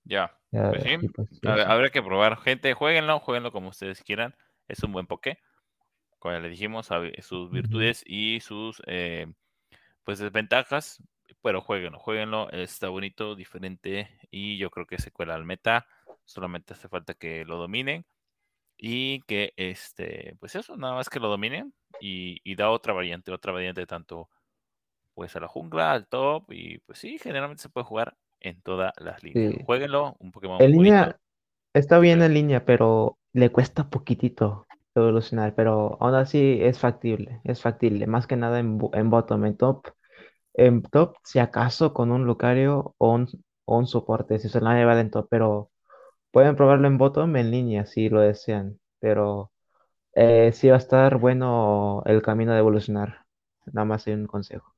ya. 0.05 0.39
Pues 0.51 0.83
sí, 0.83 1.09
pues 1.09 1.29
sí, 1.31 1.49
habrá 1.49 1.91
que 1.91 2.03
probar. 2.03 2.37
Gente, 2.39 2.75
jueguenlo, 2.75 3.21
jueguenlo 3.21 3.53
como 3.53 3.69
ustedes 3.69 4.03
quieran. 4.03 4.35
Es 4.69 4.83
un 4.83 4.93
buen 4.93 5.07
poké. 5.07 5.39
Como 6.21 6.35
ya 6.35 6.41
le 6.41 6.51
dijimos, 6.51 6.91
sus 7.23 7.51
virtudes 7.51 8.05
y 8.07 8.41
sus 8.41 8.83
eh, 8.87 9.27
pues 10.05 10.19
desventajas, 10.19 11.03
pero 11.43 11.63
jueguenlo, 11.63 11.99
jueguenlo, 11.99 12.51
está 12.51 12.91
bonito, 12.91 13.35
diferente 13.35 14.11
y 14.31 14.59
yo 14.59 14.71
creo 14.71 14.87
que 14.87 14.99
se 14.99 15.11
cuela 15.11 15.35
al 15.35 15.47
meta, 15.47 15.87
solamente 16.27 16.75
hace 16.75 16.89
falta 16.89 17.15
que 17.15 17.47
lo 17.47 17.57
dominen 17.57 18.05
y 18.77 19.23
que 19.23 19.55
este, 19.57 20.37
pues 20.41 20.55
eso, 20.57 20.77
nada 20.77 20.95
más 20.95 21.09
que 21.09 21.21
lo 21.21 21.29
dominen 21.29 21.73
y, 22.01 22.43
y 22.45 22.55
da 22.55 22.71
otra 22.71 22.93
variante, 22.93 23.33
otra 23.33 23.53
variante 23.53 23.87
tanto 23.87 24.29
pues 25.15 25.35
a 25.37 25.41
la 25.41 25.49
jungla, 25.49 25.93
al 25.93 26.07
top 26.07 26.53
y 26.53 26.79
pues 26.81 26.99
sí, 26.99 27.19
generalmente 27.19 27.63
se 27.63 27.71
puede 27.71 27.87
jugar 27.87 28.15
en 28.41 28.61
todas 28.61 28.93
las 28.99 29.23
líneas. 29.23 29.55
Sí. 29.55 29.63
Jueguenlo, 29.65 30.17
un 30.19 30.33
Pokémon 30.33 30.61
En 30.61 30.73
bonito, 30.73 30.83
línea 30.83 31.21
está 31.73 31.99
bien 31.99 32.21
en 32.21 32.35
línea, 32.35 32.65
pero 32.67 33.17
le 33.33 33.51
cuesta 33.51 33.89
poquitito 33.89 34.67
evolucionar, 34.95 35.55
pero 35.55 35.97
aún 36.01 36.15
así 36.15 36.59
es 36.63 36.79
factible, 36.79 37.41
es 37.45 37.63
factible, 37.63 38.07
más 38.07 38.27
que 38.27 38.37
nada 38.37 38.59
en, 38.61 38.79
en 38.93 39.11
bottom, 39.11 39.45
en 39.47 39.57
top. 39.57 39.89
En 40.55 40.83
top, 40.83 41.17
si 41.25 41.39
acaso 41.41 41.95
con 41.95 42.13
un 42.13 42.25
Lucario 42.27 42.95
o 42.99 43.15
un, 43.15 43.29
o 43.67 43.79
un 43.79 43.87
soporte, 43.87 44.39
si 44.39 44.49
se 44.49 44.61
la 44.61 44.75
lleva 44.75 45.01
en 45.01 45.11
top, 45.11 45.29
pero 45.31 45.71
pueden 46.33 46.57
probarlo 46.57 46.89
en 46.89 46.99
bottom 46.99 47.37
en 47.37 47.51
línea 47.51 47.87
si 47.87 48.09
lo 48.11 48.21
desean, 48.23 48.81
pero 49.01 49.53
eh, 50.15 50.53
sí 50.55 50.69
va 50.69 50.77
a 50.77 50.79
estar 50.79 51.19
bueno 51.19 52.03
el 52.07 52.23
camino 52.23 52.53
de 52.53 52.61
evolucionar. 52.61 53.27
Nada 53.67 53.85
más 53.87 54.07
hay 54.07 54.15
un 54.15 54.27
consejo. 54.27 54.75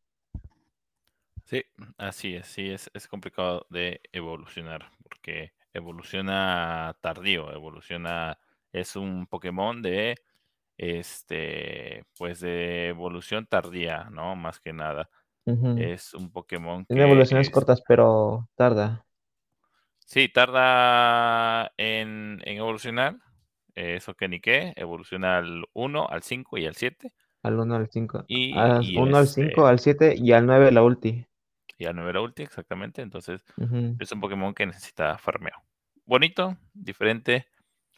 Sí, 1.45 1.65
así 1.99 2.35
es, 2.37 2.47
sí, 2.47 2.71
es, 2.71 2.91
es 2.95 3.09
complicado 3.09 3.67
de 3.71 4.01
evolucionar, 4.13 4.91
porque 5.03 5.53
evoluciona 5.75 6.97
tardío, 7.01 7.53
evoluciona, 7.53 8.39
es 8.73 8.97
un 8.97 9.27
Pokémon 9.27 9.83
de, 9.83 10.17
este, 10.77 12.05
pues 12.19 12.41
de 12.41 12.89
evolución 12.89 13.47
tardía, 13.47 14.05
¿no? 14.11 14.35
Más 14.37 14.61
que 14.61 14.73
nada. 14.73 15.09
Ujú. 15.47 15.79
Es 15.79 16.15
un 16.15 16.31
Pokémon 16.31 16.85
Tiene 16.87 17.03
evoluciones 17.05 17.49
es, 17.49 17.55
cortas, 17.55 17.83
pero 17.87 18.49
tarda. 18.57 19.05
sí, 19.99 20.29
tarda 20.29 21.73
en, 21.77 22.41
en 22.45 22.57
evolucionar, 22.59 23.17
eso 23.75 24.15
que 24.15 24.29
ni 24.29 24.41
qué, 24.41 24.73
evoluciona 24.77 25.39
al 25.39 25.65
uno, 25.73 26.07
al 26.09 26.23
5 26.23 26.59
y 26.59 26.67
al 26.67 26.75
7, 26.75 27.13
Al 27.43 27.59
uno 27.59 27.75
al 27.75 27.89
5 27.91 28.25
y, 28.29 28.59
Al 28.59 28.83
y 28.85 28.99
1 28.99 29.17
al 29.17 29.25
este, 29.25 29.47
5 29.49 29.67
al 29.67 29.79
7 29.79 30.15
y 30.17 30.33
al 30.33 30.47
9 30.47 30.71
la 30.71 30.83
ulti. 30.83 31.27
y 31.79 31.87
al 31.87 31.97
9 31.97 32.13
la 32.13 32.21
ulti, 32.21 32.43
exactamente, 32.43 33.03
entonces 33.03 33.43
Ujú. 33.57 33.97
es 33.99 34.13
un 34.13 34.21
Pokémon 34.21 34.55
que 34.55 34.67
necesita 34.67 35.19
farmeo. 35.19 35.55
Bonito, 36.05 36.57
diferente, 36.75 37.47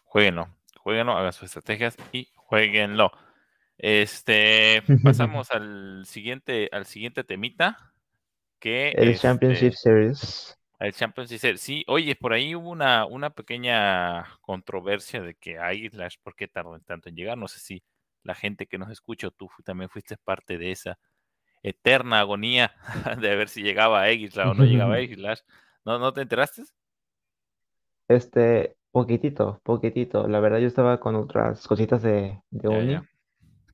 jueguenlo, 0.04 0.49
jueguenlo, 0.85 1.17
hagan 1.17 1.33
sus 1.33 1.45
estrategias 1.45 1.97
y 2.12 2.29
jueguenlo. 2.37 3.11
Este, 3.79 4.83
pasamos 5.03 5.51
al 5.51 6.05
siguiente, 6.07 6.68
al 6.70 6.87
siguiente 6.87 7.25
temita, 7.25 7.92
que 8.61 8.90
El 8.90 9.18
Championship 9.18 9.73
este, 9.73 9.77
Series. 9.77 10.59
el 10.79 10.92
Champions 10.92 11.42
League. 11.42 11.59
Sí, 11.59 11.85
oye, 11.88 12.14
por 12.14 12.35
ahí 12.35 12.55
hubo 12.55 12.70
una, 12.70 13.07
una 13.07 13.31
pequeña 13.31 14.25
controversia 14.42 15.23
de 15.23 15.35
que 15.35 15.57
Slash, 15.90 16.16
¿por 16.23 16.37
qué 16.37 16.49
tardó 16.49 16.79
tanto 16.81 17.09
en 17.09 17.16
llegar? 17.16 17.38
No 17.38 17.49
sé 17.49 17.59
si 17.59 17.83
la 18.23 18.35
gente 18.35 18.66
que 18.66 18.79
nos 18.79 18.90
escucha, 18.90 19.31
tú 19.31 19.51
también 19.64 19.88
fuiste 19.90 20.16
parte 20.18 20.59
de 20.59 20.70
esa 20.70 20.99
eterna 21.62 22.20
agonía 22.20 22.75
de 23.20 23.37
ver 23.37 23.49
si 23.49 23.62
llegaba 23.62 24.03
a 24.03 24.12
Slash 24.12 24.49
o 24.49 24.55
no 24.55 24.64
llegaba 24.64 24.97
a 24.97 25.07
Slash. 25.07 25.40
¿No, 25.85 25.99
¿No 25.99 26.12
te 26.12 26.20
enteraste? 26.20 26.62
Este, 28.07 28.77
poquitito, 28.94 29.61
poquitito. 29.64 30.28
La 30.28 30.40
verdad, 30.40 30.59
yo 30.61 30.68
estaba 30.68 31.00
con 31.00 31.16
otras 31.16 31.66
cositas 31.68 32.02
de, 32.02 32.42
de 32.50 32.68
Ya, 32.68 32.85
ya. 32.85 33.00
uni. 33.00 33.09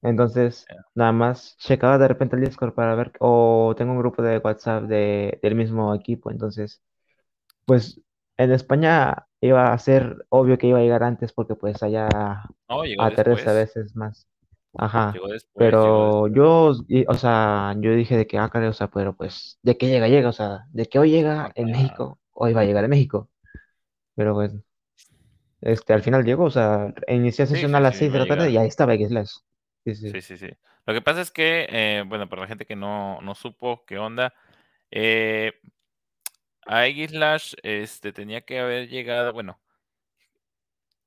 Entonces, 0.03 0.71
ya. 0.71 0.85
nada 0.95 1.13
más 1.13 1.57
checaba 1.59 1.99
de 1.99 2.09
repente 2.09 2.37
el 2.37 2.43
Discord 2.45 2.75
para 2.75 2.95
ver, 2.97 3.13
o 3.21 3.75
tengo 3.79 3.93
un 3.95 3.99
grupo 4.01 4.23
de 4.23 4.39
WhatsApp 4.39 4.85
de, 4.85 5.39
del 5.43 5.57
mismo 5.57 5.95
equipo. 5.95 6.31
Entonces, 6.33 6.83
pues 7.67 8.01
en 8.39 8.53
España 8.53 9.27
iba 9.41 9.73
a 9.73 9.79
ser 9.79 10.27
obvio 10.31 10.59
que 10.59 10.69
iba 10.69 10.79
a 10.81 10.83
llegar 10.83 11.05
antes 11.05 11.33
porque 11.33 11.57
pues 11.57 11.83
allá 11.83 12.09
No, 12.71 12.85
llegó 12.85 13.07
aterriza 13.07 13.51
a 13.53 13.55
después. 13.55 13.55
veces 13.55 13.97
más. 13.97 14.29
Ajá. 14.79 15.23
Llegó 15.23 15.29
después, 15.29 15.81
llegó 15.85 16.01
Pero 16.01 16.27
después. 16.27 16.29
yo, 16.29 16.73
y- 16.89 17.07
o 17.09 17.15
sea, 17.15 17.75
yo 17.81 17.93
dije 17.95 18.17
de 18.17 18.27
que, 18.27 18.39
ah, 18.39 18.49
caray, 18.51 18.69
o 18.71 18.73
sea, 18.75 18.89
pero 18.91 19.17
pues, 19.17 19.59
¿de 19.63 19.77
qué 19.79 19.89
llega? 19.89 20.09
Llega, 20.09 20.29
o 20.31 20.33
sea, 20.33 20.67
de 20.73 20.87
que 20.87 20.99
hoy 20.99 21.11
llega 21.11 21.51
No, 21.51 21.55
en 21.55 21.71
claro. 21.71 21.71
México, 21.71 22.21
hoy 22.33 22.55
va 22.55 22.63
a 22.63 22.65
llegar 22.65 22.85
en 22.85 22.91
México. 22.91 23.31
Pero 24.15 24.35
pues, 24.35 24.53
este, 25.61 25.93
al 25.95 26.03
final 26.03 26.25
llegó, 26.25 26.45
o 26.45 26.51
sea, 26.51 26.95
inicié 27.09 27.47
Sí, 27.53 27.67
sesión 27.67 27.75
a 27.75 27.81
las 27.81 27.97
sí, 27.97 27.99
6 27.99 28.13
va 28.13 28.13
de 28.13 28.19
la 28.21 28.27
tarde 28.27 28.51
y 28.51 28.57
ahí 28.57 28.69
estaba 28.69 28.95
X-Slash. 28.95 29.31
Sí, 29.85 29.95
sí. 29.95 30.19
Sí, 30.21 30.23
sí. 30.39 30.49
Lo 30.87 30.95
que 30.95 31.03
pasa 31.03 31.21
es 31.21 31.31
que, 31.31 31.67
eh, 31.71 32.05
bueno, 32.07 32.29
para 32.29 32.43
la 32.43 32.49
gente 32.49 32.67
que 32.67 32.75
no, 32.77 33.21
no 33.21 33.35
supo 33.35 33.85
qué 33.87 33.99
onda, 33.99 34.35
eh, 34.91 35.53
a 36.67 36.87
este, 36.87 38.13
tenía 38.13 38.43
que 38.43 38.59
haber 38.61 38.89
llegado, 38.89 39.33
bueno, 39.35 39.61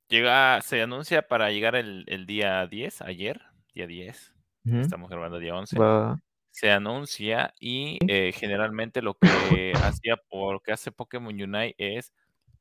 llega, 0.07 0.61
se 0.61 0.81
anuncia 0.81 1.27
para 1.27 1.49
llegar 1.51 1.75
el, 1.75 2.05
el 2.07 2.25
día 2.25 2.65
10, 2.67 3.01
ayer, 3.01 3.41
día 3.73 3.87
10, 3.87 4.33
Ujú. 4.65 4.81
estamos 4.81 5.09
grabando 5.09 5.39
día 5.39 5.55
11, 5.55 5.81
Va. 5.81 6.17
se 6.51 6.71
anuncia 6.71 7.53
y 7.59 8.03
eh, 8.07 8.33
generalmente 8.33 9.01
lo 9.03 9.19
que 9.23 9.77
hacía, 9.81 10.17
por 10.17 10.53
lo 10.55 10.61
que 10.61 10.73
hace 10.73 10.91
Pokémon 10.93 11.33
Unite 11.35 11.75
es, 11.79 12.13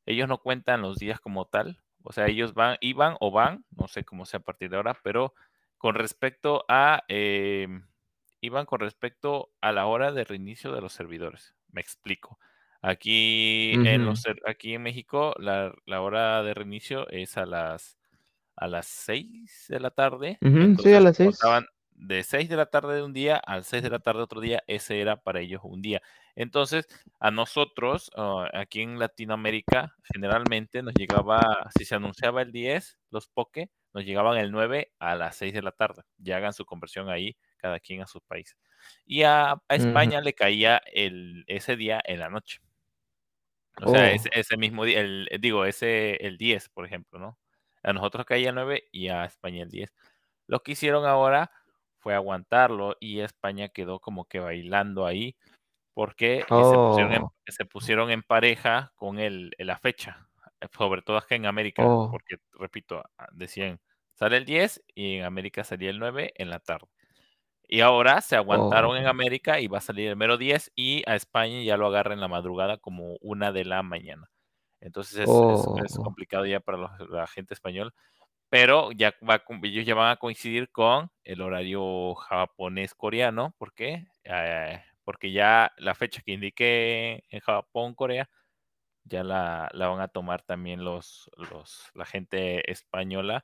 ellos 0.06 0.28
no 0.28 0.38
cuentan 0.40 0.82
los 0.82 0.98
días 1.00 1.20
como 1.20 1.46
tal, 1.46 1.81
o 2.04 2.12
sea, 2.12 2.26
ellos 2.26 2.54
van, 2.54 2.76
iban 2.80 3.16
o 3.20 3.30
van, 3.30 3.64
no 3.70 3.88
sé 3.88 4.04
cómo 4.04 4.26
sea 4.26 4.40
a 4.40 4.42
partir 4.42 4.70
de 4.70 4.76
ahora, 4.76 4.98
pero 5.02 5.34
con 5.78 5.94
respecto 5.94 6.64
a, 6.68 7.04
eh, 7.08 7.68
iban 8.40 8.66
con 8.66 8.80
respecto 8.80 9.52
a 9.60 9.72
la 9.72 9.86
hora 9.86 10.12
de 10.12 10.24
reinicio 10.24 10.72
de 10.72 10.80
los 10.80 10.92
servidores. 10.92 11.54
Me 11.70 11.80
explico. 11.80 12.38
Aquí 12.82 13.78
en 13.84 14.04
los 14.04 14.24
aquí 14.46 14.74
en 14.74 14.82
México 14.82 15.34
la, 15.38 15.72
la 15.86 16.00
hora 16.02 16.42
de 16.42 16.52
reinicio 16.54 17.08
es 17.10 17.36
a 17.38 17.46
las 17.46 17.96
a 18.56 18.68
las 18.68 18.86
6 18.86 19.66
de 19.68 19.80
la 19.80 19.90
tarde, 19.92 20.42
Ujú, 20.42 20.76
Sí, 20.78 20.92
a 20.94 21.00
entonces 21.00 21.00
las 21.00 21.16
6. 21.16 21.38
contaban 21.38 21.64
de 21.94 22.22
6 22.24 22.48
de 22.48 22.56
la 22.56 22.66
tarde 22.66 22.96
de 22.96 23.02
un 23.02 23.12
día 23.12 23.36
al 23.36 23.64
6 23.64 23.82
de 23.82 23.90
la 23.90 23.98
tarde 24.00 24.22
otro 24.22 24.40
día, 24.40 24.62
ese 24.66 25.00
era 25.00 25.16
para 25.22 25.40
ellos 25.40 25.60
un 25.64 25.82
día. 25.82 26.02
Entonces, 26.34 26.86
a 27.20 27.30
nosotros, 27.30 28.10
ah, 28.16 28.48
aquí 28.54 28.82
en 28.82 28.98
Latinoamérica, 28.98 29.96
generalmente 30.12 30.82
nos 30.82 30.94
llegaba, 30.94 31.70
si 31.76 31.84
se 31.84 31.94
anunciaba 31.94 32.42
el 32.42 32.52
10, 32.52 32.98
los 33.10 33.28
Poké, 33.28 33.70
nos 33.94 34.04
llegaban 34.04 34.38
el 34.38 34.50
9 34.52 34.92
a 34.98 35.14
las 35.16 35.36
6 35.36 35.52
de 35.54 35.62
la 35.62 35.72
tarde. 35.72 36.02
Ya 36.18 36.36
hagan 36.38 36.52
su 36.54 36.64
conversión 36.64 37.08
ahí, 37.10 37.36
cada 37.58 37.78
quien 37.80 38.02
a 38.02 38.06
su 38.06 38.20
país. 38.22 38.56
Y 39.04 39.22
a, 39.24 39.52
a 39.52 39.74
España 39.74 40.20
le 40.20 40.34
caía 40.34 40.80
el, 40.92 41.44
ese 41.46 41.76
día 41.76 42.00
en 42.04 42.20
la 42.20 42.30
noche. 42.30 42.60
O 43.80 43.88
sea, 43.88 44.12
ese, 44.12 44.28
Oh, 44.28 44.38
ese 44.38 44.56
mismo 44.56 44.84
día, 44.84 45.00
el, 45.00 45.28
digo, 45.40 45.64
ese, 45.64 46.16
el 46.26 46.36
10, 46.38 46.68
por 46.70 46.84
ejemplo, 46.86 47.18
¿no? 47.18 47.38
A 47.82 47.92
nosotros 47.92 48.26
caía 48.26 48.50
el 48.50 48.54
9 48.54 48.84
y 48.92 49.08
a 49.08 49.24
España 49.24 49.62
el 49.62 49.70
10. 49.70 49.92
Lo 50.46 50.62
que 50.62 50.72
hicieron 50.72 51.06
ahora 51.06 51.50
fue 52.02 52.14
aguantarlo 52.14 52.96
y 53.00 53.20
España 53.20 53.68
quedó 53.68 54.00
como 54.00 54.24
que 54.24 54.40
bailando 54.40 55.06
ahí 55.06 55.36
porque 55.94 56.40
se, 56.40 56.46
pusieron 56.46 57.12
en, 57.12 57.22
oh, 57.22 57.34
se 57.46 57.64
pusieron 57.64 58.10
en 58.10 58.22
pareja 58.22 58.92
con 58.96 59.18
el, 59.18 59.54
la 59.58 59.78
fecha, 59.78 60.26
eh, 60.60 60.66
sobre 60.76 61.02
todo 61.02 61.18
acá 61.18 61.34
en 61.34 61.46
América, 61.46 61.86
oh, 61.86 62.10
porque, 62.10 62.36
repito, 62.52 63.02
ah, 63.18 63.28
decían, 63.32 63.78
sale 64.14 64.38
el 64.38 64.44
10 64.44 64.82
y 64.94 65.16
en 65.18 65.24
América 65.24 65.64
salía 65.64 65.90
el 65.90 65.98
9 65.98 66.32
en 66.34 66.50
la 66.50 66.60
tarde. 66.60 66.88
Y 67.68 67.80
ahora 67.80 68.20
se 68.20 68.36
aguantaron 68.36 68.96
en 68.96 69.06
oh, 69.06 69.10
América 69.10 69.60
y 69.60 69.66
va 69.66 69.78
a 69.78 69.82
salir 69.82 70.08
el 70.08 70.16
mero 70.16 70.38
10 70.38 70.72
y 70.74 71.02
a 71.06 71.14
España 71.14 71.62
ya 71.62 71.76
lo 71.76 71.86
agarra 71.86 72.14
en 72.14 72.20
la 72.20 72.28
madrugada 72.28 72.78
como 72.78 73.16
una 73.20 73.52
de 73.52 73.64
la 73.64 73.82
mañana. 73.82 74.30
Entonces 74.80 75.20
es, 75.20 75.28
es, 75.28 75.84
es 75.84 75.98
oh, 75.98 76.02
complicado 76.02 76.44
ya 76.44 76.58
para 76.58 76.96
la 77.08 77.26
gente 77.28 77.54
española, 77.54 77.92
pero 78.52 78.92
ya 78.92 79.14
va, 79.26 79.42
ellos 79.62 79.86
ya 79.86 79.94
van 79.94 80.10
a 80.10 80.16
coincidir 80.16 80.70
con 80.70 81.10
el 81.24 81.40
horario 81.40 82.14
japonés-coreano. 82.14 83.54
¿Por 83.56 83.72
qué? 83.72 84.08
Eh, 84.24 84.78
porque 85.04 85.32
ya 85.32 85.72
la 85.78 85.94
fecha 85.94 86.20
que 86.20 86.32
indiqué 86.32 87.24
en 87.30 87.40
Japón, 87.40 87.94
Corea, 87.94 88.28
ya 89.04 89.24
la, 89.24 89.70
la 89.72 89.88
van 89.88 90.02
a 90.02 90.08
tomar 90.08 90.42
también 90.42 90.84
los, 90.84 91.30
los, 91.38 91.90
la 91.94 92.04
gente 92.04 92.70
española 92.70 93.42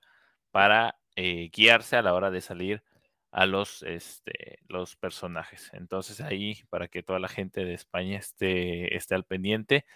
para 0.50 0.98
eh, 1.16 1.48
guiarse 1.54 1.96
a 1.96 2.02
la 2.02 2.12
hora 2.12 2.30
de 2.30 2.42
salir 2.42 2.82
a 3.30 3.46
los, 3.46 3.82
este, 3.84 4.58
los 4.68 4.94
personajes. 4.96 5.70
Entonces 5.72 6.20
ahí, 6.20 6.64
para 6.68 6.88
que 6.88 7.02
toda 7.02 7.18
la 7.18 7.28
gente 7.28 7.64
de 7.64 7.72
España 7.72 8.18
esté, 8.18 8.94
esté 8.94 9.14
al 9.14 9.24
pendiente, 9.24 9.86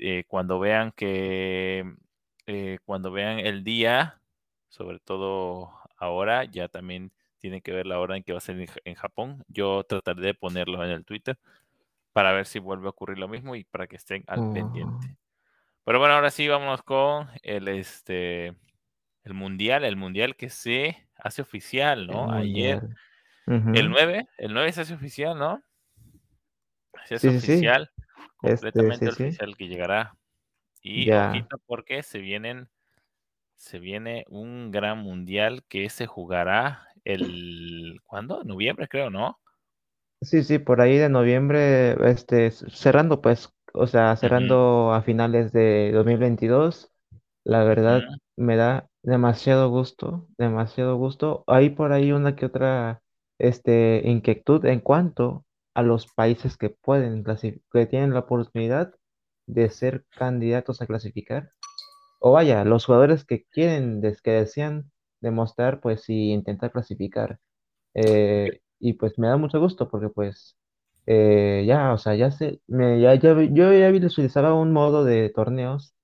eh, 0.00 0.24
cuando 0.26 0.58
vean 0.58 0.90
que, 0.92 1.84
cuando 2.86 3.12
vean 3.12 3.38
el 3.38 3.62
día, 3.62 4.21
sobre 4.72 5.00
todo 5.00 5.70
ahora, 5.98 6.44
ya 6.44 6.66
también 6.68 7.12
tienen 7.38 7.60
que 7.60 7.72
ver 7.72 7.86
la 7.86 8.00
hora 8.00 8.16
en 8.16 8.22
que 8.22 8.32
va 8.32 8.38
a 8.38 8.40
ser 8.40 8.56
en, 8.84 8.94
Japón. 8.94 9.44
Yo 9.48 9.84
trataré 9.84 10.22
de 10.22 10.34
ponerlo 10.34 10.82
en 10.82 10.90
el 10.90 11.04
Twitter 11.04 11.38
para 12.14 12.32
ver 12.32 12.46
si 12.46 12.58
vuelve 12.58 12.86
a 12.86 12.90
ocurrir 12.90 13.18
lo 13.18 13.28
mismo 13.28 13.54
y 13.54 13.64
para 13.64 13.86
que 13.86 13.96
estén 13.96 14.24
al 14.26 14.50
pendiente. 14.52 15.14
Pero 15.84 15.98
bueno, 15.98 16.14
ahora 16.14 16.30
sí, 16.30 16.48
vámonos 16.48 16.82
con 16.82 17.28
el, 17.42 17.68
este, 17.68 18.54
el 19.24 19.34
mundial, 19.34 19.84
el 19.84 19.96
mundial 19.96 20.36
que 20.36 20.48
se 20.48 21.06
hace 21.16 21.42
oficial, 21.42 22.06
¿no? 22.06 22.32
Ayer, 22.32 22.80
el 23.46 23.90
9, 23.90 24.26
el 24.38 24.54
9 24.54 24.72
se 24.72 24.80
hace 24.80 24.94
oficial, 24.94 25.38
¿no? 25.38 25.62
Se 27.04 27.16
hace 27.16 27.28
oficial, 27.28 27.90
este, 28.42 28.72
completamente 28.72 29.08
oficial 29.10 29.54
que 29.54 29.68
llegará. 29.68 30.16
Y 30.80 31.10
ojito 31.12 31.58
porque 31.66 32.02
se 32.02 32.20
vienen, 32.20 32.68
se 33.62 33.78
viene 33.78 34.24
un 34.28 34.72
gran 34.72 34.98
mundial 34.98 35.62
que 35.68 35.88
se 35.88 36.06
jugará 36.06 36.88
el, 37.04 38.00
¿cuándo? 38.04 38.42
Noviembre 38.42 38.88
creo, 38.88 39.08
¿no? 39.08 39.38
Sí, 40.20 40.42
sí, 40.42 40.58
por 40.58 40.80
ahí 40.80 40.98
de 40.98 41.08
noviembre, 41.08 41.92
este, 42.10 42.50
cerrando 42.50 43.22
pues, 43.22 43.50
o 43.72 43.86
sea, 43.86 44.16
cerrando 44.16 44.92
a 44.92 45.02
finales 45.02 45.52
de 45.52 45.92
2022, 45.92 46.90
la 47.44 47.62
verdad 47.62 48.02
me 48.36 48.56
da 48.56 48.88
demasiado 49.04 49.70
gusto, 49.70 50.26
demasiado 50.38 50.96
gusto. 50.96 51.44
Hay 51.46 51.70
por 51.70 51.92
ahí 51.92 52.10
una 52.10 52.34
que 52.34 52.46
otra 52.46 53.00
este, 53.38 54.02
inquietud 54.04 54.64
en 54.64 54.80
cuanto 54.80 55.44
a 55.74 55.82
los 55.82 56.08
países 56.12 56.56
que 56.56 56.70
pueden 56.70 57.24
que 57.72 57.86
tienen 57.86 58.12
la 58.12 58.20
oportunidad 58.20 58.92
de 59.46 59.70
ser 59.70 60.04
candidatos 60.10 60.82
a 60.82 60.86
clasificar. 60.86 61.52
O 62.22 62.32
vaya, 62.32 62.64
los 62.64 62.86
jugadores 62.86 63.24
que 63.24 63.44
quieren, 63.46 64.00
que 64.22 64.30
desean 64.32 64.90
demostrar, 65.20 65.80
pues, 65.80 66.08
y 66.08 66.32
intentar 66.32 66.72
clasificar. 66.72 67.38
Eh, 67.94 68.60
y 68.80 68.94
pues 68.94 69.18
me 69.18 69.28
da 69.28 69.36
mucho 69.38 69.60
gusto 69.60 69.88
porque 69.90 70.08
pues 70.10 70.56
eh, 71.06 71.64
ya, 71.66 71.92
o 71.94 71.98
sea, 71.98 72.14
ya 72.16 72.30
sé, 72.32 72.60
me, 72.68 73.00
ya, 73.00 73.14
ya, 73.16 73.34
yo 73.52 73.72
ya 73.72 73.90
visualizaba 73.90 74.54
un 74.54 74.72
modo 74.72 75.04
de 75.04 75.30
torneos 75.30 75.94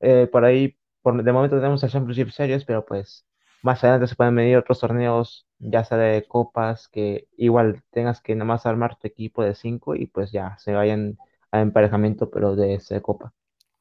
eh, 0.00 0.28
por 0.30 0.44
ahí, 0.44 0.76
por, 1.02 1.22
de 1.22 1.32
momento 1.32 1.56
tenemos 1.56 1.82
el 1.84 1.90
Championship 1.90 2.30
Series, 2.30 2.64
pero 2.64 2.84
pues 2.84 3.26
más 3.62 3.82
adelante 3.84 4.06
se 4.08 4.16
pueden 4.16 4.34
medir 4.34 4.56
otros 4.56 4.80
torneos, 4.80 5.46
ya 5.58 5.84
sea 5.84 5.98
de 5.98 6.26
copas, 6.26 6.88
que 6.88 7.28
igual 7.36 7.82
tengas 7.90 8.20
que 8.20 8.34
nada 8.34 8.46
más 8.46 8.66
armar 8.66 8.96
tu 8.98 9.06
equipo 9.08 9.42
de 9.42 9.54
5 9.54 9.94
y 9.94 10.06
pues 10.06 10.32
ya 10.32 10.56
se 10.58 10.72
vayan 10.74 11.16
a 11.50 11.60
emparejamiento, 11.60 12.30
pero 12.30 12.56
de 12.56 12.74
esa 12.74 13.00
copa. 13.00 13.32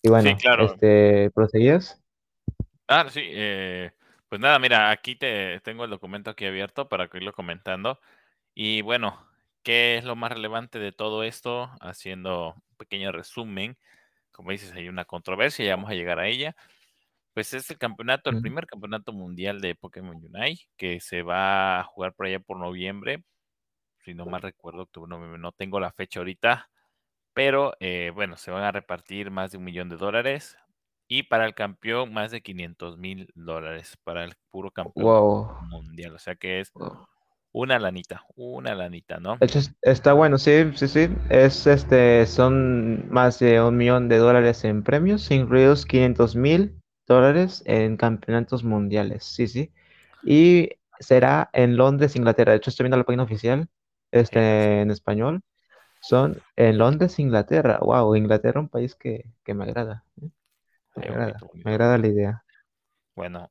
Y 0.04 0.10
bueno, 0.10 0.38
claro. 0.38 0.66
este, 0.66 1.32
¿proseguías? 1.32 2.00
Ah, 2.88 3.08
sí, 3.10 3.22
eh, 3.24 3.92
pues 4.30 4.40
nada, 4.40 4.60
mira, 4.60 4.92
aquí 4.92 5.16
te 5.16 5.60
tengo 5.62 5.86
el 5.86 5.90
documento 5.90 6.30
aquí 6.30 6.46
abierto 6.46 6.88
para 6.88 7.08
que 7.08 7.18
irlo 7.18 7.34
comentando. 7.34 8.00
Y 8.54 8.84
bueno, 8.84 9.26
¿qué 9.64 9.98
es 9.98 10.04
lo 10.04 10.16
más 10.16 10.32
relevante 10.32 10.78
de 10.78 10.92
todo 10.92 11.24
esto? 11.24 11.72
Haciendo 11.82 12.54
un 12.54 12.78
pequeño 12.78 13.12
resumen 13.12 13.78
como 14.34 14.52
dices, 14.52 14.74
hay 14.74 14.90
una 14.90 15.06
controversia, 15.06 15.64
ya 15.64 15.76
vamos 15.76 15.92
a 15.92 15.94
llegar 15.94 16.20
a 16.20 16.28
ella. 16.28 16.56
Pues 17.34 17.54
es 17.54 17.70
el 17.72 17.78
campeonato, 17.78 18.30
el 18.30 18.42
primer 18.42 18.68
campeonato 18.68 19.14
mundial 19.14 19.62
de 19.62 19.76
Pokémon 19.76 20.18
Unite, 20.18 20.66
que 20.76 21.00
se 21.00 21.24
va 21.24 21.80
a 21.80 21.84
jugar 21.84 22.14
por 22.14 22.28
allá 22.28 22.40
por 22.40 22.60
noviembre. 22.60 23.24
Si 24.04 24.14
no 24.14 24.26
mal 24.26 24.42
recuerdo, 24.42 24.88
no 25.08 25.52
tengo 25.54 25.80
la 25.80 25.92
fecha 25.92 26.20
ahorita. 26.20 26.70
Pero 27.34 27.74
eh, 27.80 28.12
bueno, 28.14 28.38
se 28.38 28.52
van 28.52 28.64
a 28.64 28.72
repartir 28.72 29.32
más 29.32 29.52
de 29.52 29.58
un 29.58 29.64
millón 29.64 29.90
de 29.90 29.98
dólares. 29.98 30.58
Y 31.08 31.24
para 31.24 31.46
el 31.46 31.54
campeón, 31.54 32.14
más 32.14 32.32
de 32.32 32.42
500 32.42 32.98
mil 32.98 33.30
dólares 33.36 33.98
para 34.04 34.24
el 34.24 34.34
puro 34.50 34.72
campeón 34.72 35.48
mundial. 35.70 36.16
O 36.16 36.20
sea 36.20 36.36
que 36.36 36.60
es 36.60 36.72
una 37.52 37.78
lanita, 37.78 38.26
una 38.36 38.74
lanita, 38.74 39.20
¿no? 39.20 39.38
está 39.82 40.14
bueno, 40.14 40.38
sí, 40.38 40.72
sí, 40.76 40.88
sí. 40.88 41.10
Es 41.30 41.68
este, 41.68 42.26
son 42.26 43.10
más 43.12 43.40
de 43.40 43.62
un 43.62 43.78
millón 43.78 44.10
de 44.10 44.18
dólares 44.18 44.64
en 44.64 44.84
premios, 44.84 45.30
incluidos 45.30 45.86
500 45.86 46.36
mil 46.36 46.82
dólares 47.08 47.62
en 47.66 47.96
campeonatos 47.98 48.64
mundiales, 48.64 49.24
sí, 49.24 49.48
sí. 49.48 49.72
Y 50.24 50.70
será 51.00 51.50
en 51.54 51.78
Londres, 51.78 52.16
Inglaterra. 52.16 52.52
De 52.52 52.58
hecho, 52.58 52.70
estoy 52.70 52.86
viendo 52.86 52.98
la 52.98 53.04
página 53.04 53.24
oficial, 53.24 53.68
este, 54.12 54.82
en 54.82 54.90
español. 54.90 55.42
Son 56.04 56.38
en 56.58 56.78
Londres, 56.78 57.18
Inglaterra. 57.18 57.80
Wow, 57.82 58.18
Inglaterra, 58.18 58.60
un 58.60 58.68
país 58.68 58.94
que, 58.94 59.24
me 59.48 59.64
agrada. 59.64 60.04
¿eh? 60.22 60.30
Me, 60.98 61.08
agrada, 61.08 61.40
me 61.54 61.72
agrada 61.72 61.98
la 61.98 62.08
idea. 62.08 62.44
Bueno, 63.16 63.50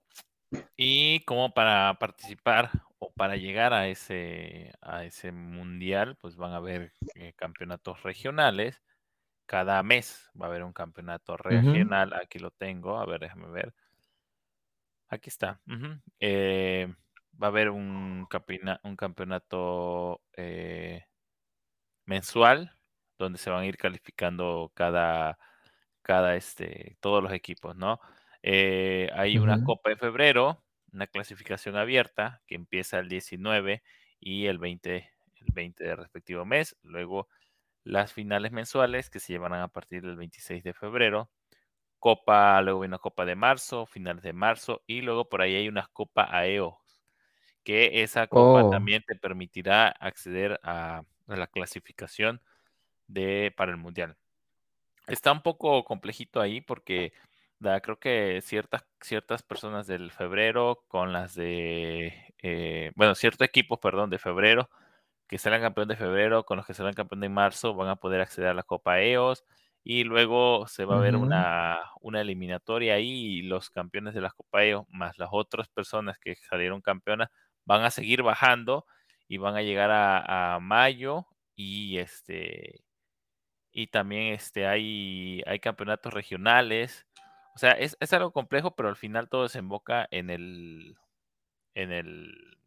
y 0.76 1.20
como 1.24 1.54
para 1.54 1.94
participar 1.98 2.70
o 2.98 3.10
para 3.14 3.36
llegar 3.36 3.72
a 3.72 3.88
ese, 3.88 4.70
a 4.82 5.06
ese 5.06 5.32
mundial, 5.32 6.16
pues 6.20 6.36
van 6.36 6.52
a 6.52 6.56
haber 6.56 6.92
eh, 7.14 7.32
campeonatos 7.36 8.02
regionales. 8.02 8.82
Cada 9.46 9.82
mes 9.82 10.30
va 10.38 10.44
a 10.44 10.48
haber 10.50 10.62
un 10.62 10.74
campeonato 10.74 11.38
regional. 11.38 12.12
Aquí 12.12 12.38
lo 12.38 12.50
tengo. 12.50 12.98
A 12.98 13.06
ver, 13.06 13.20
déjame 13.20 13.48
ver. 13.48 13.72
Aquí 15.08 15.30
está. 15.30 15.58
Eh, 16.20 16.94
va 17.42 17.46
a 17.46 17.50
haber 17.50 17.70
un, 17.70 18.28
un 18.82 18.96
campeonato 18.96 20.20
eh, 20.36 21.06
mensual 22.12 22.76
donde 23.18 23.38
se 23.38 23.50
van 23.50 23.62
a 23.62 23.66
ir 23.66 23.76
calificando 23.76 24.70
cada, 24.74 25.38
cada 26.02 26.36
este, 26.36 26.96
todos 27.00 27.22
los 27.22 27.32
equipos, 27.32 27.76
¿no? 27.76 28.00
Eh, 28.42 29.08
hay 29.14 29.38
una 29.38 29.62
Copa 29.64 29.90
de 29.90 29.96
febrero, 29.96 30.62
una 30.92 31.06
clasificación 31.06 31.76
abierta 31.76 32.42
que 32.46 32.56
empieza 32.56 32.98
el 32.98 33.08
19 33.08 33.82
y 34.20 34.46
el 34.46 34.58
20, 34.58 34.96
el 34.96 35.52
20 35.54 35.84
de 35.84 35.96
respectivo 35.96 36.44
mes. 36.44 36.76
Luego 36.82 37.28
las 37.84 38.12
finales 38.12 38.52
mensuales 38.52 39.10
que 39.10 39.20
se 39.20 39.32
llevarán 39.32 39.60
a 39.60 39.68
partir 39.68 40.02
del 40.02 40.16
26 40.16 40.62
de 40.64 40.74
febrero. 40.74 41.30
Copa, 41.98 42.60
luego 42.62 42.82
hay 42.82 42.88
una 42.88 42.98
Copa 42.98 43.24
de 43.24 43.36
marzo, 43.36 43.86
finales 43.86 44.24
de 44.24 44.32
marzo 44.32 44.82
y 44.86 45.02
luego 45.02 45.28
por 45.28 45.40
ahí 45.40 45.54
hay 45.54 45.68
una 45.68 45.88
Copa 45.92 46.28
AEO, 46.30 46.80
que 47.62 48.02
esa 48.02 48.26
Copa 48.26 48.64
oh. 48.64 48.70
también 48.70 49.04
te 49.06 49.14
permitirá 49.14 49.88
acceder 49.88 50.58
a, 50.64 51.04
la 51.26 51.46
clasificación 51.46 52.40
de, 53.06 53.52
para 53.56 53.70
el 53.70 53.76
Mundial. 53.76 54.16
Está 55.06 55.32
un 55.32 55.42
poco 55.42 55.84
complejito 55.84 56.40
ahí 56.40 56.60
porque 56.60 57.12
creo 57.82 57.98
que 57.98 58.40
ciertas, 58.42 58.84
ciertas 59.00 59.42
personas 59.42 59.86
del 59.86 60.10
febrero 60.10 60.84
con 60.88 61.12
las 61.12 61.34
de, 61.34 62.34
eh, 62.42 62.92
bueno, 62.96 63.14
ciertos 63.14 63.46
equipos, 63.46 63.78
perdón, 63.78 64.10
de 64.10 64.18
febrero, 64.18 64.68
que 65.28 65.38
serán 65.38 65.62
campeón 65.62 65.88
de 65.88 65.96
febrero, 65.96 66.44
con 66.44 66.56
los 66.56 66.66
que 66.66 66.74
serán 66.74 66.94
campeón 66.94 67.20
de 67.20 67.28
marzo, 67.28 67.74
van 67.74 67.88
a 67.88 67.96
poder 67.96 68.20
acceder 68.20 68.50
a 68.50 68.54
la 68.54 68.62
Copa 68.64 69.00
EOS 69.00 69.44
y 69.84 70.04
luego 70.04 70.66
se 70.68 70.84
va 70.84 70.96
a 70.96 71.00
ver 71.00 71.16
una, 71.16 71.80
una, 72.00 72.20
eliminatoria 72.20 72.94
ahí 72.94 73.38
y 73.38 73.42
los 73.42 73.70
campeones 73.70 74.14
de 74.14 74.20
la 74.20 74.30
Copa 74.30 74.64
EOS 74.64 74.86
más 74.90 75.18
las 75.18 75.30
otras 75.32 75.68
personas 75.68 76.18
que 76.18 76.36
salieron 76.36 76.80
campeonas 76.80 77.30
van 77.64 77.82
a 77.84 77.90
seguir 77.90 78.22
bajando 78.22 78.86
y 79.32 79.38
van 79.38 79.56
a 79.56 79.62
llegar 79.62 79.90
a, 79.90 80.54
a 80.54 80.60
mayo 80.60 81.26
y 81.54 81.98
este 81.98 82.84
y 83.72 83.86
también 83.86 84.34
este 84.34 84.66
hay, 84.66 85.42
hay 85.46 85.58
campeonatos 85.60 86.12
regionales 86.12 87.06
o 87.54 87.58
sea, 87.58 87.72
es, 87.72 87.96
algo 88.12 88.32
complejo, 88.32 88.74
pero 88.74 88.88
al 88.88 88.96
final 88.96 89.28
todo 89.28 89.42
desemboca 89.42 90.08
en 90.10 90.30
el, 90.30 90.96
en 91.74 91.92
el, 91.92 92.58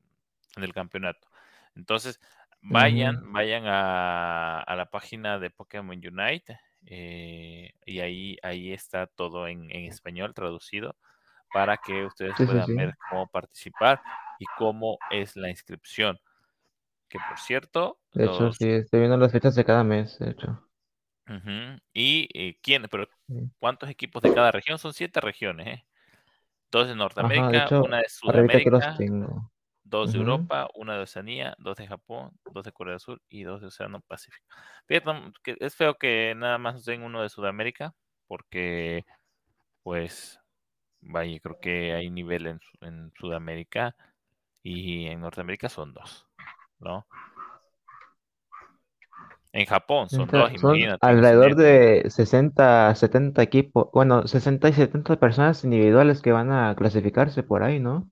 en 0.56 0.64
el 0.64 0.74
campeonato. 0.74 1.28
Entonces, 1.76 2.20
vayan, 2.62 3.32
vayan 3.34 3.64
a, 3.66 4.64
la 4.68 4.90
página 4.92 5.40
de 5.40 5.50
Pokémon 5.50 5.98
Unite 5.98 6.60
eh, 6.86 7.74
y 7.86 8.00
ahí, 8.00 8.38
ahí 8.44 8.74
está 8.74 9.08
todo 9.08 9.48
en, 9.48 9.72
español 9.72 10.36
traducido 10.36 10.96
para 11.52 11.78
que 11.78 12.06
ustedes 12.06 12.36
puedan 12.38 12.76
ver 12.76 12.96
cómo 13.10 13.28
participar 13.28 14.02
y 14.40 14.46
cómo 14.58 15.00
es 15.10 15.36
la 15.36 15.50
inscripción. 15.50 16.20
Que 17.16 17.26
por 17.30 17.40
cierto. 17.40 18.00
De 18.14 18.26
hecho, 18.26 18.52
sí, 18.52 18.70
estoy 18.70 19.00
viendo 19.00 19.18
las 19.18 19.32
fechas 19.32 19.56
de 19.56 19.64
cada 19.64 19.84
mes, 19.84 20.20
de 20.20 20.32
hecho. 20.32 20.62
¿Y 21.94 22.30
eh, 22.34 22.58
quién? 22.62 22.86
Pero 22.90 23.08
¿cuántos 23.60 23.90
equipos 23.90 24.22
de 24.22 24.34
cada 24.34 24.52
región? 24.52 24.78
Son 24.78 24.94
siete 24.94 25.22
regiones, 25.22 25.68
¿eh? 25.68 25.86
Dos 26.72 26.88
de 26.88 26.96
Norteamérica, 26.96 27.80
una 27.80 28.00
de 28.00 28.10
Sudamérica, 28.10 28.98
dos 29.84 30.12
de 30.12 30.20
Europa, 30.20 30.68
una 30.76 30.96
de 30.96 31.04
Oceanía, 31.04 31.56
dos 31.58 31.78
de 31.78 31.88
Japón, 31.88 32.32
dos 32.54 32.64
de 32.66 32.72
Corea 32.72 32.94
del 32.94 33.00
Sur 33.00 33.22
y 33.30 33.44
dos 33.44 33.62
de 33.62 33.68
Océano 33.68 34.02
Pacífico. 34.02 34.46
Fíjate, 34.88 35.32
que 35.42 35.56
es 35.60 35.76
feo 35.76 35.96
que 35.96 36.34
nada 36.36 36.58
más 36.58 36.84
den 36.84 37.04
uno 37.04 37.22
de 37.22 37.30
Sudamérica, 37.30 37.94
porque 38.28 39.06
pues 39.84 40.40
vaya, 41.02 41.40
creo 41.40 41.60
que 41.60 41.94
hay 41.94 42.10
nivel 42.10 42.48
en, 42.48 42.60
en 42.82 43.14
Sudamérica 43.18 43.96
y 44.64 45.06
en 45.06 45.22
Norteamérica 45.22 45.70
son 45.70 45.94
dos, 45.94 46.25
¿no? 46.80 47.06
En 49.54 49.66
Japón 49.66 50.10
son 50.10 50.28
dos, 50.28 50.52
Son 50.60 50.76
imagínate. 50.76 51.08
alrededor 51.08 51.56
de 51.56 52.10
60, 52.10 52.94
70 52.94 53.42
equipos, 53.42 53.88
bueno, 53.94 54.28
60 54.28 54.68
y 54.68 54.74
70 54.74 55.18
personas 55.18 55.64
individuales 55.64 56.22
que 56.22 56.34
van 56.34 56.52
a 56.52 56.76
clasificarse 56.76 57.42
por 57.42 57.64
ahí, 57.64 57.80
¿no? 57.80 58.10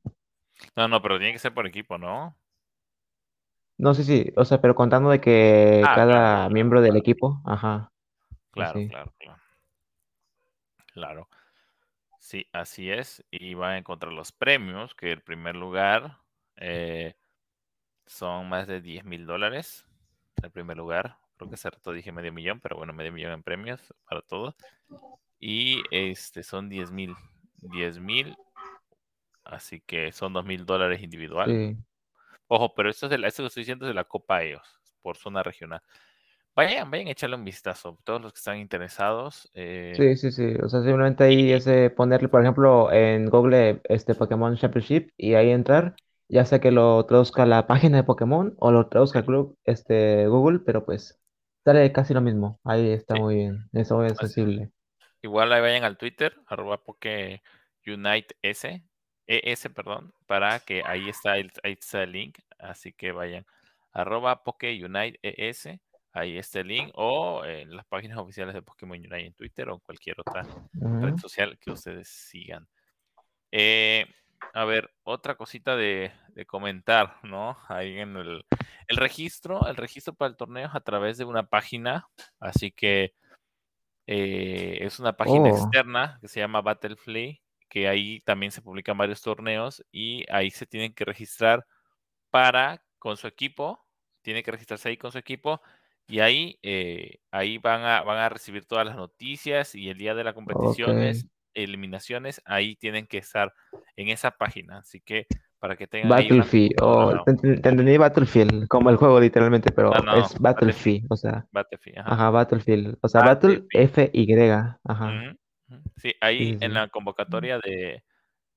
No, 0.78 0.88
no, 0.88 1.02
pero 1.02 1.18
tiene 1.18 1.34
que 1.34 1.40
ser 1.40 1.54
por 1.54 1.68
equipo, 1.68 1.98
¿no? 1.98 2.38
No 3.78 3.94
sé 3.94 4.04
si, 4.06 4.32
o 4.38 4.46
sea, 4.46 4.62
pero 4.62 4.76
contando 4.76 5.10
de 5.10 5.20
que 5.20 5.82
Ah, 5.84 5.96
cada 5.96 6.50
miembro 6.50 6.82
del 6.82 6.96
equipo, 6.96 7.42
ajá. 7.46 7.92
Claro, 8.52 8.80
sí. 8.80 8.88
claro, 8.88 9.14
claro. 9.18 9.42
Claro. 10.94 11.28
Sí, 12.20 12.48
así 12.54 12.90
es. 12.90 13.26
Y 13.32 13.54
van 13.56 13.72
a 13.72 13.78
encontrar 13.80 14.14
los 14.14 14.32
premios, 14.32 14.96
que 14.96 15.12
el 15.12 15.22
primer 15.22 15.56
lugar 15.58 16.20
eh, 16.56 17.16
son 18.06 18.50
más 18.50 18.68
de 18.68 18.82
10 18.82 19.06
mil 19.06 19.26
dólares. 19.26 19.86
El 20.42 20.52
primer 20.52 20.78
lugar. 20.78 21.18
Creo 21.38 21.50
que 21.50 21.56
hace 21.56 21.70
rato 21.70 21.92
dije 21.92 22.12
medio 22.12 22.32
millón, 22.32 22.60
pero 22.60 22.78
bueno, 22.78 22.94
medio 22.94 23.12
millón 23.12 23.32
en 23.32 23.44
premios 23.44 23.82
para 24.08 24.22
todos. 24.22 24.56
Y 25.40 25.82
este 25.92 26.44
son 26.44 26.70
10 26.70 26.92
mil. 26.92 27.16
10 27.62 28.00
mil. 28.00 28.36
Así 29.44 29.82
que 29.82 30.12
son 30.12 30.34
2 30.34 30.46
mil 30.46 30.66
dólares 30.66 31.02
individual. 31.02 31.50
Sí. 31.50 31.78
Ojo, 32.48 32.74
pero 32.76 32.90
esto, 32.90 33.08
es 33.08 33.10
de 33.10 33.18
la, 33.18 33.28
esto 33.28 33.44
que 33.44 33.48
estoy 33.48 33.62
diciendo 33.62 33.86
es 33.86 33.90
de 33.90 33.96
la 33.96 34.04
Copa 34.04 34.44
EOS, 34.44 34.80
por 35.02 35.18
zona 35.18 35.42
regional. 35.44 35.82
Vayan, 36.56 36.92
vayan 36.92 37.08
a 37.08 37.12
echarle 37.12 37.36
un 37.36 37.44
vistazo, 37.44 37.98
todos 38.04 38.22
los 38.22 38.32
que 38.32 38.38
están 38.38 38.60
interesados. 38.60 39.50
Eh, 39.56 39.94
Sí, 39.98 40.16
sí, 40.18 40.32
sí. 40.32 40.54
O 40.62 40.70
sea, 40.70 40.84
simplemente 40.84 41.24
ahí 41.24 41.52
es 41.52 41.68
ponerle, 41.94 42.28
por 42.30 42.42
ejemplo, 42.42 42.92
en 42.92 43.26
Google 43.28 43.82
este 43.86 44.14
Pokémon 44.14 44.56
Championship 44.56 45.10
y 45.18 45.34
ahí 45.34 45.50
entrar, 45.50 45.96
ya 46.34 46.46
sea 46.46 46.60
que 46.60 46.72
lo 46.72 47.06
traduzca 47.06 47.44
a 47.44 47.46
la 47.46 47.68
página 47.68 47.98
de 47.98 48.04
Pokémon 48.04 48.56
o 48.58 48.72
lo 48.72 48.88
traduzca 48.88 49.20
al 49.20 49.26
club, 49.26 49.58
este 49.66 50.28
Google, 50.28 50.60
pero 50.66 50.84
pues 50.84 51.20
sale 51.64 51.92
casi 51.92 52.14
lo 52.14 52.22
mismo. 52.22 52.60
Ahí 52.64 52.90
está 52.92 53.16
Sí. 53.16 53.22
muy 53.22 53.36
bien. 53.36 53.70
Eso 53.74 54.04
es 54.04 54.18
sensible. 54.18 54.72
igual 55.22 55.54
ahí 55.54 55.62
vayan 55.62 55.84
al 55.86 55.98
Twitter, 55.98 56.36
arroba 56.48 56.84
PokeUniteS, 56.84 58.82
ES, 59.26 59.70
perdón, 59.74 60.14
para 60.28 60.60
que 60.60 60.82
ahí 60.86 61.08
está 61.08 61.38
el, 61.38 61.52
ahí 61.64 61.74
está 61.80 62.04
el 62.04 62.12
link. 62.12 62.40
Así 62.60 62.92
que 62.94 63.12
vayan, 63.14 63.46
arroba 63.94 64.44
PokeUniteES, 64.44 65.70
ahí 66.12 66.38
está 66.38 66.60
el 66.60 66.68
link, 66.68 66.92
o 66.96 67.46
en 67.46 67.76
las 67.76 67.86
páginas 67.86 68.18
oficiales 68.18 68.54
de 68.54 68.62
Pokémon 68.62 68.98
Unite 68.98 69.26
en 69.28 69.34
Twitter 69.34 69.70
o 69.70 69.76
en 69.76 69.80
cualquier 69.80 70.20
otra 70.20 70.46
red 70.74 71.16
social 71.18 71.58
que 71.60 71.72
ustedes 71.72 72.08
sigan. 72.10 72.68
Eh, 73.52 74.06
a 74.54 74.66
ver, 74.66 74.94
otra 75.04 75.36
cosita 75.36 75.76
de, 75.76 76.12
de 76.30 76.46
comentar, 76.46 77.18
¿no? 77.24 77.58
Ahí 77.68 78.00
en 78.00 78.16
el, 78.18 78.46
el 78.88 78.98
registro, 78.98 79.68
el 79.68 79.76
registro 79.76 80.14
para 80.14 80.30
el 80.30 80.38
torneo 80.38 80.68
es 80.68 80.76
a 80.76 80.82
través 80.82 81.18
de 81.18 81.26
una 81.26 81.44
página, 81.44 82.08
así 82.40 82.72
que 82.72 83.14
eh, 84.08 84.80
es 84.82 85.00
una 85.00 85.14
página 85.14 85.50
Oh, 85.50 85.58
externa 85.58 86.18
que 86.22 86.28
se 86.28 86.40
llama 86.40 86.62
Battlefly, 86.62 87.42
que 87.70 87.88
ahí 87.88 88.22
también 88.22 88.52
se 88.52 88.62
publican 88.62 88.98
varios 88.98 89.22
torneos 89.22 89.84
y 89.92 90.26
ahí 90.32 90.52
se 90.52 90.66
tienen 90.66 90.94
que 90.94 91.06
registrar 91.06 91.66
para 92.30 92.84
con 93.00 93.18
su 93.18 93.28
equipo, 93.28 93.86
tiene 94.22 94.44
que 94.44 94.52
registrarse 94.52 94.90
ahí 94.90 94.98
con 94.98 95.12
su 95.12 95.18
equipo 95.18 95.62
y 96.08 96.20
ahí, 96.20 96.60
eh, 96.62 97.20
ahí 97.32 97.58
van, 97.58 97.84
a, 97.84 98.02
van 98.02 98.18
a 98.18 98.30
recibir 98.30 98.66
todas 98.66 98.86
las 98.86 98.96
noticias 98.96 99.74
y 99.74 99.90
el 99.90 99.98
día 99.98 100.14
de 100.14 100.24
las 100.24 100.34
competiciones, 100.34 101.26
eliminaciones, 101.56 102.42
ahí 102.46 102.76
tienen 102.76 103.08
que 103.08 103.18
estar 103.20 103.54
en 103.96 104.10
esa 104.10 104.32
página. 104.32 104.80
Así 104.80 105.02
que 105.02 105.28
para 105.60 105.76
que 105.78 105.88
tengan 105.88 106.16
ahí 106.16 106.32
una 106.32 106.46
Battlefield. 106.46 106.76
Oh, 106.82 107.18
te, 107.26 107.32
ent- 107.32 107.62
te 107.62 107.70
entendí 107.70 107.98
Battlefield, 107.98 108.68
como 108.68 108.90
el 108.90 108.98
juego 108.98 109.20
literalmente, 109.20 109.72
pero 109.72 109.92
No, 109.94 110.02
no, 110.02 110.12
es 110.20 110.38
Battlefield. 110.40 111.06
O 111.10 111.16
sea, 111.16 111.46
Battlefield, 111.52 112.00
ajá. 112.00 112.12
ajá, 112.14 112.30
Battlefield. 112.32 112.98
O 113.02 113.08
sea, 113.08 113.22
Battle 113.22 113.66
Battlefield. 113.72 113.72
F-Y. 113.72 114.50
Ajá. 114.84 115.36
Sí, 115.98 116.14
ahí 116.22 116.38
Sí, 116.40 116.60
sí, 116.60 116.66
en 116.66 116.74
la 116.74 116.88
convocatoria 116.90 117.60
de 117.60 118.04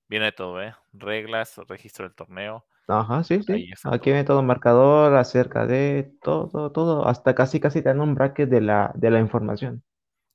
viene 0.09 0.33
todo, 0.33 0.63
¿eh? 0.63 0.75
Reglas, 0.93 1.59
registro 1.69 2.07
del 2.07 2.15
torneo. 2.17 2.67
Ajá, 2.89 3.23
sí, 3.25 3.43
sí. 3.43 3.69
Aquí 3.83 3.83
todo. 3.83 4.05
viene 4.11 4.25
todo 4.25 4.43
marcador 4.43 5.15
acerca 5.17 5.67
de 5.67 6.13
todo, 6.23 6.49
todo, 6.49 6.73
todo. 6.73 7.07
Hasta 7.09 7.35
casi, 7.35 7.61
casi 7.61 7.81
te 7.83 7.89
dan 7.89 8.01
un 8.01 8.15
bracket 8.15 8.49
de 8.49 8.61
la, 8.61 8.93
de 8.95 9.11
la 9.11 9.21
información. 9.21 9.83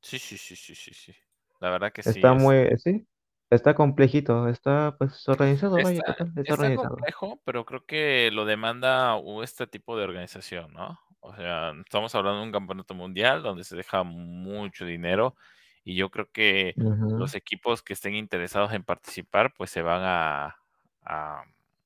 Sí, 0.01 0.19
sí, 0.19 0.37
sí, 0.37 0.55
sí, 0.55 0.75
sí, 0.75 0.93
sí. 0.93 1.13
La 1.61 1.69
verdad 1.69 1.93
que 1.93 2.03
sí 2.03 2.19
Está 2.19 2.33
es. 2.33 2.43
muy, 2.43 2.67
sí, 2.77 3.07
está 3.49 3.73
complejito, 3.75 4.47
está 4.47 4.95
pues 4.97 5.27
organizado, 5.27 5.81
vaya, 5.81 6.01
Está, 6.01 6.03
¿qué 6.03 6.13
tal? 6.13 6.31
Está 6.37 6.53
está 6.53 6.53
organizado. 6.53 7.09
complejo, 7.09 7.41
pero 7.45 7.65
creo 7.65 7.85
que 7.85 8.29
lo 8.31 8.45
demanda 8.45 9.15
este 9.43 9.67
tipo 9.67 9.97
de 9.97 10.03
organización, 10.03 10.73
¿no? 10.73 10.99
O 11.21 11.33
sea, 11.35 11.71
estamos 11.85 12.13
hablando 12.15 12.39
de 12.41 12.45
un 12.47 12.51
campeonato 12.51 12.93
mundial 12.93 13.41
donde 13.43 13.63
se 13.63 13.75
deja 13.77 14.03
mucho 14.03 14.85
dinero 14.85 15.35
y 15.83 15.95
yo 15.95 16.09
creo 16.11 16.29
que 16.31 16.77
los 17.15 17.35
equipos 17.35 17.81
que 17.83 17.93
estén 17.93 18.15
interesados 18.15 18.73
en 18.73 18.83
participar, 18.83 19.53
pues 19.55 19.69
se 19.71 19.81
van 19.81 20.01
a, 20.03 20.57
a- 21.03 21.43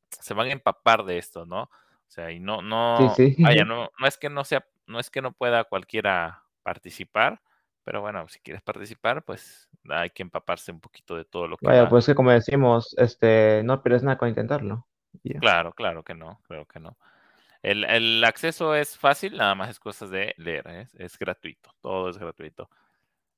se 0.10 0.34
van 0.34 0.48
a 0.48 0.52
empapar 0.52 1.04
de 1.06 1.18
esto, 1.18 1.46
¿no? 1.46 1.64
O 1.64 1.70
sea, 2.08 2.32
y 2.32 2.40
no, 2.40 2.62
Sí, 2.98 3.10
no, 3.10 3.16
sí. 3.16 3.36
vaya, 3.42 3.66
no, 3.66 3.90
no 4.00 4.08
es 4.08 4.18
que 4.18 4.30
no 4.30 4.44
sea, 4.46 4.66
no 4.88 5.00
es 5.00 5.10
que 5.12 5.22
no 5.22 5.34
pueda 5.34 5.64
cualquiera 5.66 6.44
participar, 6.64 7.42
pero 7.86 8.02
bueno, 8.02 8.28
si 8.30 8.42
quieres 8.42 8.64
participar, 8.64 9.26
pues 9.26 9.70
hay 9.90 10.12
que 10.12 10.24
empaparse 10.24 10.74
un 10.74 10.82
poquito 10.82 11.18
de 11.18 11.26
todo 11.26 11.48
lo 11.50 11.60
que 11.60 11.70
Vaya, 11.70 11.90
va. 11.90 11.90
pues 11.90 12.06
que 12.06 12.16
como 12.16 12.32
decimos, 12.32 12.96
este, 12.98 13.62
no 13.64 13.82
pierdes 13.84 14.04
nada 14.04 14.18
con 14.18 14.30
intentarlo. 14.30 14.88
Claro, 15.40 15.74
claro 15.74 16.04
que 16.04 16.14
no, 16.16 16.42
claro 16.48 16.66
que 16.66 16.80
no. 16.80 16.98
El, 17.64 17.86
el 17.86 18.24
acceso 18.26 18.76
es 18.76 18.98
fácil, 18.98 19.38
nada 19.38 19.56
más 19.56 19.70
es 19.72 19.80
cosas 19.80 20.10
de 20.12 20.34
leer, 20.38 20.68
¿eh? 20.70 20.88
es 20.96 21.18
gratuito, 21.20 21.72
todo 21.82 22.10
es 22.10 22.18
gratuito. 22.18 22.70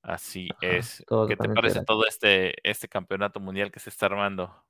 Así 0.04 0.58
Ajá, 0.58 0.62
es. 0.62 1.06
¿Qué 1.26 1.38
te 1.38 1.50
parece 1.50 1.82
todo 1.82 2.08
este, 2.08 2.56
este 2.70 2.90
campeonato 2.90 3.40
mundial 3.42 3.72
que 3.72 3.80
se 3.82 3.90
está 3.92 4.08
armando? 4.08 4.66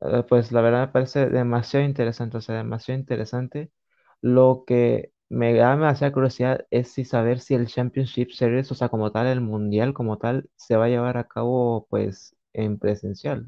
Eh, 0.00 0.22
Pues 0.28 0.52
la 0.52 0.60
verdad 0.62 0.86
me 0.86 0.92
parece 0.92 1.26
demasiado 1.28 1.84
interesante, 1.86 2.36
o 2.38 2.40
sea, 2.40 2.56
demasiado 2.56 2.98
interesante. 3.00 3.70
Lo 4.20 4.64
que 4.66 5.12
me 5.30 5.54
da 5.54 5.70
demasiada 5.70 6.12
curiosidad 6.12 6.66
es 6.70 6.92
si 6.92 7.04
saber 7.04 7.38
si 7.38 7.54
el 7.54 7.68
Championship 7.68 8.32
Series, 8.32 8.70
o 8.72 8.74
sea, 8.74 8.88
como 8.88 9.12
tal, 9.12 9.28
el 9.28 9.40
mundial 9.40 9.94
como 9.94 10.18
tal, 10.18 10.50
se 10.56 10.76
va 10.76 10.86
a 10.86 10.88
llevar 10.88 11.16
a 11.16 11.28
cabo 11.28 11.86
pues 11.88 12.36
en 12.52 12.78
presencial. 12.78 13.46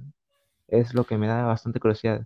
Es 0.68 0.95
lo 0.95 1.05
que 1.05 1.18
me 1.18 1.27
da 1.27 1.42
bastante 1.42 1.81
curiosidad. 1.81 2.25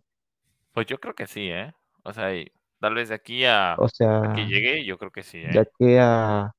Pues 0.73 0.87
yo 0.87 1.01
creo 1.01 1.15
que 1.15 1.27
sí, 1.27 1.49
¿eh? 1.51 1.73
O 2.05 2.13
sea, 2.13 2.35
y 2.35 2.53
tal 2.81 2.95
vez 2.95 3.09
de 3.09 3.15
aquí 3.15 3.47
a, 3.47 3.77
O 3.79 3.87
a 3.87 3.89
que 3.89 3.95
sea, 3.95 4.35
llegue, 4.35 4.85
yo 4.85 4.99
creo 4.99 5.11
que 5.11 5.23
sí, 5.23 5.43
ya 5.51 5.63
¿eh? 5.63 5.71
que 5.79 5.99
a... 6.01 6.53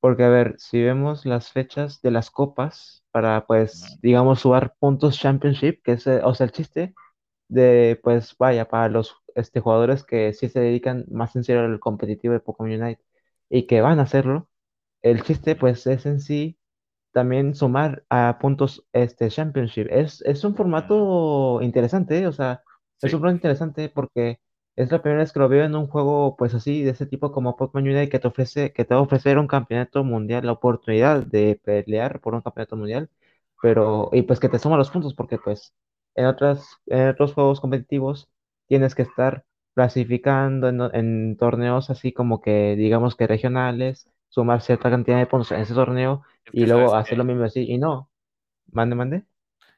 Porque 0.00 0.24
a 0.24 0.28
ver, 0.28 0.56
si 0.58 0.82
vemos 0.82 1.24
las 1.24 1.50
fechas 1.50 2.02
de 2.02 2.10
las 2.10 2.30
copas 2.30 3.02
para 3.10 3.46
pues, 3.46 3.98
digamos, 4.02 4.40
sumar 4.40 4.74
puntos 4.78 5.18
Championship, 5.18 5.80
que 5.82 5.92
es, 5.92 6.06
eh, 6.06 6.20
o 6.22 6.34
sea, 6.34 6.44
el 6.44 6.52
chiste 6.52 6.94
de, 7.48 8.00
pues 8.02 8.36
vaya, 8.38 8.68
para 8.68 8.88
los 8.88 9.16
este, 9.34 9.60
jugadores 9.60 10.04
que 10.04 10.32
sí 10.32 10.48
se 10.48 10.60
dedican 10.60 11.04
más 11.10 11.36
en 11.36 11.44
serio 11.44 11.62
al 11.64 11.80
competitivo 11.80 12.34
de 12.34 12.40
Pokémon 12.40 12.72
Unite 12.72 13.02
y 13.48 13.66
que 13.66 13.80
van 13.80 13.98
a 14.00 14.02
hacerlo, 14.02 14.48
el 15.02 15.22
chiste 15.24 15.56
pues 15.56 15.86
es 15.86 16.06
en 16.06 16.20
sí 16.20 16.58
también 17.12 17.54
sumar 17.54 18.04
a 18.10 18.38
puntos 18.40 18.86
este 18.92 19.28
Championship. 19.28 19.86
Es, 19.90 20.20
es 20.22 20.44
un 20.44 20.54
formato 20.56 21.60
interesante, 21.62 22.18
¿eh? 22.20 22.26
O 22.26 22.32
sea, 22.32 22.62
es 23.00 23.12
un 23.14 23.20
formato 23.20 23.36
interesante 23.36 23.88
porque 23.88 24.40
es 24.76 24.90
la 24.90 25.00
primera 25.02 25.20
vez 25.22 25.32
que 25.32 25.38
lo 25.38 25.48
veo 25.48 25.64
en 25.64 25.76
un 25.76 25.86
juego 25.86 26.36
pues 26.36 26.54
así, 26.54 26.82
de 26.82 26.90
ese 26.90 27.06
tipo 27.06 27.30
como 27.32 27.56
Pokémon 27.56 27.84
Unite 27.88 28.08
que 28.08 28.18
te 28.18 28.28
ofrece, 28.28 28.72
que 28.72 28.84
te 28.84 28.94
va 28.94 29.00
a 29.00 29.02
ofrecer 29.04 29.38
un 29.38 29.46
campeonato 29.46 30.02
mundial, 30.04 30.46
la 30.46 30.52
oportunidad 30.52 31.24
de 31.26 31.60
pelear 31.62 32.20
por 32.20 32.34
un 32.34 32.40
campeonato 32.42 32.76
mundial, 32.76 33.08
pero, 33.62 34.10
y 34.12 34.22
pues 34.22 34.40
que 34.40 34.48
te 34.48 34.58
suma 34.58 34.76
los 34.76 34.90
puntos 34.90 35.14
porque 35.14 35.38
pues 35.38 35.72
en 36.14 36.26
otras, 36.26 36.66
en 36.86 37.08
otros 37.08 37.34
juegos 37.34 37.60
competitivos 37.60 38.28
tienes 38.66 38.94
que 38.94 39.02
estar 39.02 39.44
clasificando 39.74 40.68
en, 40.68 40.80
en 40.94 41.36
torneos 41.36 41.90
así 41.90 42.12
como 42.12 42.40
que 42.40 42.76
digamos 42.76 43.16
que 43.16 43.26
regionales, 43.26 44.08
sumar 44.28 44.62
cierta 44.62 44.90
cantidad 44.90 45.18
de 45.18 45.26
puntos 45.26 45.52
en 45.52 45.60
ese 45.60 45.74
torneo 45.74 46.22
es 46.44 46.52
y 46.52 46.66
luego 46.66 46.94
hacer 46.94 47.18
que 47.18 47.18
lo 47.18 47.24
mismo 47.24 47.44
así. 47.44 47.64
Y 47.70 47.78
no, 47.78 48.10
mande, 48.72 48.96
mande. 48.96 49.24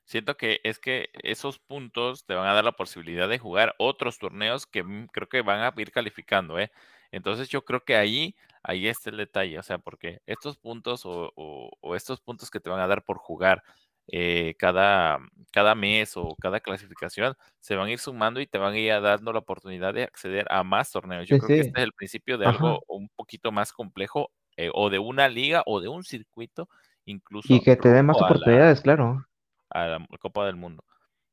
siento 0.05 0.37
que 0.37 0.61
es 0.65 0.79
que 0.79 1.09
esos 1.23 1.59
puntos 1.59 2.25
te 2.27 2.35
van 2.35 2.49
a 2.49 2.55
dar 2.55 2.65
la 2.65 2.73
posibilidad 2.73 3.29
de 3.29 3.39
jugar 3.39 3.75
otros 3.79 4.19
torneos 4.19 4.67
que 4.67 4.83
mm, 4.83 5.07
creo 5.09 5.29
que 5.29 5.43
van 5.43 5.61
a 5.61 5.73
ir 5.81 5.91
calificando, 5.93 6.59
¿eh? 6.59 6.71
Entonces 7.11 7.49
yo 7.49 7.65
creo 7.65 7.85
que 7.85 7.97
ahí, 7.97 8.37
ahí 8.63 8.89
está 8.89 9.11
el 9.11 9.17
detalle, 9.19 9.59
o 9.59 9.63
sea, 9.63 9.79
porque 9.79 10.21
estos 10.27 10.59
puntos 10.59 11.07
o, 11.07 11.33
o- 11.37 11.71
o 11.81 11.97
estos 11.97 12.21
puntos 12.21 12.51
que 12.51 12.61
te 12.61 12.71
van 12.71 12.81
a 12.81 12.87
dar 12.89 13.05
por 13.05 13.19
jugar 13.19 13.63
eh, 14.09 14.55
cada, 14.59 15.19
cada 15.53 15.75
mes 15.75 16.17
o 16.17 16.37
cada 16.41 16.61
clasificación 16.61 17.35
se 17.61 17.75
van 17.77 17.89
a 17.89 17.91
ir 17.93 17.99
sumando 17.99 18.41
y 18.41 18.47
te 18.47 18.59
van 18.59 18.75
a 18.75 18.79
ir 18.79 18.93
dando 19.01 19.33
la 19.33 19.41
oportunidad 19.41 19.95
de 19.95 20.05
acceder 20.05 20.47
a 20.51 20.63
más 20.65 20.91
torneos. 20.93 21.29
Yo 21.29 21.37
Sí, 21.37 21.41
creo 21.41 21.49
que 21.49 21.61
este 21.61 21.81
es 21.81 21.85
el 21.85 21.93
principio 21.93 22.39
de 22.39 22.47
Ajá. 22.47 22.57
algo 22.57 22.83
un 22.89 23.09
poquito 23.11 23.53
más 23.53 23.73
complejo 23.73 24.31
eh, 24.57 24.71
o 24.73 24.91
de 24.91 24.99
una 24.99 25.29
liga 25.29 25.63
o 25.67 25.81
de 25.81 25.89
un 25.89 26.05
circuito 26.05 26.69
Y 27.05 27.13
incluso 27.13 27.61
que 27.61 27.77
te 27.77 27.89
dé 27.91 28.03
más 28.03 28.17
la 28.21 28.27
oportunidades, 28.27 28.81
claro. 28.81 29.25
a 29.71 29.87
la 29.87 30.07
Copa 30.21 30.47
del 30.47 30.57
Mundo. 30.57 30.85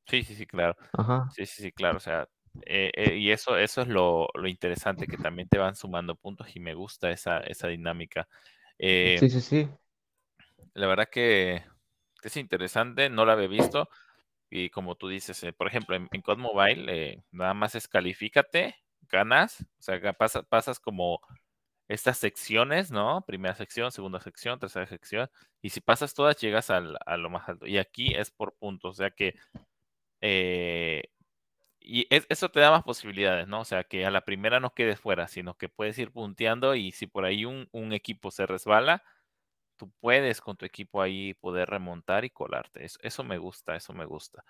Sí, 0.06 0.22
sí, 0.22 0.34
sí, 0.34 0.46
claro. 0.46 0.76
Ajá. 0.92 1.28
Sí, 1.34 1.46
sí, 1.46 1.62
sí, 1.62 1.72
claro. 1.72 1.96
O 1.96 2.00
sea, 2.00 2.28
eh, 2.66 2.90
eh, 2.94 3.16
y 3.16 3.30
eso, 3.30 3.56
eso 3.56 3.82
es 3.82 3.88
lo, 3.88 4.28
lo 4.34 4.48
interesante, 4.48 5.06
que 5.06 5.16
también 5.16 5.48
te 5.48 5.58
van 5.58 5.74
sumando 5.76 6.14
puntos 6.14 6.54
y 6.54 6.60
me 6.60 6.74
gusta 6.74 7.10
esa, 7.10 7.38
esa 7.40 7.68
dinámica. 7.68 8.28
Sí, 8.78 9.16
sí, 9.30 9.40
sí. 9.40 9.68
la 10.74 10.86
verdad 10.86 11.08
que 11.10 11.62
es 12.28 12.36
interesante, 12.36 13.10
no 13.10 13.24
la 13.26 13.34
había 13.34 13.48
visto. 13.48 13.88
Y 14.50 14.70
como 14.70 14.96
tú 14.96 15.08
dices, 15.08 15.42
eh, 15.44 15.52
por 15.52 15.68
ejemplo, 15.68 15.96
en, 15.96 16.08
en 16.12 16.22
COD 16.22 16.38
Mobile, 16.38 16.86
eh, 17.12 17.24
nada 17.32 17.54
más 17.54 17.74
es 17.76 17.88
califícate, 17.88 18.76
ganas, 19.10 19.62
o 19.62 19.82
sea, 19.82 19.96
ga- 20.00 20.16
pasa- 20.16 20.42
pasas 20.44 20.80
como 20.80 21.20
estas 21.88 22.18
secciones, 22.18 22.90
¿no? 22.92 23.24
Primera 23.26 23.54
sección, 23.54 23.92
segunda 23.92 24.20
sección, 24.20 24.58
tercera 24.60 24.86
sección, 24.86 25.30
y 25.62 25.70
si 25.70 25.80
pasas 25.80 26.14
todas, 26.14 26.36
llegas 26.40 26.70
al- 26.70 26.98
a 27.06 27.16
lo 27.18 27.30
más 27.30 27.48
alto. 27.48 27.66
Y 27.66 27.78
aquí 27.78 28.14
es 28.14 28.30
por 28.30 28.54
puntos, 28.56 28.92
o 28.92 28.94
sea 28.96 29.10
que, 29.10 29.34
eh, 30.20 31.04
y 31.80 32.06
es- 32.14 32.26
eso 32.30 32.50
te 32.50 32.60
da 32.60 32.70
más 32.70 32.82
posibilidades, 32.84 33.48
¿no? 33.48 33.60
O 33.60 33.64
sea, 33.64 33.84
que 33.84 34.06
a 34.06 34.10
la 34.10 34.22
primera 34.24 34.60
no 34.60 34.74
quedes 34.74 35.00
fuera, 35.00 35.28
sino 35.28 35.56
que 35.56 35.68
puedes 35.68 35.98
ir 35.98 36.12
punteando 36.12 36.74
y 36.74 36.92
si 36.92 37.06
por 37.06 37.24
ahí 37.26 37.44
un, 37.44 37.68
un 37.72 37.92
equipo 37.92 38.30
se 38.30 38.46
resbala, 38.46 39.02
tú 39.76 39.90
puedes 40.00 40.40
con 40.40 40.56
tu 40.56 40.64
equipo 40.66 41.02
ahí 41.02 41.34
poder 41.34 41.68
remontar 41.70 42.24
y 42.24 42.30
colarte. 42.30 42.84
Eso, 42.84 42.98
eso 43.02 43.24
me 43.24 43.38
gusta, 43.38 43.76
eso 43.76 43.92
me 43.92 44.06
gusta. 44.06 44.44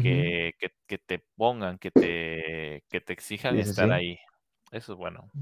Que, 0.00 0.54
que, 0.58 0.70
que 0.86 0.98
te 0.98 1.20
pongan, 1.36 1.78
que 1.78 1.90
te, 1.90 2.84
que 2.90 3.00
te 3.00 3.12
exijan 3.14 3.58
estar 3.58 3.90
sí. 3.90 3.92
ahí. 3.92 4.18
Eso 4.72 4.92
es 4.92 4.98
bueno. 4.98 5.32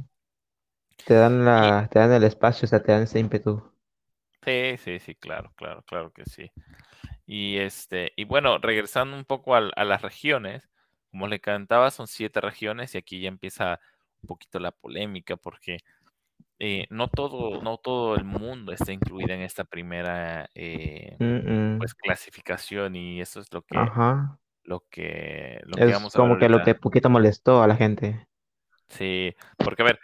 Te 1.07 1.15
dan 1.15 1.43
la, 1.47 1.89
te 1.91 1.99
dan 1.99 2.13
el 2.13 2.25
espacio, 2.25 2.67
o 2.67 2.69
sea, 2.69 2.83
te 2.83 2.93
dan 2.93 3.05
ese 3.05 3.19
ímpetu. 3.19 3.63
sí, 4.45 4.77
sí, 4.79 4.99
sí, 5.01 5.15
claro, 5.15 5.53
claro, 5.57 5.83
claro 5.85 6.13
que 6.13 6.25
sí. 6.27 6.53
Y 7.27 7.59
este, 7.59 8.13
y 8.17 8.25
bueno, 8.25 8.59
regresando 8.59 9.17
un 9.17 9.25
poco 9.25 9.55
al- 9.57 9.73
a, 9.77 9.85
las 9.85 10.03
regiones, 10.03 10.71
como 11.11 11.29
le 11.29 11.41
cantaba, 11.41 11.91
son 11.91 12.09
siete 12.09 12.41
regiones 12.41 12.95
y 12.95 12.99
aquí 12.99 13.21
ya 13.21 13.29
empieza 13.29 13.81
un 14.23 14.27
poquito 14.29 14.61
la 14.61 14.73
polémica 14.73 15.37
porque 15.37 15.79
eh, 16.59 16.87
no 16.91 17.09
todo, 17.09 17.63
no 17.63 17.79
todo 17.79 18.15
el 18.15 18.25
mundo 18.25 18.73
está 18.73 18.93
incluido 18.93 19.33
en 19.35 19.43
esta 19.43 19.65
primera 19.65 20.49
eh, 20.55 21.17
Mm, 21.19 21.75
mm. 21.75 21.79
pues 21.79 21.95
clasificación 21.95 22.97
y 22.97 23.21
eso 23.21 23.41
es 23.41 23.53
lo 23.53 23.63
que 23.63 23.77
Ajá. 23.77 24.39
lo 24.65 24.81
que 24.91 25.61
lo 25.65 25.77
que 25.77 25.85
Es 25.85 25.93
vamos 25.93 26.15
a 26.15 26.19
ver 26.19 26.29
como 26.29 26.39
que 26.39 26.49
lo 26.49 26.63
que 26.63 26.75
poquito 26.75 27.11
molestó 27.11 27.63
a 27.63 27.67
la 27.67 27.77
gente. 27.77 28.27
Sí, 28.89 29.35
porque 29.59 29.83
a 29.83 29.87
ver, 29.87 30.01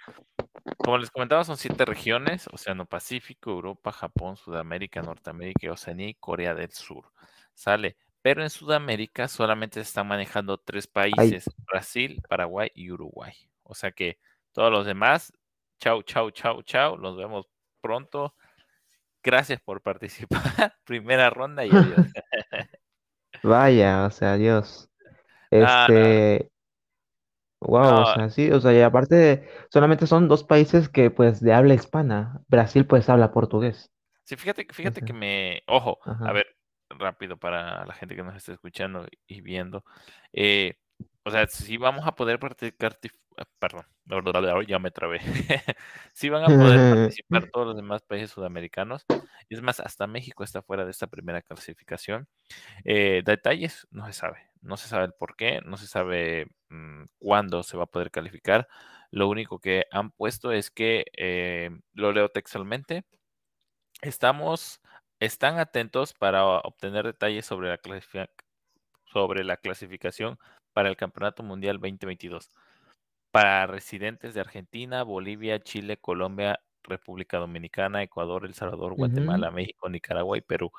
como 0.76 0.98
les 0.98 1.10
comentaba, 1.10 1.44
son 1.44 1.56
siete 1.56 1.84
regiones, 1.84 2.48
Océano 2.52 2.84
Pacífico, 2.84 3.50
Europa, 3.50 3.92
Japón, 3.92 4.36
Sudamérica, 4.36 5.02
Norteamérica, 5.02 5.72
Oceanía 5.72 6.08
y 6.08 6.14
Corea 6.14 6.54
del 6.54 6.72
Sur. 6.72 7.12
Sale. 7.54 7.96
Pero 8.22 8.42
en 8.42 8.50
Sudamérica 8.50 9.28
solamente 9.28 9.74
se 9.74 9.88
están 9.88 10.08
manejando 10.08 10.58
tres 10.58 10.88
Ay, 10.94 11.12
países, 11.12 11.50
Brasil, 11.66 12.22
Paraguay 12.28 12.70
y 12.74 12.90
Uruguay. 12.90 13.32
O 13.62 13.74
sea 13.74 13.92
que 13.92 14.18
todos 14.52 14.70
los 14.70 14.86
demás, 14.86 15.32
chau, 15.82 16.00
chau, 16.02 16.30
chau, 16.30 16.62
chau, 16.62 16.96
nos 16.96 17.16
vemos 17.16 17.46
pronto. 17.80 18.34
Gracias 19.24 19.60
por 19.60 19.82
participar. 19.82 20.40
Primera 20.84 21.28
ronda 21.28 21.66
y 21.66 21.70
adiós. 21.74 22.12
vaya, 23.42 24.06
o 24.06 24.10
sea, 24.10 24.36
Dios. 24.36 24.88
No, 25.50 25.58
no, 25.58 25.66
Este, 25.66 26.50
wow, 27.60 28.02
o 28.02 28.14
sea, 28.14 28.30
sí, 28.30 28.50
o 28.52 28.60
sea, 28.60 28.72
y 28.72 28.80
aparte, 28.80 29.48
solamente 29.70 30.06
son 30.06 30.28
dos 30.28 30.44
países 30.44 30.88
que, 30.88 31.10
pues, 31.10 31.40
de 31.40 31.52
habla 31.52 31.74
hispana. 31.74 32.40
Brasil, 32.46 32.86
pues, 32.86 33.08
habla 33.08 33.32
portugués. 33.32 33.90
Sí, 34.24 34.36
fíjate, 34.36 34.66
fíjate 34.72 35.02
que 35.02 35.12
me, 35.12 35.62
ojo, 35.66 35.98
a 36.04 36.32
ver, 36.32 36.46
rápido 36.90 37.36
para 37.36 37.84
la 37.86 37.94
gente 37.94 38.14
que 38.14 38.22
nos 38.22 38.36
está 38.36 38.52
escuchando 38.52 39.06
y 39.26 39.40
viendo. 39.40 39.84
eh, 40.32 40.74
o 41.24 41.30
sea, 41.30 41.46
sí 41.46 41.76
vamos 41.76 42.06
a 42.06 42.14
poder 42.14 42.38
practicar, 42.38 42.96
perdón, 43.58 43.86
ya 44.66 44.78
me 44.78 44.90
trabé. 44.90 45.20
Sí 46.14 46.28
van 46.28 46.44
a 46.44 46.46
poder 46.46 46.94
participar 46.94 47.50
todos 47.52 47.66
los 47.68 47.76
demás 47.76 48.02
países 48.02 48.30
sudamericanos. 48.30 49.04
Es 49.48 49.62
más, 49.62 49.80
hasta 49.80 50.06
México 50.06 50.44
está 50.44 50.62
fuera 50.62 50.84
de 50.84 50.90
esta 50.90 51.06
primera 51.06 51.42
clasificación. 51.42 52.28
Eh, 52.84 53.22
detalles, 53.24 53.86
no 53.90 54.06
se 54.06 54.12
sabe. 54.12 54.50
No 54.60 54.76
se 54.76 54.88
sabe 54.88 55.06
el 55.06 55.12
por 55.18 55.36
qué, 55.36 55.60
no 55.64 55.76
se 55.76 55.86
sabe 55.86 56.46
mm, 56.68 57.04
cuándo 57.18 57.62
se 57.62 57.76
va 57.76 57.84
a 57.84 57.86
poder 57.86 58.10
calificar. 58.10 58.68
Lo 59.10 59.28
único 59.28 59.58
que 59.58 59.84
han 59.90 60.10
puesto 60.10 60.52
es 60.52 60.70
que, 60.70 61.04
eh, 61.16 61.70
lo 61.94 62.12
leo 62.12 62.28
textualmente, 62.28 63.04
Estamos, 64.02 64.80
están 65.20 65.60
atentos 65.60 66.12
para 66.12 66.44
obtener 66.44 67.04
detalles 67.04 67.46
sobre 67.46 67.68
la, 67.68 67.78
sobre 69.12 69.44
la 69.44 69.56
clasificación 69.56 70.38
para 70.72 70.88
el 70.88 70.96
Campeonato 70.96 71.44
Mundial 71.44 71.78
2022 71.78 72.50
para 73.32 73.66
residentes 73.66 74.34
de 74.34 74.40
Argentina, 74.40 75.02
Bolivia, 75.02 75.58
Chile, 75.58 75.96
Colombia, 75.96 76.60
República 76.82 77.38
Dominicana, 77.38 78.02
Ecuador, 78.02 78.44
El 78.44 78.54
Salvador. 78.54 78.94
Guatemala, 78.94 79.50
México, 79.50 79.88
Nicaragua 79.88 80.36
y 80.36 80.42
Perú. 80.42 80.70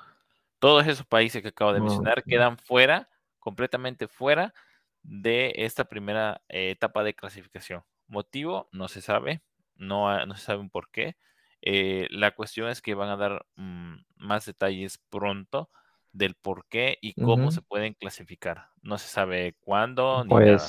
Todos 0.60 0.86
esos 0.88 1.06
países 1.06 1.42
que 1.42 1.50
acabo 1.50 1.74
de 1.74 1.80
Ok. 1.80 1.88
mencionar 1.88 2.24
quedan 2.24 2.58
fuera, 2.58 3.10
completamente 3.40 4.08
fuera 4.08 4.54
de 5.02 5.52
esta 5.58 5.86
primera 5.86 6.42
eh, 6.48 6.70
etapa 6.70 7.04
de 7.04 7.16
clasificación. 7.16 7.84
Motivo, 8.08 8.70
no 8.72 8.88
se 8.88 9.02
sabe, 9.02 9.42
no, 9.76 10.08
se 10.36 10.42
sabe 10.42 10.60
un 10.60 10.70
por 10.70 10.92
qué. 10.92 11.18
Eh, 11.64 12.08
la 12.12 12.32
cuestión 12.32 12.70
es 12.70 12.82
que 12.82 12.94
van 12.94 13.10
a 13.10 13.18
dar 13.18 13.46
mm, 13.56 13.96
más 14.18 14.46
detalles 14.46 15.00
pronto 15.10 15.72
del 16.12 16.36
por 16.36 16.68
qué 16.68 17.00
y 17.02 17.16
cómo 17.16 17.50
se 17.50 17.64
pueden 17.64 17.96
clasificar. 17.96 18.68
No 18.84 19.00
se 19.00 19.08
sabe 19.08 19.56
cuándo 19.60 20.24
ni 20.24 20.36
nada. 20.36 20.60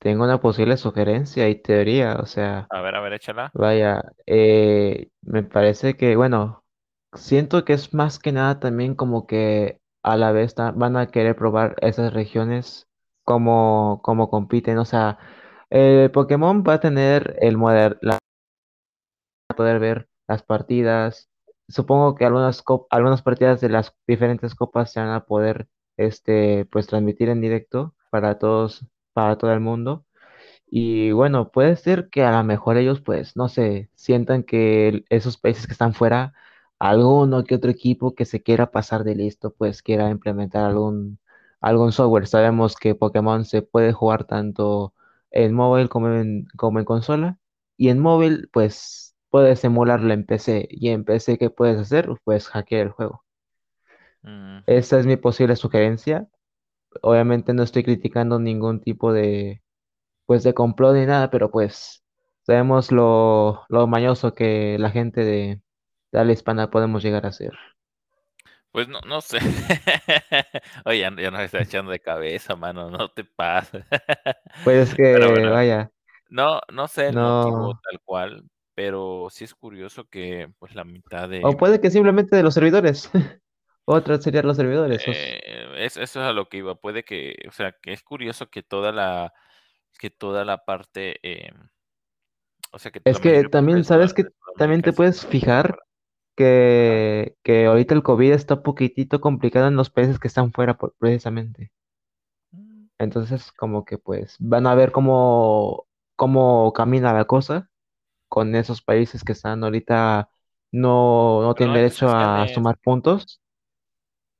Tengo 0.00 0.24
una 0.24 0.40
posible 0.40 0.76
sugerencia 0.76 1.48
y 1.48 1.56
teoría, 1.62 2.16
o 2.20 2.26
sea. 2.26 2.68
A 2.70 2.80
ver, 2.82 2.94
a 2.96 3.00
ver, 3.00 3.12
échala. 3.14 3.52
Vaya, 3.54 4.02
eh, 4.26 5.08
me 5.22 5.42
parece 5.42 5.96
que, 5.96 6.16
bueno, 6.16 6.64
siento 7.14 7.64
que 7.64 7.74
es 7.74 7.94
más 7.94 8.18
que 8.18 8.32
nada 8.32 8.60
también 8.60 8.94
como 8.94 9.26
que 9.26 9.80
a 10.02 10.16
la 10.16 10.32
vez 10.32 10.54
ta- 10.54 10.72
van 10.72 10.96
a 10.96 11.08
querer 11.10 11.36
probar 11.36 11.76
esas 11.82 12.14
regiones 12.14 12.88
como, 13.24 14.00
como 14.02 14.30
compiten. 14.30 14.78
O 14.78 14.84
sea, 14.84 15.18
eh, 15.70 16.10
Pokémon 16.12 16.64
va 16.66 16.74
a 16.74 16.80
tener 16.80 17.36
el 17.40 17.56
moder, 17.58 17.98
la 18.02 18.18
poder 19.56 19.78
ver 19.78 20.08
las 20.28 20.42
partidas. 20.42 21.30
Supongo 21.68 22.14
que 22.14 22.24
algunas, 22.24 22.62
cop- 22.64 22.86
algunas 22.90 23.22
partidas 23.22 23.60
de 23.60 23.68
las 23.68 23.94
diferentes 24.06 24.54
copas 24.54 24.92
se 24.92 25.00
van 25.00 25.10
a 25.10 25.24
poder 25.24 25.68
este, 25.96 26.64
pues 26.66 26.86
transmitir 26.86 27.28
en 27.28 27.40
directo 27.40 27.94
para 28.10 28.38
todos, 28.38 28.84
para 29.22 29.38
todo 29.38 29.52
el 29.52 29.60
mundo. 29.60 30.04
Y 30.70 31.12
bueno, 31.12 31.50
puede 31.50 31.76
ser 31.76 32.08
que 32.10 32.24
a 32.24 32.32
lo 32.32 32.44
mejor 32.44 32.76
ellos, 32.78 33.00
pues, 33.00 33.36
no 33.36 33.48
sé, 33.48 33.90
sientan 33.94 34.42
que 34.44 35.04
esos 35.10 35.38
países 35.38 35.66
que 35.66 35.72
están 35.72 35.94
fuera, 35.94 36.34
alguno 36.78 37.44
que 37.44 37.56
otro 37.56 37.70
equipo 37.70 38.14
que 38.14 38.24
se 38.24 38.42
quiera 38.42 38.70
pasar 38.70 39.04
de 39.04 39.14
listo, 39.16 39.52
pues 39.54 39.82
quiera 39.82 40.10
implementar 40.10 40.64
algún, 40.64 41.18
algún 41.60 41.92
software. 41.92 42.26
Sabemos 42.28 42.76
que 42.76 42.94
Pokémon 42.94 43.44
se 43.44 43.62
puede 43.62 43.92
jugar 43.92 44.24
tanto 44.24 44.94
en 45.30 45.54
móvil 45.54 45.88
como 45.88 46.08
en, 46.14 46.46
como 46.56 46.78
en 46.78 46.84
consola. 46.84 47.38
Y 47.76 47.88
en 47.90 47.98
móvil, 48.00 48.48
pues, 48.52 49.16
puedes 49.30 49.64
emularlo 49.64 50.12
en 50.14 50.24
PC. 50.26 50.68
Y 50.70 50.90
en 50.90 51.04
PC, 51.04 51.38
¿qué 51.38 51.50
puedes 51.50 51.78
hacer? 51.78 52.08
Pues 52.24 52.48
hackear 52.48 52.82
el 52.86 52.90
juego. 52.92 53.24
Ujú. 54.24 54.64
Esa 54.66 54.98
es 54.98 55.04
mi 55.06 55.16
posible 55.18 55.54
sugerencia. 55.56 56.26
Obviamente 57.02 57.52
no 57.54 57.62
estoy 57.62 57.84
criticando 57.84 58.38
ningún 58.38 58.80
tipo 58.80 59.12
de 59.12 59.62
pues 60.26 60.42
de 60.44 60.54
complot 60.54 60.94
ni 60.94 61.06
nada, 61.06 61.30
pero 61.30 61.50
pues 61.50 62.04
sabemos 62.42 62.92
lo, 62.92 63.64
lo 63.68 63.86
mañoso 63.86 64.34
que 64.34 64.76
la 64.78 64.90
gente 64.90 65.24
de, 65.24 65.60
de 66.12 66.18
habla 66.18 66.32
hispana 66.32 66.70
podemos 66.70 67.02
llegar 67.02 67.26
a 67.26 67.32
ser. 67.32 67.52
Pues 68.72 68.86
no, 68.88 69.00
no 69.00 69.20
sé. 69.20 69.38
Oye, 70.84 71.00
ya, 71.00 71.12
ya 71.16 71.30
nos 71.32 71.40
está 71.40 71.62
echando 71.62 71.90
de 71.90 71.98
cabeza, 71.98 72.54
mano, 72.54 72.90
no 72.90 73.08
te 73.10 73.24
pases. 73.24 73.84
Pues 74.64 74.90
es 74.90 74.94
que, 74.94 75.18
bueno, 75.18 75.52
vaya, 75.52 75.90
no, 76.30 76.60
no 76.72 76.86
sé 76.86 77.08
el 77.08 77.16
motivo 77.16 77.72
no. 77.74 77.80
tal 77.82 78.00
cual, 78.04 78.44
pero 78.74 79.26
sí 79.30 79.44
es 79.44 79.54
curioso 79.54 80.08
que 80.08 80.48
pues 80.58 80.74
la 80.74 80.84
mitad 80.84 81.24
O 81.24 81.50
de 81.50 81.56
puede 81.58 81.80
que 81.80 81.90
simplemente 81.90 82.36
de 82.36 82.42
los 82.42 82.54
servidores. 82.54 83.10
Otra 83.84 84.18
serían 84.18 84.46
los 84.46 84.56
servidores. 84.56 85.06
eh, 85.06 85.40
es- 85.86 85.96
eso 85.96 86.20
es 86.20 86.26
a 86.26 86.32
lo 86.32 86.48
que 86.48 86.58
iba. 86.58 86.74
Puede 86.76 87.04
que, 87.04 87.36
o 87.48 87.52
sea, 87.52 87.72
que 87.82 87.92
es 87.92 88.02
curioso 88.02 88.50
que 88.50 88.62
toda 88.62 88.92
la, 88.92 89.32
que 89.98 90.10
toda 90.10 90.44
la 90.44 90.64
parte, 90.64 91.18
eh, 91.22 91.52
o 92.72 92.78
sea, 92.78 92.90
que 92.90 93.00
Es 93.04 93.20
que 93.20 93.44
también, 93.44 93.84
¿sabes 93.84 94.14
que 94.14 94.26
También 94.56 94.82
te 94.82 94.90
es 94.90 94.94
puedes 94.94 95.26
fijar 95.26 95.78
que, 96.36 97.36
que 97.44 97.66
ahorita 97.66 97.94
el 97.94 98.02
COVID 98.02 98.32
está 98.32 98.54
un 98.56 98.62
poquitito 98.62 99.20
complicado 99.20 99.68
en 99.68 99.76
los 99.76 99.90
países 99.90 100.18
que 100.18 100.28
están 100.28 100.52
fuera, 100.52 100.76
por- 100.78 100.94
precisamente. 100.98 101.72
Mm, 102.54 102.88
Entonces, 102.98 103.52
como 103.52 103.84
que 103.84 103.98
pues 103.98 104.36
van 104.38 104.66
a 104.66 104.74
ver 104.74 104.92
cómo, 104.92 105.86
cómo 106.16 106.72
camina 106.72 107.12
la 107.14 107.24
cosa 107.26 107.70
con 108.28 108.54
esos 108.56 108.82
países 108.82 109.24
que 109.24 109.32
están 109.32 109.64
ahorita 109.64 110.30
no, 110.72 111.42
no 111.42 111.54
tienen 111.56 111.74
no 111.74 111.74
derecho 111.74 112.10
a 112.10 112.46
sumar 112.48 112.78
puntos. 112.78 113.40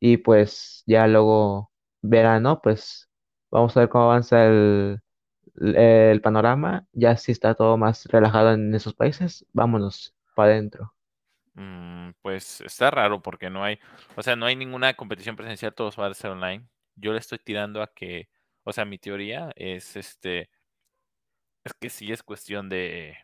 Y 0.01 0.19
pues 0.19 0.85
ya 0.87 1.09
luego 1.09 1.73
verano, 2.03 2.61
pues 2.63 3.11
vamos 3.51 3.77
a 3.77 3.81
ver 3.81 3.91
cómo 3.91 4.05
avanza 4.07 4.47
el, 4.47 5.01
el 5.57 6.21
panorama, 6.23 6.87
ya 6.93 7.17
si 7.17 7.33
está 7.33 7.55
todo 7.55 7.77
más 7.79 8.07
relajado 8.07 8.53
en 8.55 8.75
esos 8.75 8.95
países, 8.95 9.47
vámonos 9.53 10.15
para 10.35 10.53
adentro. 10.53 10.95
Mm, 11.55 12.13
pues 12.23 12.61
está 12.63 12.91
raro 12.91 13.23
porque 13.23 13.51
no 13.51 13.65
hay, 13.65 13.79
o 14.17 14.23
sea, 14.23 14.37
no 14.37 14.47
hay 14.47 14.57
ninguna 14.57 14.95
competición 14.95 15.37
presencial, 15.37 15.75
todos 15.75 15.97
van 15.97 16.13
a 16.13 16.15
ser 16.15 16.31
online. 16.31 16.67
Yo 16.97 17.13
le 17.13 17.19
estoy 17.19 17.39
tirando 17.39 17.83
a 17.83 17.93
que, 17.93 18.29
o 18.65 18.73
sea, 18.73 18.85
mi 18.85 18.99
teoría 18.99 19.51
es 19.57 19.97
este, 19.97 20.51
es 21.65 21.73
que 21.75 21.89
sí 21.91 22.13
es 22.13 22.23
cuestión 22.23 22.69
de, 22.69 23.17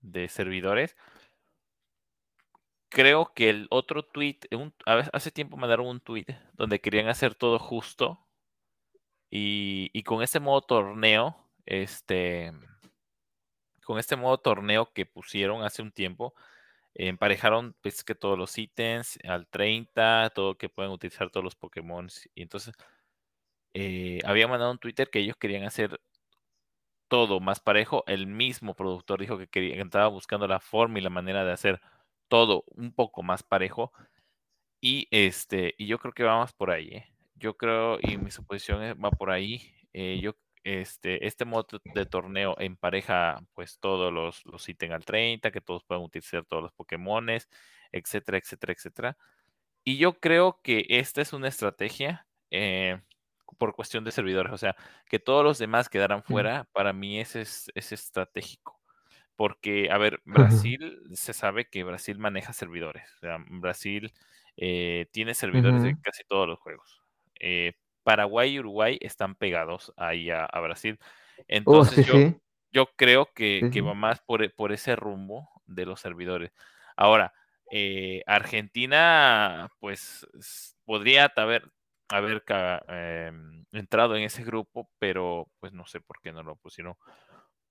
de 0.00 0.28
servidores. 0.28 0.96
Creo 2.94 3.32
que 3.34 3.50
el 3.50 3.66
otro 3.70 4.04
tweet, 4.04 4.38
un, 4.52 4.72
hace 4.86 5.32
tiempo 5.32 5.56
mandaron 5.56 5.88
un 5.88 6.00
tweet 6.00 6.26
donde 6.52 6.80
querían 6.80 7.08
hacer 7.08 7.34
todo 7.34 7.58
justo 7.58 8.24
y, 9.30 10.02
con 10.04 10.22
ese 10.22 10.38
modo 10.38 10.62
torneo, 10.62 11.36
este, 11.66 12.52
con 13.84 13.98
este 13.98 14.14
modo 14.14 14.38
torneo 14.38 14.92
que 14.92 15.06
pusieron 15.06 15.64
hace 15.64 15.82
un 15.82 15.90
tiempo, 15.90 16.34
emparejaron 16.94 17.74
pues, 17.82 18.04
que 18.04 18.14
todos 18.14 18.38
los 18.38 18.56
ítems 18.56 19.18
al 19.24 19.48
30, 19.48 20.30
todo 20.32 20.56
que 20.56 20.68
pueden 20.68 20.92
utilizar 20.92 21.30
todos 21.30 21.42
los 21.42 21.56
Pokémon. 21.56 22.08
Y 22.36 22.42
entonces 22.42 22.76
eh, 23.74 24.20
había 24.24 24.46
mandado 24.46 24.70
un 24.70 24.78
Twitter 24.78 25.10
que 25.10 25.18
ellos 25.18 25.36
querían 25.36 25.64
hacer 25.64 26.00
todo 27.08 27.40
más 27.40 27.58
parejo. 27.58 28.04
El 28.06 28.28
mismo 28.28 28.74
productor 28.74 29.20
dijo 29.20 29.36
que, 29.36 29.48
quería, 29.48 29.74
que 29.74 29.82
estaba 29.82 30.06
buscando 30.06 30.46
la 30.46 30.60
forma 30.60 31.00
y 31.00 31.02
la 31.02 31.10
manera 31.10 31.44
de 31.44 31.52
hacer 31.52 31.80
todo 32.28 32.64
un 32.68 32.92
poco 32.94 33.22
más 33.22 33.42
parejo. 33.42 33.92
Y 34.80 35.08
este, 35.10 35.74
y 35.78 35.86
yo 35.86 35.98
creo 35.98 36.12
que 36.12 36.24
vamos 36.24 36.52
por 36.52 36.70
ahí, 36.70 36.88
¿eh? 36.88 37.06
Yo 37.36 37.56
creo, 37.56 37.98
y 38.02 38.16
mi 38.18 38.30
suposición 38.30 38.80
va 39.02 39.10
por 39.10 39.30
ahí. 39.30 39.62
Eh, 39.92 40.20
yo 40.22 40.34
este, 40.64 41.26
este 41.26 41.44
modo 41.44 41.66
de 41.94 42.06
torneo 42.06 42.56
empareja 42.58 43.42
pues 43.54 43.78
todos 43.78 44.12
los, 44.12 44.44
los 44.46 44.68
ítems 44.68 44.94
al 44.94 45.04
30, 45.04 45.50
que 45.50 45.60
todos 45.60 45.84
puedan 45.84 46.04
utilizar 46.04 46.44
todos 46.46 46.62
los 46.62 46.72
Pokémones, 46.72 47.48
etcétera, 47.92 48.38
etcétera, 48.38 48.72
etcétera. 48.72 49.18
Y 49.84 49.98
yo 49.98 50.14
creo 50.20 50.60
que 50.62 50.86
esta 50.88 51.20
es 51.20 51.32
una 51.34 51.48
estrategia 51.48 52.26
eh, 52.50 53.00
por 53.58 53.74
cuestión 53.74 54.04
de 54.04 54.12
servidores, 54.12 54.52
o 54.52 54.58
sea, 54.58 54.74
que 55.06 55.18
todos 55.18 55.44
los 55.44 55.58
demás 55.58 55.88
quedaran 55.88 56.22
fuera, 56.22 56.64
para 56.72 56.92
mí 56.92 57.20
es, 57.20 57.36
es, 57.36 57.92
estratégico. 57.92 58.80
Porque, 59.36 59.90
a 59.90 59.98
ver, 59.98 60.20
Brasil, 60.24 61.02
se 61.12 61.32
sabe 61.32 61.66
que 61.68 61.82
Brasil 61.82 62.18
maneja 62.18 62.52
servidores. 62.52 63.12
O 63.16 63.20
sea, 63.20 63.38
Brasil 63.48 64.12
eh, 64.56 65.06
tiene 65.10 65.34
servidores 65.34 65.82
de 65.82 65.96
casi 66.00 66.22
todos 66.24 66.46
los 66.46 66.58
juegos. 66.60 67.02
Eh, 67.40 67.72
Paraguay 68.04 68.52
y 68.52 68.58
Uruguay 68.60 68.98
están 69.00 69.34
pegados 69.34 69.92
ahí 69.96 70.30
a, 70.30 70.46
Brasil. 70.60 70.98
Oh, 71.00 71.42
Entonces 71.48 72.06
yo, 72.06 72.14
yo, 72.70 72.86
creo 72.96 73.32
que, 73.34 73.70
que 73.72 73.80
va 73.80 73.94
más 73.94 74.20
por, 74.20 74.52
por, 74.54 74.72
ese 74.72 74.94
rumbo 74.94 75.48
de 75.66 75.86
los 75.86 76.00
servidores. 76.00 76.52
Ahora, 76.96 77.32
eh, 77.70 78.22
Argentina, 78.26 79.68
pues 79.80 80.26
podría 80.84 81.32
haber, 81.36 81.70
haber 82.08 82.44
em, 82.88 83.64
entrado 83.72 84.16
en 84.16 84.22
ese 84.22 84.44
grupo, 84.44 84.90
pero 84.98 85.48
pues 85.58 85.72
no 85.72 85.86
sé 85.86 86.00
por 86.00 86.20
qué 86.20 86.30
no 86.30 86.42
lo 86.42 86.56
pusieron. 86.56 86.94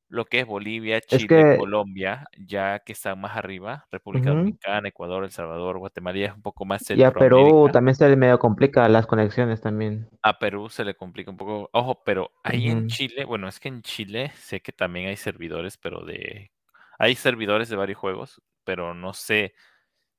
Lo 0.09 0.25
que 0.25 0.41
es 0.41 0.45
Bolivia, 0.45 1.01
Chile, 1.01 1.57
Colombia, 1.57 2.27
ya 2.37 2.79
que 2.79 2.93
están 2.93 3.19
más 3.19 3.35
arriba, 3.35 3.87
República 3.91 4.29
Dominicana, 4.29 4.87
Ecuador, 4.87 5.23
El 5.23 5.31
Salvador, 5.31 5.79
Guatemala, 5.79 6.19
es 6.19 6.33
un 6.33 6.41
poco 6.43 6.65
más 6.65 6.87
Y 6.91 7.03
a 7.03 7.11
Perú 7.11 7.67
también 7.71 7.95
se 7.95 8.07
le 8.07 8.15
medio 8.15 8.37
complica 8.37 8.87
las 8.89 9.07
conexiones 9.07 9.61
también. 9.61 10.07
A 10.21 10.37
Perú 10.37 10.69
se 10.69 10.85
le 10.85 10.95
complica 10.95 11.31
un 11.31 11.37
poco. 11.37 11.69
Ojo, 11.73 12.03
pero 12.03 12.31
ahí 12.43 12.69
en 12.69 12.87
Chile, 12.87 13.25
bueno, 13.25 13.47
es 13.47 13.59
que 13.59 13.69
en 13.69 13.81
Chile 13.81 14.31
sé 14.35 14.61
que 14.61 14.71
también 14.71 15.07
hay 15.07 15.17
servidores, 15.17 15.77
pero 15.77 16.05
de. 16.05 16.51
Hay 16.99 17.15
servidores 17.15 17.69
de 17.69 17.75
varios 17.75 17.97
juegos, 17.97 18.41
pero 18.63 18.93
no 18.93 19.13
sé 19.13 19.55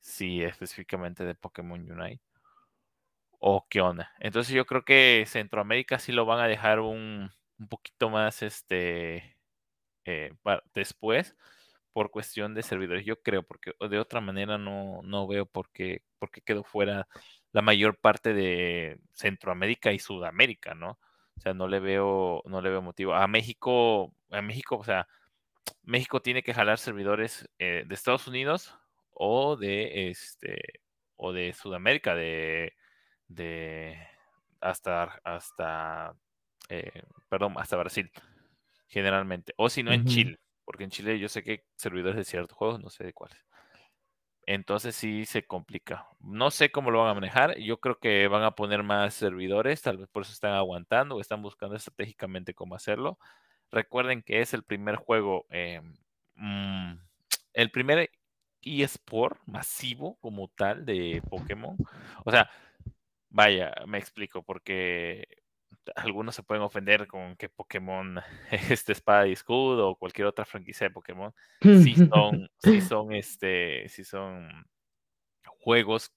si 0.00 0.42
específicamente 0.42 1.24
de 1.24 1.34
Pokémon 1.34 1.80
Unite 1.80 2.22
o 3.38 3.66
qué 3.68 3.80
onda. 3.80 4.10
Entonces 4.20 4.54
yo 4.54 4.64
creo 4.64 4.84
que 4.84 5.24
Centroamérica 5.26 5.98
sí 5.98 6.12
lo 6.12 6.26
van 6.26 6.40
a 6.40 6.48
dejar 6.48 6.80
un, 6.80 7.30
un 7.58 7.68
poquito 7.68 8.10
más 8.10 8.42
este 8.42 9.33
eh, 10.04 10.32
después 10.74 11.36
por 11.94 12.10
cuestión 12.10 12.54
de 12.54 12.62
servidores. 12.62 13.06
Yo 13.06 13.22
creo, 13.22 13.44
porque 13.44 13.72
de 13.88 13.98
otra 13.98 14.20
manera 14.20 14.58
no, 14.58 15.00
no 15.04 15.26
veo 15.28 15.46
por 15.46 15.70
qué, 15.70 16.02
por 16.18 16.30
qué 16.30 16.42
quedó 16.42 16.64
fuera 16.64 17.08
la 17.52 17.62
mayor 17.62 17.98
parte 17.98 18.34
de 18.34 18.98
Centroamérica 19.12 19.92
y 19.92 20.00
Sudamérica, 20.00 20.74
¿no? 20.74 20.98
O 21.36 21.40
sea, 21.40 21.54
no 21.54 21.68
le 21.68 21.80
veo, 21.80 22.42
no 22.46 22.60
le 22.60 22.70
veo 22.70 22.82
motivo. 22.82 23.14
A 23.14 23.26
México, 23.28 24.12
a 24.30 24.42
México, 24.42 24.76
o 24.76 24.84
sea, 24.84 25.06
México 25.82 26.20
tiene 26.22 26.42
que 26.42 26.54
jalar 26.54 26.78
servidores 26.78 27.48
eh, 27.58 27.84
de 27.86 27.94
Estados 27.94 28.28
Unidos 28.28 28.76
o 29.12 29.56
de 29.56 30.10
este 30.10 30.80
o 31.16 31.32
de 31.32 31.52
Sudamérica, 31.54 32.14
de, 32.14 32.74
de 33.28 33.98
hasta 34.60 35.20
hasta 35.24 36.14
eh, 36.68 37.02
perdón, 37.28 37.54
hasta 37.56 37.76
Brasil 37.76 38.10
generalmente. 38.94 39.52
O 39.56 39.68
si 39.68 39.82
no, 39.82 39.92
en 39.92 40.04
Chile, 40.06 40.38
porque 40.64 40.84
en 40.84 40.90
Chile 40.90 41.18
yo 41.18 41.28
sé 41.28 41.42
que 41.42 41.64
servidores 41.74 42.16
de 42.16 42.24
ciertos 42.24 42.56
juegos, 42.56 42.80
no 42.80 42.90
sé 42.90 43.02
de 43.02 43.12
cuáles. 43.12 43.38
Entonces 44.46 44.94
sí 44.94 45.26
se 45.26 45.44
complica. 45.44 46.06
No 46.20 46.50
sé 46.50 46.70
cómo 46.70 46.90
lo 46.90 47.00
van 47.00 47.10
a 47.10 47.14
manejar. 47.14 47.58
Yo 47.58 47.80
creo 47.80 47.98
que 47.98 48.28
van 48.28 48.44
a 48.44 48.52
poner 48.52 48.84
más 48.84 49.14
servidores, 49.14 49.82
tal 49.82 49.98
vez 49.98 50.08
por 50.08 50.22
eso 50.22 50.32
están 50.32 50.52
aguantando 50.52 51.16
o 51.16 51.20
están 51.20 51.42
buscando 51.42 51.74
estratégicamente 51.74 52.54
cómo 52.54 52.76
hacerlo. 52.76 53.18
Recuerden 53.72 54.22
que 54.22 54.40
es 54.40 54.54
el 54.54 54.62
primer 54.62 54.96
juego, 54.96 55.46
eh, 55.50 55.80
mm, 56.36 56.92
el 57.54 57.70
primer 57.72 58.10
eSport 58.62 59.40
masivo 59.46 60.18
como 60.20 60.48
tal 60.48 60.84
de 60.86 61.20
Pokémon. 61.28 61.76
O 62.24 62.30
sea, 62.30 62.48
vaya, 63.30 63.74
me 63.86 63.98
explico, 63.98 64.42
porque 64.44 65.26
algunos 65.96 66.34
se 66.34 66.42
pueden 66.42 66.62
ofender 66.62 67.06
con 67.06 67.36
que 67.36 67.48
Pokémon 67.48 68.20
este 68.50 68.92
espada 68.92 69.26
y 69.26 69.32
escudo 69.32 69.90
o 69.90 69.96
cualquier 69.96 70.26
otra 70.26 70.44
franquicia 70.44 70.88
de 70.88 70.94
Pokémon. 70.94 71.32
Si 71.60 71.94
son, 72.12 72.50
si 72.58 72.80
son 72.80 73.12
este, 73.12 73.88
si 73.88 74.04
son 74.04 74.66
juegos 75.46 76.12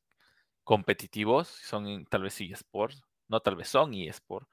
competitivos, 0.63 1.47
son 1.47 2.05
tal 2.05 2.23
vez 2.23 2.39
eSports, 2.41 3.01
no 3.29 3.39
tal 3.39 3.55
vez 3.55 3.69
son 3.69 3.93
eSports, 3.93 4.49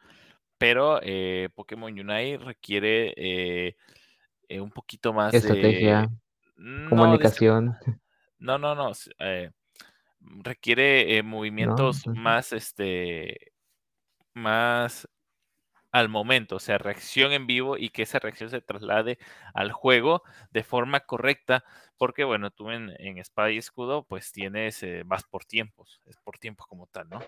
pero 0.58 1.00
eh, 1.02 1.48
Pokémon 1.54 1.92
Unite 1.92 2.38
requiere 2.38 3.12
eh, 3.16 3.76
eh, 4.48 4.60
un 4.60 4.70
poquito 4.70 5.12
más 5.12 5.34
estrategia, 5.34 6.10
de 6.56 6.88
comunicación. 6.88 7.76
No, 8.36 8.58
no, 8.58 8.74
no, 8.74 8.92
requiere 10.20 11.22
movimientos 11.22 12.06
más 12.06 12.52
este 12.52 13.53
más 14.34 15.08
al 15.94 16.08
momento, 16.08 16.56
o 16.56 16.58
sea, 16.58 16.76
reacción 16.76 17.30
en 17.32 17.46
vivo 17.46 17.78
y 17.78 17.90
que 17.90 18.02
esa 18.02 18.18
reacción 18.18 18.50
se 18.50 18.60
traslade 18.60 19.16
al 19.54 19.70
juego 19.70 20.24
de 20.50 20.64
forma 20.64 20.98
correcta, 20.98 21.62
porque 21.96 22.24
bueno, 22.24 22.50
tú 22.50 22.72
en, 22.72 22.90
en 22.98 23.18
Espada 23.18 23.52
y 23.52 23.58
Escudo 23.58 24.04
pues 24.04 24.32
tienes, 24.32 24.82
eh, 24.82 25.04
vas 25.06 25.22
por 25.22 25.44
tiempos, 25.44 26.02
es 26.06 26.16
por 26.16 26.38
tiempos 26.40 26.66
como 26.66 26.88
tal, 26.88 27.08
¿no? 27.08 27.20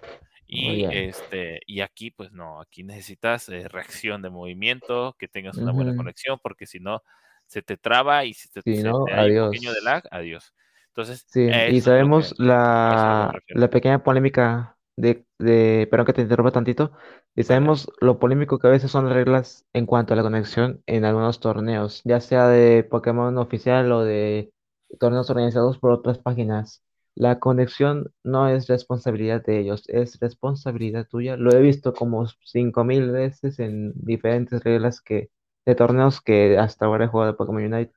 Y, 0.48 0.84
este, 0.84 1.60
y 1.64 1.80
aquí 1.80 2.10
pues 2.10 2.32
no, 2.32 2.60
aquí 2.60 2.82
necesitas 2.82 3.48
eh, 3.50 3.68
reacción 3.68 4.20
de 4.20 4.30
movimiento, 4.30 5.14
que 5.16 5.28
tengas 5.28 5.56
una 5.58 5.70
buena 5.70 5.94
conexión, 5.94 6.40
porque 6.42 6.66
si 6.66 6.80
no, 6.80 7.04
se 7.46 7.62
te 7.62 7.76
traba 7.76 8.24
y 8.24 8.34
si 8.34 8.48
te, 8.48 8.62
te 8.62 8.90
un 8.90 9.04
pequeño 9.06 9.72
de 9.72 9.80
lag, 9.82 10.02
adiós. 10.10 10.52
Entonces, 10.88 11.24
sí, 11.28 11.48
y 11.70 11.80
sabemos 11.82 12.34
la, 12.38 13.32
la 13.48 13.70
pequeña 13.70 14.02
polémica 14.02 14.75
de, 14.96 15.26
de, 15.38 15.86
perdón 15.90 16.06
que 16.06 16.12
te 16.14 16.22
interrumpa 16.22 16.52
tantito, 16.52 16.92
y 17.34 17.42
sabemos 17.44 17.90
lo 18.00 18.18
polémico 18.18 18.58
que 18.58 18.66
a 18.68 18.70
veces 18.70 18.90
son 18.90 19.06
las 19.06 19.14
reglas 19.14 19.66
en 19.72 19.86
cuanto 19.86 20.14
a 20.14 20.16
la 20.16 20.22
conexión 20.22 20.82
en 20.86 21.04
algunos 21.04 21.40
torneos, 21.40 22.02
ya 22.04 22.20
sea 22.20 22.48
de 22.48 22.84
Pokémon 22.84 23.36
oficial 23.38 23.92
o 23.92 24.04
de 24.04 24.52
torneos 24.98 25.30
organizados 25.30 25.78
por 25.78 25.92
otras 25.92 26.18
páginas. 26.18 26.82
La 27.14 27.38
conexión 27.40 28.12
no 28.24 28.48
es 28.48 28.68
responsabilidad 28.68 29.42
de 29.44 29.58
ellos, 29.60 29.84
es 29.88 30.18
responsabilidad 30.20 31.06
tuya. 31.08 31.36
Lo 31.36 31.50
he 31.52 31.62
visto 31.62 31.94
como 31.94 32.26
5000 32.44 33.10
veces 33.10 33.58
en 33.58 33.92
diferentes 33.96 34.62
reglas 34.62 35.00
que, 35.00 35.30
de 35.64 35.74
torneos 35.74 36.20
que 36.20 36.58
hasta 36.58 36.86
ahora 36.86 37.06
he 37.06 37.08
jugado 37.08 37.32
de 37.32 37.36
Pokémon 37.38 37.64
Unite. 37.64 37.92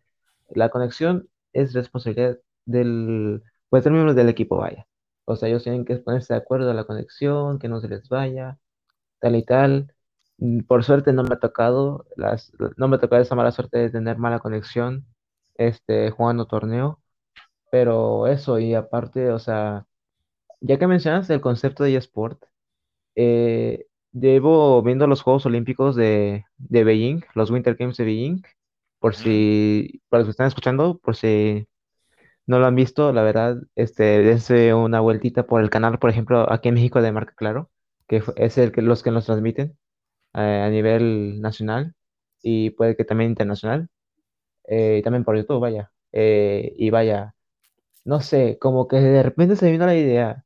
La 0.50 0.70
conexión 0.70 1.30
es 1.54 1.74
responsabilidad 1.74 2.40
del, 2.66 3.44
pues, 3.70 3.84
del 3.84 3.94
miembro 3.94 4.14
del 4.14 4.30
equipo, 4.30 4.58
vaya. 4.58 4.88
O 5.30 5.36
sea, 5.36 5.50
ellos 5.50 5.64
tienen 5.64 5.86
que 5.86 5.98
ponerse 5.98 6.34
de 6.34 6.40
acuerdo 6.40 6.72
a 6.72 6.74
la 6.74 6.86
conexión, 6.86 7.60
que 7.60 7.70
no 7.70 7.82
se 7.82 7.88
les 7.90 8.10
vaya, 8.10 8.60
tal 9.20 9.36
y 9.36 9.44
tal. 9.46 9.94
Mm, 10.40 10.62
por 10.64 10.84
suerte 10.84 11.14
no 11.14 11.24
me 11.24 11.36
ha 11.36 11.40
tocado, 11.40 12.06
las, 12.18 12.52
no 12.78 12.88
me 12.88 12.98
ha 12.98 13.00
tocado 13.00 13.22
esa 13.22 13.36
mala 13.36 13.52
suerte 13.52 13.80
de 13.80 13.92
tener 13.92 14.18
mala 14.18 14.40
conexión 14.40 15.06
este, 15.56 16.12
jugando 16.12 16.48
torneo. 16.48 17.02
Pero 17.72 18.28
eso, 18.28 18.60
y 18.60 18.74
aparte, 18.76 19.32
o 19.32 19.40
sea, 19.40 19.88
ya 20.62 20.80
que 20.80 20.88
mencionas 20.88 21.30
el 21.30 21.42
concepto 21.42 21.84
de 21.84 21.96
eSport, 21.98 22.44
eh, 23.16 23.88
llevo 24.14 24.82
viendo 24.84 25.08
los 25.08 25.22
Juegos 25.24 25.46
Olímpicos 25.46 25.96
de, 25.96 26.46
de 26.58 26.84
Beijing, 26.86 27.24
los 27.36 27.52
Winter 27.52 27.76
Games 27.76 27.98
de 27.98 28.06
Beijing, 28.06 28.44
por 29.00 29.16
si, 29.16 30.02
para 30.10 30.22
los 30.22 30.28
que 30.28 30.32
están 30.32 30.48
escuchando, 30.48 31.00
por 31.00 31.16
si 31.16 31.69
no 32.50 32.60
lo 32.60 32.66
han 32.68 32.76
visto, 32.76 33.14
la 33.14 33.24
verdad, 33.24 33.58
este, 33.76 34.04
dense 34.24 34.74
una 34.74 35.02
vueltita 35.02 35.46
por 35.46 35.62
el 35.62 35.70
canal, 35.70 36.00
por 36.00 36.10
ejemplo, 36.10 36.52
aquí 36.52 36.70
en 36.70 36.76
México 36.76 37.02
de 37.02 37.12
Marca 37.12 37.34
Claro, 37.38 37.70
que 38.08 38.24
es 38.38 38.58
el 38.58 38.72
que, 38.72 38.82
los 38.82 39.04
que 39.04 39.12
nos 39.12 39.26
transmiten 39.28 39.78
eh, 40.36 40.64
a 40.66 40.70
nivel 40.70 41.42
nacional 41.42 41.96
y 42.44 42.72
puede 42.72 42.96
que 42.98 43.06
también 43.06 43.32
internacional, 43.32 43.90
eh, 44.68 44.98
y 45.00 45.04
también 45.04 45.24
por 45.26 45.38
YouTube, 45.38 45.60
vaya. 45.62 45.92
Eh, 46.14 46.74
y 46.78 46.90
vaya, 46.92 47.36
no 48.06 48.22
sé, 48.22 48.58
como 48.60 48.88
que 48.88 48.98
de 48.98 49.24
repente 49.24 49.56
se 49.56 49.72
vino 49.72 49.86
la 49.86 49.96
idea, 49.96 50.46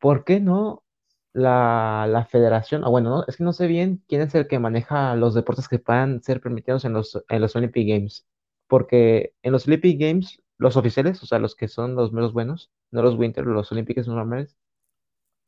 ¿por 0.00 0.24
qué 0.24 0.40
no 0.40 0.84
la, 1.32 2.06
la 2.08 2.26
federación? 2.26 2.84
Ah, 2.84 2.88
bueno, 2.90 3.10
no, 3.10 3.24
es 3.28 3.36
que 3.36 3.44
no 3.44 3.52
sé 3.52 3.66
bien 3.66 4.02
quién 4.08 4.22
es 4.22 4.34
el 4.34 4.48
que 4.48 4.58
maneja 4.58 5.14
los 5.16 5.34
deportes 5.34 5.68
que 5.68 5.78
puedan 5.78 6.22
ser 6.22 6.40
permitidos 6.40 6.84
en 6.84 6.92
los, 6.94 7.22
en 7.28 7.40
los 7.42 7.56
Olympic 7.56 7.88
Games, 7.88 8.26
porque 8.68 9.34
en 9.42 9.52
los 9.52 9.66
Olympic 9.68 10.00
Games, 10.00 10.42
los 10.60 10.76
oficiales, 10.76 11.22
o 11.22 11.26
sea, 11.26 11.38
los 11.38 11.56
que 11.56 11.68
son 11.68 11.94
los 11.96 12.12
menos 12.12 12.34
buenos, 12.34 12.70
no 12.90 13.02
los 13.02 13.16
Winter, 13.16 13.46
los 13.46 13.72
Olímpicos 13.72 14.06
normales, 14.06 14.56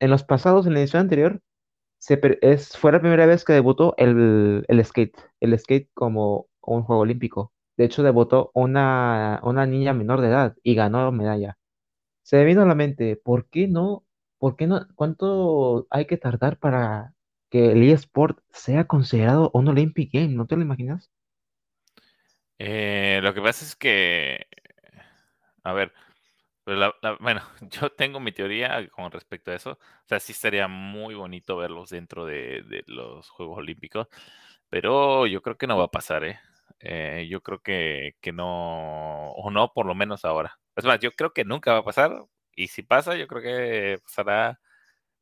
en 0.00 0.10
los 0.10 0.24
pasados, 0.24 0.66
en 0.66 0.74
la 0.74 0.80
edición 0.80 1.02
anterior, 1.02 1.40
es, 2.40 2.76
fue 2.76 2.92
la 2.92 3.00
primera 3.00 3.26
vez 3.26 3.44
que 3.44 3.52
debutó 3.52 3.94
el, 3.98 4.64
el 4.66 4.84
skate, 4.84 5.16
el 5.40 5.58
skate 5.58 5.90
como 5.94 6.48
un 6.62 6.82
juego 6.82 7.02
olímpico. 7.02 7.52
De 7.76 7.84
hecho, 7.84 8.02
debutó 8.02 8.50
una, 8.54 9.40
una 9.44 9.66
niña 9.66 9.92
menor 9.92 10.20
de 10.22 10.28
edad 10.28 10.56
y 10.62 10.74
ganó 10.74 11.12
medalla. 11.12 11.58
Se 12.22 12.36
me 12.36 12.44
vino 12.44 12.62
a 12.62 12.66
la 12.66 12.74
mente, 12.74 13.16
¿por 13.16 13.48
qué 13.48 13.68
no? 13.68 14.04
¿Por 14.38 14.56
qué 14.56 14.66
no? 14.66 14.86
¿Cuánto 14.94 15.86
hay 15.90 16.06
que 16.06 16.16
tardar 16.16 16.58
para 16.58 17.14
que 17.50 17.72
el 17.72 17.82
eSport 17.82 18.38
sea 18.50 18.86
considerado 18.86 19.50
un 19.52 19.68
Olympic 19.68 20.10
Game? 20.12 20.28
¿No 20.28 20.46
te 20.46 20.56
lo 20.56 20.62
imaginas? 20.62 21.10
Eh, 22.58 23.20
lo 23.22 23.34
que 23.34 23.42
pasa 23.42 23.64
es 23.64 23.76
que, 23.76 24.46
a 25.64 25.72
ver, 25.72 25.92
pues 26.64 26.78
la- 26.78 26.94
la- 27.02 27.16
bueno, 27.20 27.42
yo 27.70 27.90
tengo 27.92 28.20
mi 28.20 28.32
teoría 28.32 28.88
con 28.90 29.10
respecto 29.12 29.50
a 29.52 29.54
eso. 29.56 29.72
O 29.72 29.78
sea, 30.08 30.20
sí 30.20 30.32
estaría 30.32 30.68
muy 30.68 31.14
bonito 31.14 31.56
verlos 31.56 31.90
dentro 31.90 32.26
de, 32.26 32.62
de 32.68 32.84
los 32.88 33.28
Juegos 33.30 33.58
Olímpicos, 33.58 34.08
pero 34.70 35.26
yo 35.26 35.42
creo 35.42 35.58
que 35.58 35.66
no 35.66 35.78
va 35.78 35.84
a 35.86 35.88
pasar, 35.90 36.24
¿eh? 36.24 36.40
Eh, 36.80 37.28
yo 37.30 37.42
creo 37.42 37.60
que, 37.60 38.16
que 38.20 38.32
no, 38.32 39.30
o 39.32 39.50
no, 39.50 39.72
por 39.72 39.86
lo 39.86 39.94
menos 39.94 40.24
ahora. 40.24 40.58
Es 40.76 40.84
más, 40.84 41.00
yo 41.00 41.12
creo 41.12 41.32
que 41.32 41.44
nunca 41.44 41.72
va 41.74 41.78
a 41.80 41.84
pasar, 41.84 42.12
y 42.56 42.68
si 42.68 42.82
pasa, 42.82 43.16
yo 43.16 43.26
creo 43.28 43.42
que 43.42 43.98
pasará 44.04 44.60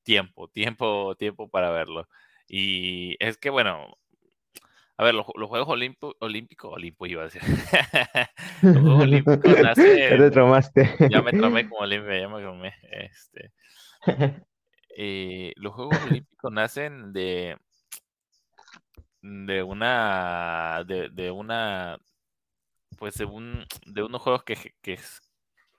tiempo, 0.03 0.49
tiempo, 0.49 1.15
tiempo 1.17 1.49
para 1.51 1.71
verlo. 1.71 2.09
Y 2.49 3.17
es 3.25 3.39
que, 3.39 3.51
bueno, 3.51 3.99
a 5.01 5.05
ver, 5.05 5.15
los, 5.15 5.27
los 5.35 5.49
Juegos 5.49 5.67
Olímpicos, 5.67 6.15
Olimpo 6.75 7.07
iba 7.07 7.23
a 7.23 7.25
decir, 7.25 7.41
los 8.63 8.83
Juegos 8.83 9.03
Olímpicos 9.03 9.41
Ya 9.45 9.55
te 9.55 9.63
nacen, 9.63 10.31
traumaste. 10.31 10.97
ya 11.09 11.23
me 11.23 11.33
tramé 11.33 11.67
como 11.67 11.81
Olimpia, 11.81 12.21
ya 12.21 12.29
me 12.29 12.43
tramé, 12.43 12.75
este, 12.83 13.53
eh, 14.95 15.55
los 15.57 15.73
Juegos 15.73 15.97
Olímpicos 16.05 16.53
nacen 16.53 17.15
de, 17.15 17.57
de 19.23 19.63
una, 19.63 20.85
de, 20.87 21.09
de 21.09 21.31
una, 21.31 21.97
pues 22.99 23.15
de 23.15 23.25
un, 23.25 23.65
de 23.87 24.03
unos 24.03 24.21
juegos 24.21 24.45
que, 24.45 24.75
que, 24.83 24.99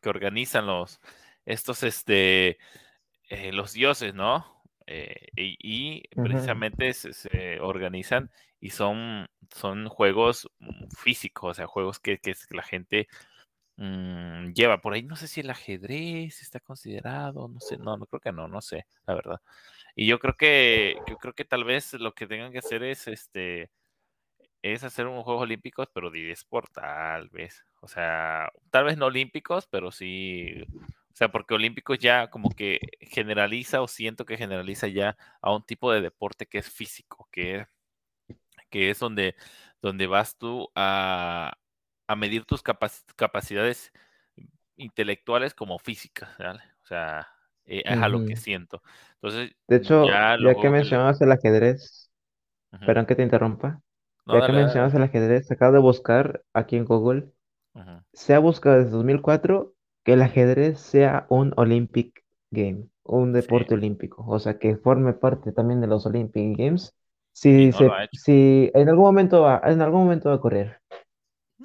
que 0.01 0.09
organizan 0.09 0.65
los, 0.65 0.99
estos, 1.45 1.84
este, 1.84 2.57
eh, 3.30 3.51
los 3.51 3.74
dioses, 3.74 4.15
¿no? 4.15 4.63
Eh, 4.88 5.28
y, 5.36 6.07
precisamente 6.15 6.91
se, 6.93 7.13
se, 7.13 7.59
organizan 7.59 8.32
y 8.62 8.70
son, 8.70 9.28
son 9.53 9.89
juegos 9.89 10.49
mm, 10.59 10.88
físicos, 10.97 11.51
o 11.51 11.53
sea, 11.55 11.68
juegos 11.68 11.99
que, 11.99 12.20
que 12.20 12.36
la 12.51 12.64
gente 12.64 13.07
mmm, 13.78 14.53
lleva. 14.53 14.82
Por 14.82 14.93
ahí 14.93 15.03
no 15.03 15.16
sé 15.16 15.28
si 15.28 15.41
el 15.41 15.49
ajedrez 15.49 16.41
está 16.41 16.59
considerado, 16.59 17.47
no 17.49 17.59
sé, 17.59 17.78
no, 17.78 17.97
no 17.97 18.05
creo 18.07 18.22
que 18.22 18.32
no, 18.32 18.47
no 18.47 18.62
sé, 18.62 18.86
la 19.07 19.16
verdad. 19.16 19.41
Y 19.95 20.07
yo 20.07 20.20
creo 20.20 20.36
que, 20.38 20.97
yo 21.07 21.18
creo 21.18 21.34
que 21.34 21.45
tal 21.45 21.64
vez 21.66 21.93
lo 21.95 22.14
que 22.14 22.28
tengan 22.28 22.51
que 22.51 22.59
hacer 22.59 22.84
es 22.84 23.07
este 23.07 23.72
es 24.64 24.84
hacer 24.84 25.07
unos 25.07 25.24
Juegos 25.24 25.43
Olímpicos, 25.43 25.89
pero 25.93 26.12
de 26.12 26.32
eSport, 26.32 26.72
tal 26.74 27.30
vez. 27.30 27.66
O 27.82 27.88
sea, 27.88 28.51
tal 28.70 28.86
vez 28.86 28.97
no 28.97 29.07
olímpicos, 29.07 29.68
pero 29.68 29.91
sí. 29.91 30.64
O 31.14 31.16
sea, 31.16 31.32
porque 31.32 31.53
olímpicos 31.55 31.99
ya 31.99 32.30
como 32.30 32.49
que 32.51 32.80
generaliza 33.01 33.82
o 33.82 33.88
siento 33.88 34.26
que 34.26 34.38
generaliza 34.38 34.88
ya 34.88 35.18
a 35.41 35.53
un 35.53 35.64
tipo 35.66 35.91
de 35.91 36.01
deporte 36.01 36.45
que 36.47 36.59
es 36.59 36.70
físico, 36.70 37.28
que, 37.32 37.68
que 38.72 38.91
es 38.91 38.99
donde, 38.99 39.36
donde 39.84 40.07
vas 40.07 40.38
tú 40.39 40.69
a, 40.76 41.53
a 42.07 42.17
medir 42.17 42.45
tus 42.45 42.63
capac 42.63 42.93
capacidades 43.17 43.93
intelectuales 44.78 45.53
como 45.53 45.80
físicas, 45.80 46.30
¿vale? 46.39 46.61
O 46.84 46.88
sea, 46.88 47.28
eh, 47.65 47.84
es 47.86 47.99
a 48.01 48.09
lo 48.09 48.24
que 48.24 48.36
siento. 48.38 48.82
Entonces, 49.15 49.55
De 49.67 49.78
hecho, 49.78 50.28
ya 50.38 50.55
que 50.59 50.69
mencionabas 50.69 51.22
el 51.22 51.32
ajedrez, 51.32 52.09
Ujú. 52.74 52.86
perdón 52.86 53.07
que 53.07 53.15
te 53.15 53.24
interrumpa, 53.24 53.82
No, 54.26 54.38
ya 54.38 54.43
que 54.43 54.51
dale. 54.51 54.53
mencionabas 54.53 54.95
el 54.95 55.03
ajedrez, 55.03 55.51
acabo 55.51 55.74
de 55.74 55.80
buscar 55.80 56.43
aquí 56.53 56.78
en 56.78 56.86
Google. 56.86 57.32
Se 58.13 58.34
ha 58.36 58.39
buscado 58.39 58.78
desde 58.80 58.91
2004 58.91 59.76
que 60.05 60.13
el 60.13 60.22
ajedrez 60.24 60.80
sea 60.80 61.28
un 61.30 61.53
Olympic 61.57 62.24
Game, 62.51 62.88
un 63.03 63.34
Sí, 63.39 63.51
deporte 63.51 63.76
olímpico, 63.76 64.26
o 64.28 64.39
sea, 64.39 64.59
que 64.59 64.78
forme 64.78 65.13
parte 65.13 65.51
también 65.53 65.82
de 65.82 65.88
los 65.88 66.05
Olympic 66.07 66.57
Games. 66.57 66.95
Si 67.34 67.71
no 67.71 67.71
se, 67.73 67.97
si 68.11 68.71
en 68.73 68.89
algún 68.89 69.05
momento 69.05 69.41
va, 69.41 69.61
en 69.65 69.82
algún 69.82 70.01
momento 70.03 70.29
va 70.29 70.36
a 70.36 70.38
ocurrir. 70.39 70.77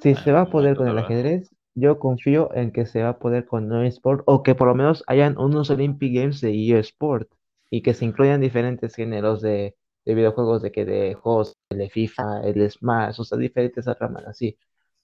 Si 0.01 0.15
En 0.15 0.15
se 0.15 0.31
va 0.31 0.41
a 0.41 0.49
poder 0.49 0.77
con 0.77 0.87
el 0.87 0.97
ajedrez, 0.97 1.49
yo 1.75 1.99
confío 1.99 2.53
en 2.55 2.71
que 2.71 2.85
se 2.85 3.03
va 3.03 3.09
a 3.09 3.19
poder 3.19 3.45
con 3.45 3.71
un 3.71 3.85
sport 3.85 4.23
o 4.25 4.43
que 4.43 4.55
por 4.55 4.67
lo 4.67 4.75
menos 4.75 5.03
hayan 5.07 5.37
unos 5.37 5.69
Olympic 5.69 6.13
Games 6.15 6.41
de 6.41 6.79
eSport 6.79 7.29
y 7.69 7.81
que 7.81 7.93
se 7.93 8.05
incluyan 8.05 8.41
diferentes 8.41 8.95
géneros 8.95 9.41
de, 9.41 9.75
de 10.05 10.15
videojuegos, 10.15 10.61
de 10.61 10.71
que 10.71 10.85
de 10.85 11.13
juegos, 11.15 11.57
el 11.69 11.79
de 11.79 11.89
FIFA, 11.89 12.41
el 12.43 12.53
de 12.55 12.69
Smash, 12.69 13.19
o 13.19 13.23
sea, 13.23 13.37
diferentes 13.37 13.85
ramas 13.99 14.25
así. 14.27 14.57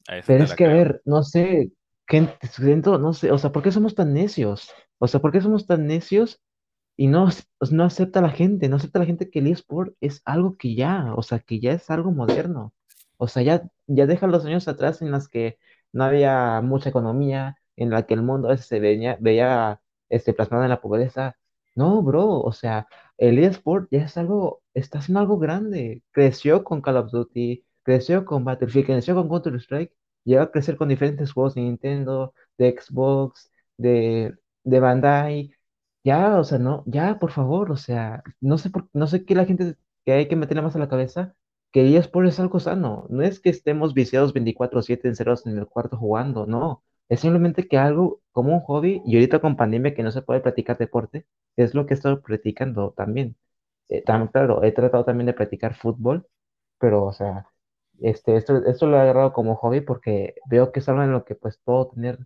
A 0.08 0.16
Pero 0.26 0.44
es 0.44 0.56
que, 0.56 0.66
a 0.66 0.70
creo. 0.70 0.74
ver, 0.74 1.02
no 1.06 1.24
sé, 1.24 1.72
gente, 2.08 2.38
no 3.00 3.14
sé, 3.14 3.32
o 3.32 3.38
sea, 3.38 3.52
¿por 3.52 3.64
qué 3.64 3.72
somos 3.72 3.96
tan 3.96 4.14
necios? 4.14 4.72
O 5.00 5.08
sea, 5.08 5.20
¿por 5.22 5.32
qué 5.32 5.42
somos 5.42 5.66
tan 5.68 5.88
necios 5.88 6.42
y 6.98 7.08
no, 7.08 7.30
no 7.72 7.84
acepta 7.84 8.22
la 8.22 8.30
gente? 8.30 8.70
No 8.70 8.78
acepta 8.78 9.00
la 9.00 9.06
gente 9.06 9.30
que 9.30 9.40
el 9.40 9.48
eSport 9.48 9.96
es 10.02 10.22
algo 10.26 10.58
que 10.58 10.76
ya, 10.76 11.14
o 11.16 11.24
sea, 11.24 11.40
que 11.40 11.60
ya 11.60 11.74
es 11.74 11.90
algo 11.90 12.12
moderno. 12.12 12.74
O 13.18 13.28
sea, 13.28 13.44
ya, 13.44 13.64
ya 13.88 14.06
deja 14.08 14.28
los 14.28 14.46
años 14.46 14.68
atrás 14.68 15.02
en 15.02 15.12
las 15.12 15.28
que 15.30 15.58
no 15.92 16.04
había 16.04 16.62
mucha 16.62 16.90
economía, 16.90 17.58
en 17.76 17.90
la 17.90 18.06
que 18.06 18.14
el 18.16 18.24
mundo 18.24 18.48
a 18.48 18.52
veces 18.52 18.68
se 18.68 18.80
veía, 18.80 19.82
este, 20.10 20.34
plasmado 20.34 20.64
en 20.64 20.70
la 20.70 20.82
pobreza. 20.82 21.36
No, 21.76 22.02
bro, 22.04 22.42
o 22.42 22.52
sea, 22.52 22.88
el 23.18 23.40
eSport 23.40 23.88
ya 23.92 24.04
es 24.04 24.18
algo, 24.18 24.62
está 24.74 25.00
haciendo 25.00 25.20
algo 25.22 25.40
grande. 25.40 26.04
Creció 26.12 26.64
con 26.64 26.82
Call 26.82 26.98
of 26.98 27.12
Duty, 27.12 27.66
creció 27.84 28.26
con 28.26 28.44
Battlefield, 28.46 28.86
creció 28.88 29.16
con 29.16 29.28
Counter-Strike 29.30 29.94
llega 30.24 30.44
a 30.44 30.52
crecer 30.52 30.78
con 30.78 30.90
diferentes 30.90 31.32
juegos 31.34 31.56
de 31.56 31.62
Nintendo, 31.62 32.34
de 32.58 32.76
Xbox, 32.80 33.52
de, 33.78 34.36
de 34.64 34.80
Bandai. 34.80 35.54
Ya, 36.04 36.38
o 36.38 36.44
sea, 36.44 36.60
no, 36.60 36.84
ya, 36.86 37.18
por 37.20 37.32
favor, 37.32 37.72
o 37.72 37.78
sea, 37.78 38.24
no 38.42 38.58
sé 38.58 38.70
por, 38.70 38.90
no 38.94 39.08
sé 39.08 39.24
qué 39.26 39.36
la 39.36 39.46
gente 39.46 39.78
que 40.06 40.12
hay 40.12 40.28
que 40.28 40.36
meterle 40.36 40.62
más 40.62 40.76
a 40.76 40.80
la 40.80 40.90
cabeza, 40.90 41.34
que 41.72 41.96
eSport 41.98 42.28
es 42.28 42.40
algo 42.42 42.60
sano. 42.60 43.06
No 43.10 43.24
es 43.24 43.40
que 43.40 43.50
estemos 43.50 43.94
viciados 43.94 44.34
24/7 44.34 45.08
encerrados 45.08 45.46
en 45.46 45.58
el 45.58 45.66
cuarto 45.68 45.96
jugando, 45.98 46.46
no. 46.46 46.84
Es 47.08 47.22
simplemente 47.22 47.68
que 47.70 47.78
algo 47.78 48.22
como 48.34 48.54
un 48.54 48.60
hobby, 48.62 49.02
y 49.06 49.16
ahorita 49.16 49.40
con 49.40 49.56
pandemia 49.56 49.94
que 49.96 50.04
no 50.04 50.12
se 50.12 50.22
puede 50.22 50.42
practicar 50.42 50.78
deporte, 50.78 51.26
es 51.56 51.74
lo 51.74 51.86
que 51.86 51.94
he 51.94 51.98
estado 51.98 52.22
practicando 52.22 52.92
también. 52.98 53.38
Eh, 53.90 54.04
claro, 54.32 54.64
he 54.64 54.72
tratado 54.74 55.06
también 55.06 55.28
de 55.28 55.34
practicar 55.34 55.76
fútbol, 55.76 56.28
pero, 56.80 57.06
o 57.06 57.14
sea, 57.14 57.48
este, 58.02 58.36
esto, 58.38 58.58
esto 58.66 58.88
lo 58.88 58.98
he 58.98 59.02
agarrado 59.02 59.34
como 59.34 59.56
hobby 59.56 59.82
porque 59.82 60.36
veo 60.50 60.72
que 60.72 60.80
es 60.82 60.90
algo 60.90 61.04
en 61.04 61.12
lo 61.14 61.26
que 61.26 61.36
pues 61.36 61.58
puedo 61.64 61.88
tener 61.90 62.20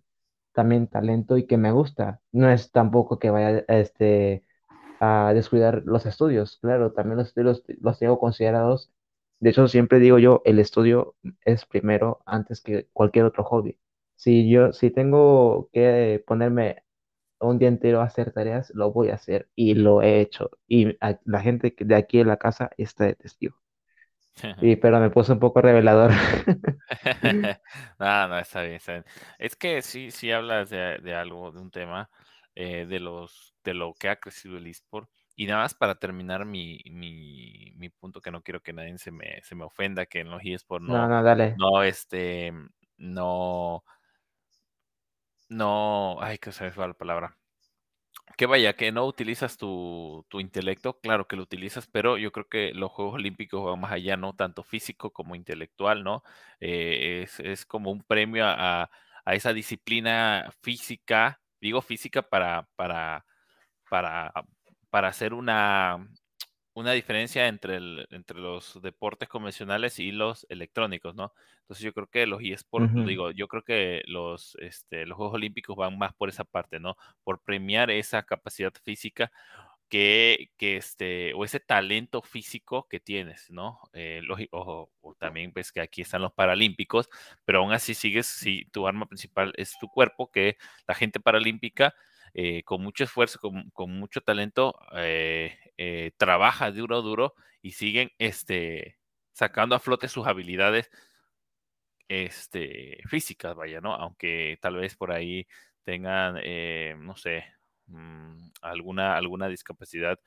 también 0.58 0.88
talento 0.88 1.38
y 1.38 1.45
que 1.47 1.58
me 1.58 1.72
gusta. 1.72 2.22
No 2.32 2.49
es 2.49 2.72
tampoco 2.72 3.20
que 3.20 3.30
vaya 3.30 3.64
este, 3.68 4.43
a 4.99 5.32
descuidar 5.36 5.84
los 5.86 6.05
estudios, 6.08 6.58
claro, 6.62 6.93
también 6.93 7.18
los 7.20 7.28
estudios 7.30 7.64
los 7.82 7.99
tengo 7.99 8.20
considerados. 8.20 8.91
De 9.39 9.51
hecho, 9.51 9.68
siempre 9.68 9.99
digo 9.99 10.20
yo, 10.20 10.41
el 10.45 10.60
estudio 10.60 11.16
es 11.45 11.66
primero 11.66 12.22
antes 12.26 12.62
que 12.62 12.88
cualquier 12.93 13.26
otro 13.26 13.43
hobby. 13.43 13.80
Si 14.16 14.49
yo, 14.49 14.74
si 14.74 14.89
tengo 14.91 15.70
que 15.74 16.24
ponerme 16.28 16.84
un 17.39 17.60
día 17.60 17.70
entero 17.70 18.01
a 18.01 18.05
hacer 18.05 18.34
tareas, 18.34 18.72
lo 18.76 18.91
voy 18.93 19.10
a 19.10 19.16
hacer 19.16 19.49
y 19.55 19.76
lo 19.76 20.01
he 20.01 20.22
hecho. 20.22 20.51
Y 20.68 20.97
la 21.26 21.41
gente 21.41 21.76
de 21.80 21.95
aquí 21.95 22.20
en 22.20 22.28
la 22.30 22.38
casa 22.38 22.72
está 22.78 23.05
de 23.05 23.16
testigo. 23.16 23.58
Y 24.59 24.75
pero 24.77 24.99
me 24.99 25.09
puse 25.09 25.33
un 25.33 25.39
poco 25.39 25.61
revelador. 25.61 26.11
No, 26.13 26.17
no, 28.27 28.39
está 28.39 28.61
bien, 28.61 28.75
está 28.75 28.93
bien. 28.93 29.05
Es 29.39 29.55
que 29.55 29.81
sí, 29.81 30.11
sí 30.11 30.31
hablas 30.31 30.69
de, 30.69 30.99
de 30.99 31.15
algo, 31.15 31.51
de 31.51 31.59
un 31.59 31.71
tema. 31.71 32.09
eh, 32.55 32.85
de, 32.88 32.99
los, 32.99 33.55
de 33.63 33.73
lo 33.75 33.93
que 33.93 34.09
ha 34.09 34.15
crecido 34.19 34.57
el 34.57 34.67
eSport. 34.67 35.09
Y 35.35 35.45
nada 35.45 35.61
más 35.63 35.75
para 35.75 35.95
terminar 35.99 36.45
mi, 36.45 36.81
mi, 36.91 37.71
mi 37.75 37.89
punto, 37.89 38.19
que 38.21 38.31
no 38.31 38.41
quiero 38.41 38.61
que 38.61 38.73
nadie 38.73 38.97
se 38.97 39.11
me, 39.11 39.41
se 39.43 39.53
me 39.55 39.63
ofenda, 39.65 40.05
que 40.07 40.21
en 40.21 40.31
los 40.31 40.41
eSports 40.43 40.83
No, 40.85 41.07
no, 41.07 41.07
no, 41.07 41.21
dale. 41.23 41.49
no, 41.55 41.83
este, 41.83 42.51
no, 42.97 43.83
no, 45.49 46.17
ay, 46.21 46.38
que 46.38 46.51
se 46.51 46.63
me 46.65 46.71
fue 46.71 46.88
la 46.88 46.93
palabra. 46.93 47.36
Que 48.38 48.45
vaya, 48.45 48.73
que 48.75 48.91
no 48.91 49.05
utilizas 49.07 49.57
tu, 49.57 50.23
tu 50.29 50.39
intelecto, 50.39 50.99
claro 50.99 51.27
que 51.27 51.35
lo 51.35 51.41
utilizas, 51.41 51.88
pero 51.88 52.17
yo 52.19 52.31
creo 52.31 52.47
que 52.47 52.71
los 52.75 52.91
Juegos 52.91 53.15
Olímpicos 53.15 53.65
van 53.65 53.79
más 53.79 53.91
allá, 53.91 54.15
¿no? 54.15 54.35
Tanto 54.35 54.61
físico 54.63 55.11
como 55.11 55.35
intelectual, 55.35 56.03
¿no? 56.03 56.23
Eh, 56.59 57.23
es, 57.23 57.39
es 57.39 57.65
como 57.65 57.89
un 57.91 58.03
premio 58.03 58.45
a, 58.45 58.91
a 59.25 59.33
esa 59.35 59.53
disciplina 59.53 60.51
física, 60.61 61.41
digo 61.59 61.81
física 61.81 62.21
para, 62.21 62.69
para, 62.75 63.25
para, 63.89 64.31
para 64.91 65.07
hacer 65.09 65.33
una, 65.33 66.07
una 66.75 66.91
diferencia 66.91 67.47
entre, 67.47 67.77
entre 68.11 68.39
los 68.39 68.79
deportes 68.83 69.29
convencionales 69.29 69.97
y 69.99 70.11
los 70.11 70.45
electrónicos, 70.49 71.15
¿no? 71.15 71.33
Entonces 71.68 71.84
yo 71.86 71.93
creo 71.93 72.07
que 72.07 72.26
los 72.28 72.41
eSports, 72.41 72.93
Ujú, 72.93 73.03
digo, 73.05 73.32
yo 73.32 73.47
creo 73.49 73.63
que 73.63 74.01
los, 74.07 74.55
este, 74.59 75.05
los 75.05 75.18
Juegos 75.18 75.36
Olímpicos 75.36 75.76
van 75.76 75.97
más 75.97 76.13
por 76.13 76.30
esa 76.30 76.45
parte, 76.45 76.80
¿no? 76.80 76.95
Por 77.24 77.41
premiar 77.43 77.91
esa 77.91 78.24
capacidad 78.24 78.72
física 78.84 79.32
que, 79.89 80.51
que 80.57 80.78
este, 80.78 81.34
o 81.34 81.45
ese 81.45 81.59
talento 81.61 82.22
físico 82.22 82.88
que 82.89 82.99
tienes, 82.99 83.49
¿no? 83.49 83.80
Eh, 83.93 84.22
lógico, 84.24 84.57
o, 84.59 84.91
o 85.01 85.15
también 85.15 85.53
ves 85.53 85.72
que 85.72 85.80
aquí 85.82 86.01
están 86.01 86.22
los 86.22 86.34
paralímpicos, 86.34 87.09
pero 87.45 87.59
aún 87.59 87.72
así 87.74 87.93
sigues, 87.93 88.28
si 88.28 88.65
tu 88.72 88.88
arma 88.88 89.05
principal 89.07 89.53
es 89.57 89.78
tu 89.80 89.88
cuerpo, 89.89 90.30
que 90.32 90.57
la 90.88 90.95
gente 90.95 91.20
paralímpica 91.22 91.95
eh, 92.34 92.63
con 92.63 92.84
mucho 92.84 93.03
esfuerzo, 93.05 93.39
con, 93.39 93.70
con 93.72 93.91
mucho 93.91 94.22
talento, 94.22 94.76
eh, 94.95 96.11
trabaja 96.18 96.72
duro, 96.72 97.01
duro 97.01 97.34
y 97.61 97.72
siguen 97.72 98.11
este, 98.20 98.97
sacando 99.34 99.76
a 99.76 99.80
flote 99.80 100.07
sus 100.09 100.28
habilidades 100.28 100.89
este, 102.10 102.99
físicas, 103.08 103.55
vaya, 103.55 103.82
¿no? 103.82 103.93
Aunque 103.95 104.58
tal 104.62 104.76
vez 104.78 104.95
por 104.95 105.12
ahí 105.12 105.47
tengan, 105.84 106.38
eh, 106.43 106.95
no 106.99 107.16
sé, 107.16 107.45
mmm, 107.88 108.49
alguna, 108.62 109.18
alguna 109.18 109.47
discapacidad, 109.49 110.20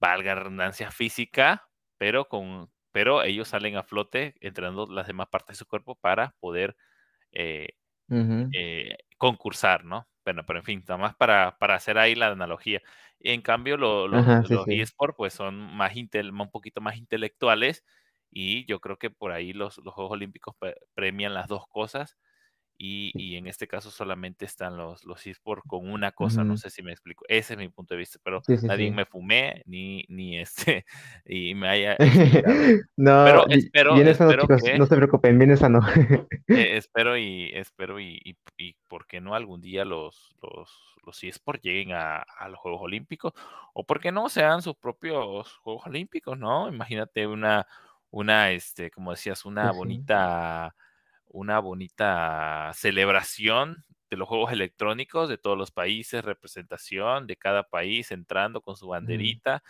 valga 0.00 0.34
redundancia 0.36 0.90
física, 0.92 1.68
pero, 1.98 2.26
con, 2.28 2.72
pero 2.92 3.22
ellos 3.24 3.48
salen 3.48 3.76
a 3.76 3.82
flote 3.84 4.34
entrenando 4.40 4.86
las 4.86 5.06
demás 5.06 5.28
partes 5.28 5.56
de 5.56 5.60
su 5.60 5.66
cuerpo 5.66 5.96
para 5.96 6.36
poder 6.40 6.76
eh, 7.32 7.70
eh, 8.52 8.96
concursar, 9.18 9.84
¿no? 9.84 10.08
Bueno, 10.24 10.44
pero 10.46 10.58
en 10.60 10.64
fin, 10.64 10.84
nada 10.88 10.98
más 11.00 11.14
para, 11.16 11.58
para 11.58 11.74
hacer 11.76 11.98
ahí 11.98 12.14
la 12.14 12.28
analogía. 12.28 12.80
En 13.20 13.42
cambio, 13.42 13.76
lo- 13.76 14.08
Ajá, 14.10 14.42
los 14.42 14.64
sí. 14.64 14.80
eSports 14.80 15.14
pues 15.16 15.34
son 15.34 15.56
más 15.76 15.94
intel- 15.94 16.30
un 16.40 16.50
poquito 16.50 16.80
más 16.80 16.96
intelectuales 16.96 17.84
y 18.36 18.66
yo 18.66 18.80
creo 18.80 18.96
que 18.98 19.08
por 19.10 19.30
ahí 19.32 19.52
los, 19.52 19.78
los 19.78 19.94
Juegos 19.94 20.12
Olímpicos 20.12 20.54
pre- 20.58 20.76
premian 20.94 21.32
las 21.32 21.46
dos 21.48 21.66
cosas 21.68 22.18
y, 22.76 23.12
y 23.14 23.36
en 23.36 23.46
este 23.46 23.68
caso 23.68 23.92
solamente 23.92 24.44
están 24.44 24.76
los, 24.76 25.04
los 25.04 25.24
eSports 25.28 25.62
con 25.68 25.88
una 25.88 26.10
cosa, 26.10 26.42
no 26.42 26.56
sé 26.56 26.70
si 26.70 26.82
me 26.82 26.90
explico. 26.90 27.24
Ese 27.28 27.52
es 27.54 27.58
mi 27.60 27.68
punto 27.68 27.94
de 27.94 27.98
vista, 27.98 28.18
pero 28.24 28.42
Sí, 28.44 28.56
sí, 28.56 28.66
nadie 28.66 28.88
sí. 28.88 28.90
me 28.90 29.04
fumé 29.06 29.62
ni, 29.64 30.04
ni 30.08 30.40
este 30.40 30.84
y 31.24 31.54
me 31.54 31.68
haya. 31.68 31.96
No, 32.96 33.24
Pero 33.24 33.46
espero, 33.48 33.90
sano, 33.96 34.10
espero 34.10 34.42
chicos, 34.42 34.62
que 34.64 34.76
no 34.76 34.86
se 34.86 34.96
preocupen, 34.96 35.38
viene 35.38 35.56
sano. 35.56 35.78
eh, 36.48 36.76
espero 36.76 37.16
y 37.16 37.52
espero 37.54 38.00
y, 38.00 38.20
y, 38.24 38.36
y 38.58 38.74
por 38.88 39.06
qué 39.06 39.20
no 39.20 39.36
algún 39.36 39.60
día 39.60 39.84
los, 39.84 40.34
los, 40.42 40.68
los 41.06 41.22
eSports 41.22 41.62
lleguen 41.62 41.92
a, 41.92 42.22
a 42.22 42.48
los 42.48 42.58
Juegos 42.58 42.82
Olímpicos 42.82 43.34
o 43.72 43.84
por 43.84 44.00
qué 44.00 44.10
no 44.10 44.28
sean 44.28 44.62
sus 44.62 44.74
propios 44.74 45.52
Juegos 45.58 45.86
Olímpicos, 45.86 46.36
¿no? 46.36 46.68
Imagínate 46.68 47.24
una, 47.28 47.68
una, 48.14 48.50
este, 48.52 48.90
como 48.90 49.10
decías, 49.12 49.44
una 49.44 49.70
Sí, 49.72 49.72
bonita, 49.72 50.74
una 51.26 51.58
bonita 51.60 52.70
celebración 52.74 53.84
de 54.10 54.16
los 54.16 54.28
juegos 54.28 54.52
electrónicos 54.52 55.28
de 55.28 55.38
todos 55.38 55.58
los 55.58 55.70
países, 55.72 56.24
representación 56.24 57.26
de 57.26 57.36
cada 57.36 57.64
país 57.64 58.12
entrando 58.12 58.60
con 58.62 58.76
su 58.76 58.88
Mm, 59.02 59.40
banderita 59.48 59.62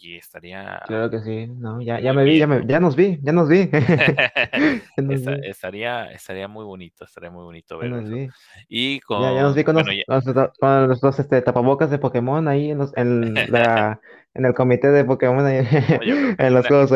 y 0.00 0.16
estaría 0.16 0.82
Claro 0.86 1.10
que 1.10 1.20
sí, 1.20 1.46
no, 1.46 1.80
ya, 1.80 2.00
ya 2.00 2.12
me 2.12 2.24
vi, 2.24 2.38
ya 2.38 2.46
me, 2.46 2.66
ya 2.66 2.80
nos 2.80 2.96
vi, 2.96 3.18
ya 3.22 3.32
nos 3.32 3.48
vi. 3.48 3.70
Ya 4.96 5.02
nos 5.02 5.14
Esta- 5.20 5.30
vi, 5.36 5.48
estaría, 5.48 6.12
estaría 6.12 6.48
muy 6.48 6.64
bonito, 6.64 7.04
estaría 7.04 7.30
muy 7.30 7.42
bonito 7.44 7.76
ya 7.76 7.80
ver 7.82 7.90
nos 7.90 8.04
eso. 8.04 8.14
vi. 8.14 8.28
Y 8.68 9.00
Ya, 9.08 9.32
ya 9.34 9.42
nos 9.42 9.50
con, 9.52 9.54
vi 9.54 9.64
con 9.64 9.74
bueno, 9.76 9.90
los, 10.06 10.24
los, 10.26 10.50
con 10.58 10.88
los 10.88 11.00
dos 11.00 11.18
este, 11.18 11.42
tapabocas 11.42 11.90
de 11.90 11.98
Pokémon 11.98 12.46
ahí 12.48 12.70
en, 12.70 12.78
los, 12.78 12.96
en, 12.96 13.34
la, 13.50 14.00
en 14.34 14.44
el 14.44 14.54
comité 14.54 14.88
de 14.90 15.04
Pokémon 15.04 15.44
ahí, 15.46 15.64
yo 16.04 16.14
en 16.38 16.54
los 16.54 16.66
China, 16.66 16.86
juegos. 16.86 16.90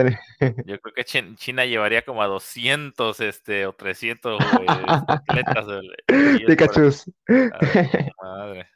Yo 0.67 0.79
creo 0.81 0.95
que 0.95 1.05
Chin- 1.05 1.37
China 1.37 1.65
llevaría 1.65 2.03
como 2.03 2.23
a 2.23 2.27
200 2.27 3.21
este, 3.21 3.67
o 3.67 3.73
300 3.73 4.41
este, 4.41 4.85
atletas 5.09 5.67
del, 5.67 5.95
del 6.09 6.27
eSport. 6.37 6.47
Pikachus. 6.47 7.11
A 7.53 7.67
su 7.67 8.11
madre. 8.23 8.67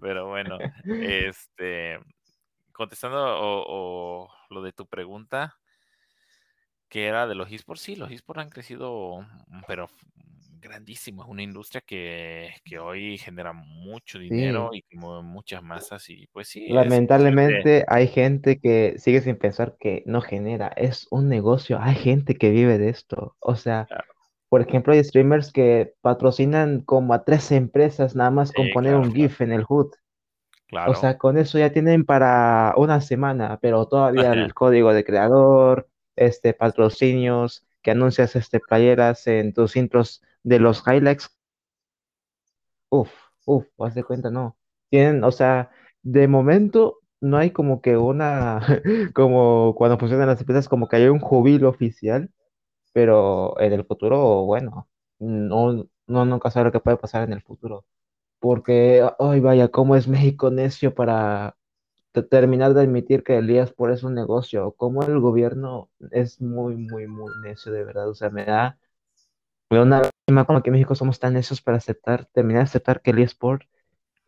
Pero 0.00 0.28
bueno, 0.28 0.58
este, 0.84 1.98
contestando 2.82 3.18
o, 3.18 4.24
o 4.26 4.30
lo 4.50 4.62
de 4.62 4.72
tu 4.72 4.86
pregunta, 4.86 5.56
que 6.88 7.06
era 7.06 7.26
de 7.26 7.34
los 7.34 7.50
esports, 7.50 7.82
sí, 7.82 7.96
los 7.96 8.10
esports 8.10 8.42
han 8.42 8.50
crecido, 8.50 9.20
mm, 9.48 9.62
pero 9.66 9.84
f- 9.86 10.06
grandísimo. 10.60 11.22
Es 11.24 11.28
una 11.30 11.42
industria 11.42 11.80
que, 11.82 12.54
que 12.64 12.78
hoy 12.78 13.18
genera 13.18 13.52
mucho 13.52 14.18
dinero 14.18 14.70
Sí, 14.70 14.74
y 14.74 14.84
mueve 14.96 15.22
muchas 15.22 15.62
masas 15.62 16.08
y 16.10 16.26
pues 16.28 16.48
sí, 16.48 16.82
es 16.82 17.02
lamentablemente 17.04 17.84
hay 17.88 18.08
gente 18.08 18.58
que 18.60 18.94
sigue 18.98 19.20
sin 19.20 19.36
pensar 19.36 19.76
que 19.78 20.02
no 20.06 20.20
genera, 20.20 20.68
es 20.68 21.06
un 21.10 21.28
negocio, 21.28 21.78
hay 21.80 21.94
gente 21.94 22.36
que 22.36 22.50
vive 22.50 22.78
de 22.78 22.88
esto. 22.88 23.36
O 23.40 23.56
sea, 23.56 23.88
Claro, 23.88 24.12
por 24.50 24.62
ejemplo, 24.62 24.92
hay 24.94 25.04
streamers 25.04 25.52
que 25.52 25.94
patrocinan 26.02 26.82
como 26.82 27.14
a 27.14 27.24
tres 27.24 27.52
empresas 27.52 28.16
nada 28.16 28.30
más 28.32 28.52
con 28.52 28.70
sí, 28.70 28.70
poner 28.70 28.96
claro, 28.96 29.00
un 29.00 29.14
claro, 29.14 29.14
GIF 29.14 29.40
en 29.42 29.52
el 29.52 29.64
HUD. 29.68 29.92
O 30.88 30.94
sea, 30.94 31.18
con 31.18 31.36
eso 31.36 31.58
ya 31.58 31.72
tienen 31.72 32.04
para 32.04 32.74
una 32.76 33.00
semana, 33.00 33.58
pero 33.60 33.86
todavía 33.86 34.32
el 34.32 34.54
código 34.54 34.92
de 34.94 35.04
creador, 35.04 35.88
este, 36.16 36.54
patrocinios, 36.54 37.64
que 37.82 37.90
anuncias 37.90 38.36
este, 38.36 38.60
playeras 38.60 39.26
en 39.26 39.52
tus 39.52 39.76
intros 39.76 40.22
de 40.42 40.58
los 40.60 40.82
highlights. 40.86 41.30
Uf, 42.90 43.10
uf, 43.46 43.66
haz 43.78 43.94
de 43.94 44.04
cuenta, 44.04 44.30
no. 44.30 44.56
Tienen, 44.90 45.24
o 45.24 45.32
sea, 45.32 45.70
de 46.02 46.28
momento 46.28 47.00
no 47.20 47.38
hay 47.38 47.50
como 47.50 47.80
que 47.80 47.96
una, 47.96 48.60
como 49.14 49.74
cuando 49.76 49.98
funcionan 49.98 50.28
las 50.28 50.40
empresas, 50.40 50.68
como 50.68 50.88
que 50.88 50.96
hay 50.96 51.06
un 51.08 51.20
jubilo 51.20 51.68
oficial, 51.68 52.30
pero 52.92 53.58
en 53.60 53.72
el 53.74 53.84
futuro, 53.86 54.44
bueno, 54.44 54.88
no, 55.18 55.86
no 56.06 56.24
nunca 56.26 56.50
sabe 56.50 56.66
lo 56.66 56.72
que 56.72 56.80
puede 56.80 56.96
pasar 56.98 57.24
en 57.24 57.32
el 57.34 57.42
futuro. 57.42 57.84
Porque, 58.42 59.08
ay, 59.20 59.40
vaya, 59.40 59.70
cómo 59.70 59.96
es 59.96 60.08
México 60.08 60.50
necio 60.52 60.94
para 60.96 61.56
te- 62.12 62.22
terminar 62.24 62.74
de 62.74 62.82
admitir 62.82 63.24
que 63.24 63.38
el 63.38 63.50
eSport 63.50 63.94
es 63.94 64.04
un 64.04 64.14
negocio, 64.14 64.72
como 64.74 65.02
el 65.04 65.20
gobierno 65.20 65.90
es 66.12 66.40
muy, 66.42 66.76
muy, 66.76 67.06
muy 67.08 67.32
necio, 67.44 67.72
de 67.72 67.84
verdad. 67.84 68.08
O 68.10 68.14
sea, 68.16 68.30
me 68.30 68.44
da, 68.46 68.78
una 69.70 70.00
lástima 70.02 70.44
como 70.46 70.62
que 70.62 70.70
en 70.70 70.74
México 70.74 70.94
somos 70.94 71.18
tan 71.20 71.34
necios 71.34 71.62
para 71.62 71.78
aceptar, 71.78 72.26
terminar 72.32 72.62
de 72.62 72.64
aceptar 72.64 73.02
que 73.02 73.10
el 73.10 73.18
eSport 73.20 73.62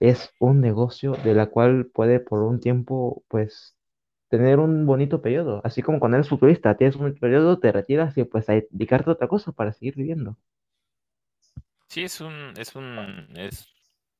es 0.01 0.33
un 0.41 0.61
negocio 0.63 1.15
de 1.25 1.35
la 1.35 1.47
cual 1.49 1.87
puede 1.87 2.21
por 2.21 2.43
un 2.43 2.61
tiempo, 2.61 3.25
pues, 3.29 3.77
tener 4.31 4.61
un 4.61 4.87
bonito 4.87 5.23
periodo. 5.23 5.61
Así 5.65 5.83
como 5.83 6.01
cuando 6.01 6.19
eres 6.19 6.29
futurista, 6.31 6.77
tienes 6.77 6.97
un 6.97 7.15
periodo, 7.17 7.61
te 7.61 7.73
retiras 7.73 8.17
y 8.19 8.25
pues 8.25 8.49
a 8.51 8.55
dedicarte 8.55 9.11
a 9.11 9.15
otra 9.15 9.29
cosa 9.29 9.53
para 9.53 9.73
seguir 9.75 9.97
viviendo. 9.97 10.37
Sí, 11.89 12.03
es 12.05 12.21
un, 12.21 12.53
es 12.59 12.75
un, 12.77 13.27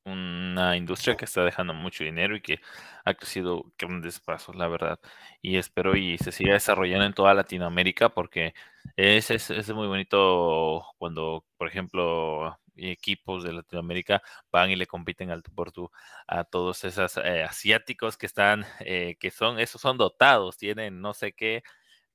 una 0.05 0.77
industria 0.77 1.15
que 1.15 1.25
está 1.25 1.43
dejando 1.43 1.73
mucho 1.73 2.03
dinero 2.03 2.35
y 2.35 2.41
que 2.41 2.59
ha 3.03 3.13
crecido 3.15 3.65
grandes 3.77 4.19
pasos, 4.19 4.55
la 4.55 4.67
verdad. 4.67 4.99
Y 5.41 5.57
espero 5.57 5.95
y 5.97 6.17
se 6.17 6.31
siga 6.31 6.53
desarrollando 6.53 7.05
en 7.05 7.13
toda 7.13 7.33
Latinoamérica 7.33 8.09
porque 8.09 8.53
es, 8.95 9.31
es, 9.31 9.49
es 9.49 9.69
muy 9.73 9.87
bonito 9.87 10.83
cuando, 10.97 11.45
por 11.57 11.67
ejemplo, 11.67 12.57
equipos 12.77 13.43
de 13.43 13.53
Latinoamérica 13.53 14.21
van 14.51 14.69
y 14.71 14.75
le 14.75 14.87
compiten 14.87 15.31
al 15.31 15.43
tú 15.43 15.53
por 15.53 15.71
tú 15.71 15.89
a 16.27 16.43
todos 16.43 16.83
esos 16.83 17.17
eh, 17.17 17.43
asiáticos 17.43 18.17
que 18.17 18.25
están, 18.25 18.65
eh, 18.81 19.15
que 19.19 19.31
son, 19.31 19.59
esos 19.59 19.81
son 19.81 19.97
dotados, 19.97 20.57
tienen 20.57 21.01
no 21.01 21.13
sé 21.13 21.33
qué, 21.33 21.63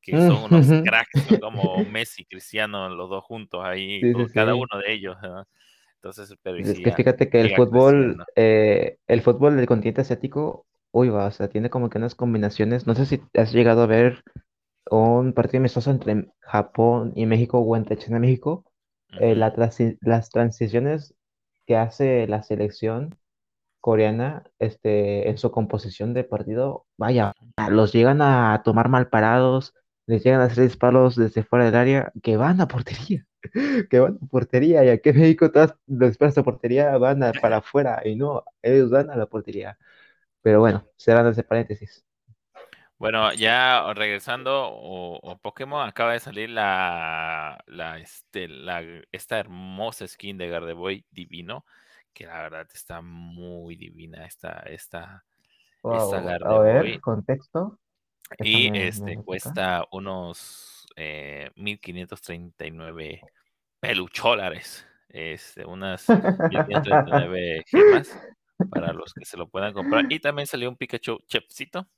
que 0.03 0.21
son 0.21 0.45
unos 0.45 0.75
cracks, 0.83 1.23
son 1.29 1.39
como 1.39 1.85
Messi, 1.85 2.25
Cristiano, 2.27 2.89
los 2.91 3.11
dos 3.11 3.25
juntos 3.25 3.63
ahí, 3.65 4.03
Sí, 4.03 4.15
sí, 4.15 4.23
o 4.23 4.29
cada 4.29 4.53
sí. 4.53 4.59
uno 4.59 4.79
de 4.85 4.93
ellos, 4.93 5.17
¿no? 5.23 5.47
Entonces, 6.03 6.35
pero 6.43 6.57
Es 6.57 6.81
que 6.81 6.93
fíjate 6.93 7.31
que 7.31 7.41
el 7.41 7.51
fútbol, 7.51 8.25
eh, 8.37 8.99
el 9.07 9.23
fútbol 9.23 9.57
del 9.57 9.67
continente 9.67 10.03
asiático, 10.03 10.67
uy, 10.93 11.09
va, 11.09 11.27
o 11.27 11.31
sea, 11.31 11.49
tiene 11.49 11.71
como 11.71 11.89
que 11.91 11.99
unas 11.99 12.15
combinaciones. 12.15 12.87
No 12.87 12.95
sé 12.95 13.07
si 13.07 13.23
has 13.35 13.53
llegado 13.53 13.83
a 13.83 13.87
ver 13.87 14.23
un 14.91 15.33
partido 15.35 15.61
amistoso 15.61 15.91
entre 15.91 16.31
Japón 16.41 17.13
y 17.17 17.27
México 17.27 17.61
o 17.61 17.77
entre 17.77 17.99
China 17.99 18.19
y 18.19 18.21
México. 18.21 18.65
eh, 19.19 19.35
Ujú. 19.35 19.37
la 19.37 19.55
transi- 19.55 19.99
las 20.03 20.31
transiciones 20.31 21.15
que 21.67 21.77
hace 21.77 22.27
la 22.29 22.43
selección. 22.43 23.17
coreana, 23.81 24.45
este, 24.59 25.29
en 25.31 25.39
su 25.39 25.51
composición 25.53 26.15
de 26.15 26.25
partido, 26.25 26.87
vaya, 26.99 27.35
los 27.71 27.93
llegan 27.93 28.23
a 28.23 28.63
tomar 28.65 28.89
mal 28.91 29.09
parados, 29.11 29.75
les 30.07 30.25
llegan 30.25 30.41
a 30.43 30.45
hacer 30.47 30.65
disparos 30.65 31.17
desde 31.17 31.45
fuera 31.45 31.67
del 31.67 31.77
área 31.77 32.13
que 32.23 32.37
van 32.37 32.61
a 32.61 32.69
portería, 32.69 33.27
que 33.91 33.99
van 34.01 34.19
a 34.23 34.27
portería, 34.29 34.85
y 34.85 34.89
aquí 34.91 35.11
en 35.11 35.21
México 35.21 35.51
todas 35.51 35.75
las 35.87 36.11
disparos 36.11 36.39
a 36.39 36.43
portería 36.45 36.97
van 36.99 37.23
a- 37.23 37.33
para 37.41 37.59
afuera, 37.59 38.03
y 38.05 38.17
no, 38.17 38.45
ellos 38.63 38.91
van 38.91 39.11
a 39.11 39.17
la 39.17 39.27
portería. 39.27 39.79
Pero 40.43 40.61
bueno, 40.61 40.87
serán 40.97 41.27
ese 41.29 41.45
paréntesis. 41.45 42.05
Bueno, 42.99 43.33
ya 43.33 43.93
regresando 43.95 44.69
o, 44.69 45.17
o 45.23 45.39
Pokémon, 45.39 45.87
acaba 45.89 46.13
de 46.13 46.21
salir 46.21 46.51
la, 46.51 47.59
la, 47.67 47.99
este, 47.99 48.47
la, 48.49 48.83
esta 49.11 49.39
hermosa 49.39 50.07
skin 50.07 50.37
de 50.37 50.49
Gardevoir 50.49 51.03
divino, 51.11 51.65
que 52.13 52.27
la 52.27 52.43
verdad 52.43 52.69
está 52.75 53.01
muy 53.01 53.77
divina 53.77 54.27
esta, 54.27 54.61
esta, 54.67 55.25
esta 55.91 56.23
Wow, 56.23 56.49
a 56.49 56.59
ver, 56.61 57.01
contexto. 57.01 57.79
Y 58.43 58.71
me 58.93 59.17
este 59.17 59.19
cuesta 59.19 59.85
unos 59.93 60.80
eh, 60.97 61.51
1539 61.57 63.21
pelucholares. 63.81 64.87
Este, 65.09 65.65
unas 65.65 66.09
1539 66.09 67.65
gemas 67.67 68.19
para 68.71 68.93
los 68.93 69.13
que 69.15 69.25
se 69.25 69.37
lo 69.37 69.49
puedan 69.49 69.73
comprar. 69.73 70.05
Y 70.11 70.21
también 70.21 70.47
salió 70.47 70.69
un 70.69 70.77
Pikachu 70.77 71.19
chepsito. 71.27 71.89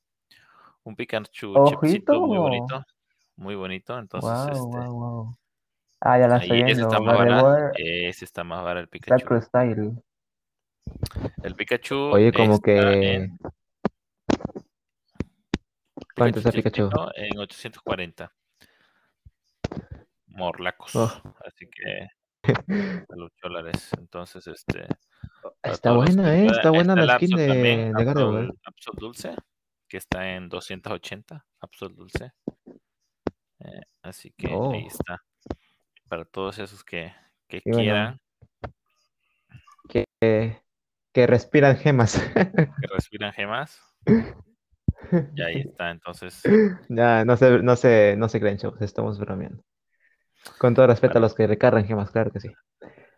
Un 0.85 0.97
Pikachu 0.97 1.55
chepsito 1.69 2.21
muy 2.21 2.39
Ojito. 2.39 2.43
bonito. 2.43 2.85
Muy 3.37 3.55
bonito. 3.55 3.99
Entonces, 3.99 4.31
Wow, 4.31 4.49
este. 4.49 4.89
wow, 4.89 4.93
wow. 4.93 5.37
Ah, 6.01 6.19
ya 6.19 6.27
la 6.29 6.37
estoy 6.39 6.57
Ahí, 6.59 6.63
ese 6.63 6.75
viendo. 6.75 6.89
está 6.89 7.01
más 7.01 7.19
barato. 7.19 7.71
Ese 7.77 8.25
está 8.25 8.45
más 8.45 8.65
barato 8.65 8.83
el 8.85 8.89
Pikachu. 8.89 9.19
Sacro 9.21 9.43
Style. 9.43 9.93
El 11.45 11.55
Pikachu 11.55 11.97
Oye, 12.13 12.33
como 12.33 12.55
está 12.55 12.65
que. 12.65 13.15
en 13.15 13.39
¿Cuánto 16.17 16.39
Pikachu 16.39 16.39
está 16.39 16.51
Pikachu? 16.53 16.91
en 17.15 17.39
840. 17.39 18.33
Morlacos. 20.27 20.95
Oh. 20.97 21.23
Así 21.47 21.69
que 21.69 22.09
pelucholares. 23.09 23.91
Entonces, 23.99 24.47
este. 24.47 24.87
para 25.61 25.75
Está 25.75 25.91
los 25.93 26.05
buena, 26.07 26.37
¿eh? 26.37 26.47
Está 26.47 26.71
buena 26.71 26.95
Está 26.95 27.05
la 27.07 27.17
skin 27.17 27.31
también, 27.37 27.93
de. 27.93 28.03
Absol, 28.11 28.51
Absol 28.65 28.97
Dulce, 28.99 29.35
que 29.89 29.97
está 29.99 30.29
en 30.35 30.49
280, 30.49 31.45
Absol 31.61 31.95
Dulce. 31.95 32.33
Eh, 33.61 33.81
así 34.03 34.33
que 34.37 34.49
ahí 34.49 34.55
Oh. 34.57 34.75
está. 34.75 35.23
Para 36.09 36.25
todos 36.25 36.59
esos 36.59 36.83
que, 36.85 37.15
que 37.49 37.63
bueno. 37.65 37.79
quieran, 37.79 38.21
Que, 39.89 40.05
que 41.13 41.27
respiran 41.27 41.77
gemas. 41.77 42.19
que 42.35 42.87
respiran 42.93 43.33
gemas. 43.33 43.81
Y 45.35 45.43
ahí 45.43 45.61
está, 45.63 45.91
entonces. 45.91 46.55
Ya, 46.89 47.25
no 47.25 47.37
se, 47.37 47.63
no 47.63 47.77
se, 47.77 48.17
no 48.17 48.29
se 48.29 48.41
creen, 48.41 48.59
chavos, 48.59 48.81
estamos 48.83 49.19
bromeando. 49.19 49.63
Con 50.59 50.75
todo 50.75 50.87
respeto 50.87 51.19
a 51.19 51.21
Bueno. 51.21 51.23
los 51.23 51.35
que 51.35 51.47
recargan 51.47 51.87
gemas, 51.87 52.11
claro 52.11 52.31
que 52.33 52.41
sí. 52.41 52.51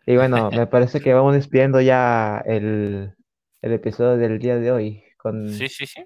Y 0.05 0.15
bueno, 0.17 0.51
me 0.51 0.67
parece 0.67 1.01
que 1.01 1.13
vamos 1.13 1.33
despidiendo 1.35 1.81
ya 1.81 2.39
el, 2.45 3.15
el 3.61 3.73
episodio 3.73 4.17
del 4.17 4.39
día 4.39 4.57
de 4.57 4.71
hoy 4.71 5.03
con, 5.17 5.47
Sí, 5.47 5.67
sí, 5.69 5.85
sí. 5.85 6.05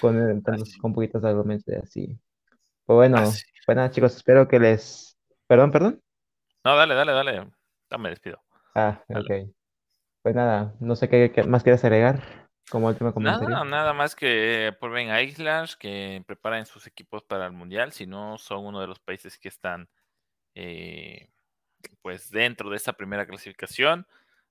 con, 0.00 0.16
eh, 0.18 0.42
Así. 0.44 0.80
con 0.80 0.92
poquitos 0.94 1.24
argumentos 1.24 1.74
así. 1.82 2.18
Pues 2.86 2.96
bueno, 2.96 3.18
Así. 3.18 3.44
pues 3.66 3.76
nada, 3.76 3.90
chicos, 3.90 4.16
espero 4.16 4.48
que 4.48 4.60
les... 4.60 5.18
Perdón, 5.48 5.72
perdón. 5.72 6.02
No, 6.64 6.76
dale, 6.76 6.94
dale, 6.94 7.12
dale. 7.12 7.50
Ya 7.90 7.98
me 7.98 8.10
despido. 8.10 8.42
Ah, 8.74 9.04
Dale. 9.08 9.30
ok. 9.44 9.50
Pues 10.22 10.34
nada, 10.34 10.74
no 10.80 10.96
sé 10.96 11.08
qué, 11.08 11.32
qué 11.32 11.44
más 11.44 11.62
quieres 11.64 11.84
agregar 11.84 12.39
como 12.70 12.86
último 12.86 13.12
comentario. 13.12 13.48
Nada, 13.48 13.64
nada 13.64 13.92
más 13.92 14.14
que 14.14 14.74
prueben 14.80 15.10
a 15.10 15.20
Islas, 15.22 15.76
que 15.76 16.22
preparen 16.26 16.64
sus 16.64 16.86
equipos 16.86 17.22
para 17.22 17.46
el 17.46 17.52
Mundial, 17.52 17.92
si 17.92 18.06
no 18.06 18.38
son 18.38 18.64
uno 18.64 18.80
de 18.80 18.86
los 18.86 18.98
países 18.98 19.38
que 19.38 19.48
están 19.48 19.88
eh, 20.54 21.28
pues 22.02 22.30
dentro 22.30 22.70
de 22.70 22.76
esta 22.76 22.94
primera 22.94 23.26
clasificación. 23.26 24.06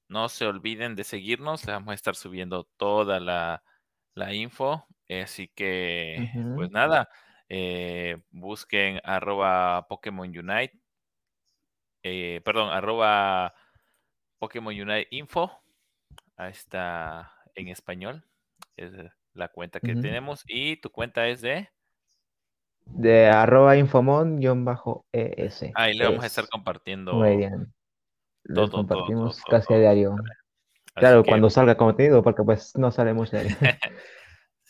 No 0.07 0.27
se 0.29 0.45
olviden 0.45 0.95
de 0.95 1.03
seguirnos, 1.03 1.65
les 1.65 1.75
vamos 1.75 1.91
a 1.91 1.95
estar 1.95 2.15
subiendo 2.15 2.65
toda 2.77 3.19
la, 3.19 3.63
la 4.15 4.33
info. 4.33 4.85
Así 5.09 5.47
que, 5.47 6.31
pues 6.55 6.69
nada, 6.71 7.09
eh, 7.47 8.17
busquen 8.29 9.01
arroba 9.03 9.87
Pokémon 9.87 10.27
Unite, 10.27 10.79
eh, 12.03 12.41
perdón, 12.45 12.71
arroba 12.71 13.53
Pokémon 14.39 14.73
Unite 14.73 15.07
Info. 15.11 15.51
Ahí 16.37 16.51
está 16.51 17.38
en 17.61 17.69
español. 17.69 18.23
Es 18.77 18.91
la 19.33 19.47
cuenta 19.49 19.79
que 19.79 19.95
tenemos. 19.95 20.43
Y 20.47 20.77
tu 20.77 20.89
cuenta 20.89 21.27
es 21.27 21.41
de. 21.41 21.69
De 22.85 23.27
arroba 23.27 23.77
infomon-es. 23.77 25.65
Ahí 25.75 25.93
le 25.93 26.05
vamos 26.05 26.23
a 26.23 26.27
estar 26.27 26.43
Es. 26.43 26.49
compartiendo 26.49 27.13
Muy 27.13 27.37
bien. 27.37 27.73
Todo, 28.47 28.69
todo, 28.69 28.71
compartimos 28.71 29.37
todo, 29.37 29.45
casi 29.51 29.73
a 29.73 29.77
diario. 29.77 30.15
Claro, 30.95 31.23
que 31.23 31.29
cuando 31.29 31.49
salga 31.49 31.77
contenido, 31.77 32.23
porque 32.23 32.43
pues 32.43 32.75
no 32.77 32.91
sale 32.91 33.13
mucho 33.13 33.37
diario. 33.37 33.55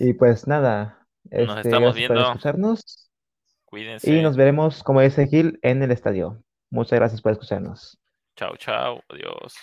Y 0.01 0.13
pues 0.13 0.47
nada, 0.47 1.05
nos 1.25 1.57
este, 1.57 1.59
estamos 1.67 1.89
por 1.89 1.97
viendo. 1.97 2.21
escucharnos 2.21 3.09
y 3.09 3.65
Cuídense. 3.65 4.21
nos 4.21 4.37
veremos, 4.37 4.81
como 4.81 5.01
dice 5.01 5.27
Gil, 5.27 5.59
en 5.61 5.83
el 5.83 5.91
estadio. 5.91 6.41
Muchas 6.71 6.97
gracias 6.99 7.21
por 7.21 7.33
escucharnos. 7.33 7.99
Chao, 8.35 8.55
chao. 8.55 9.03
Adiós. 9.09 9.55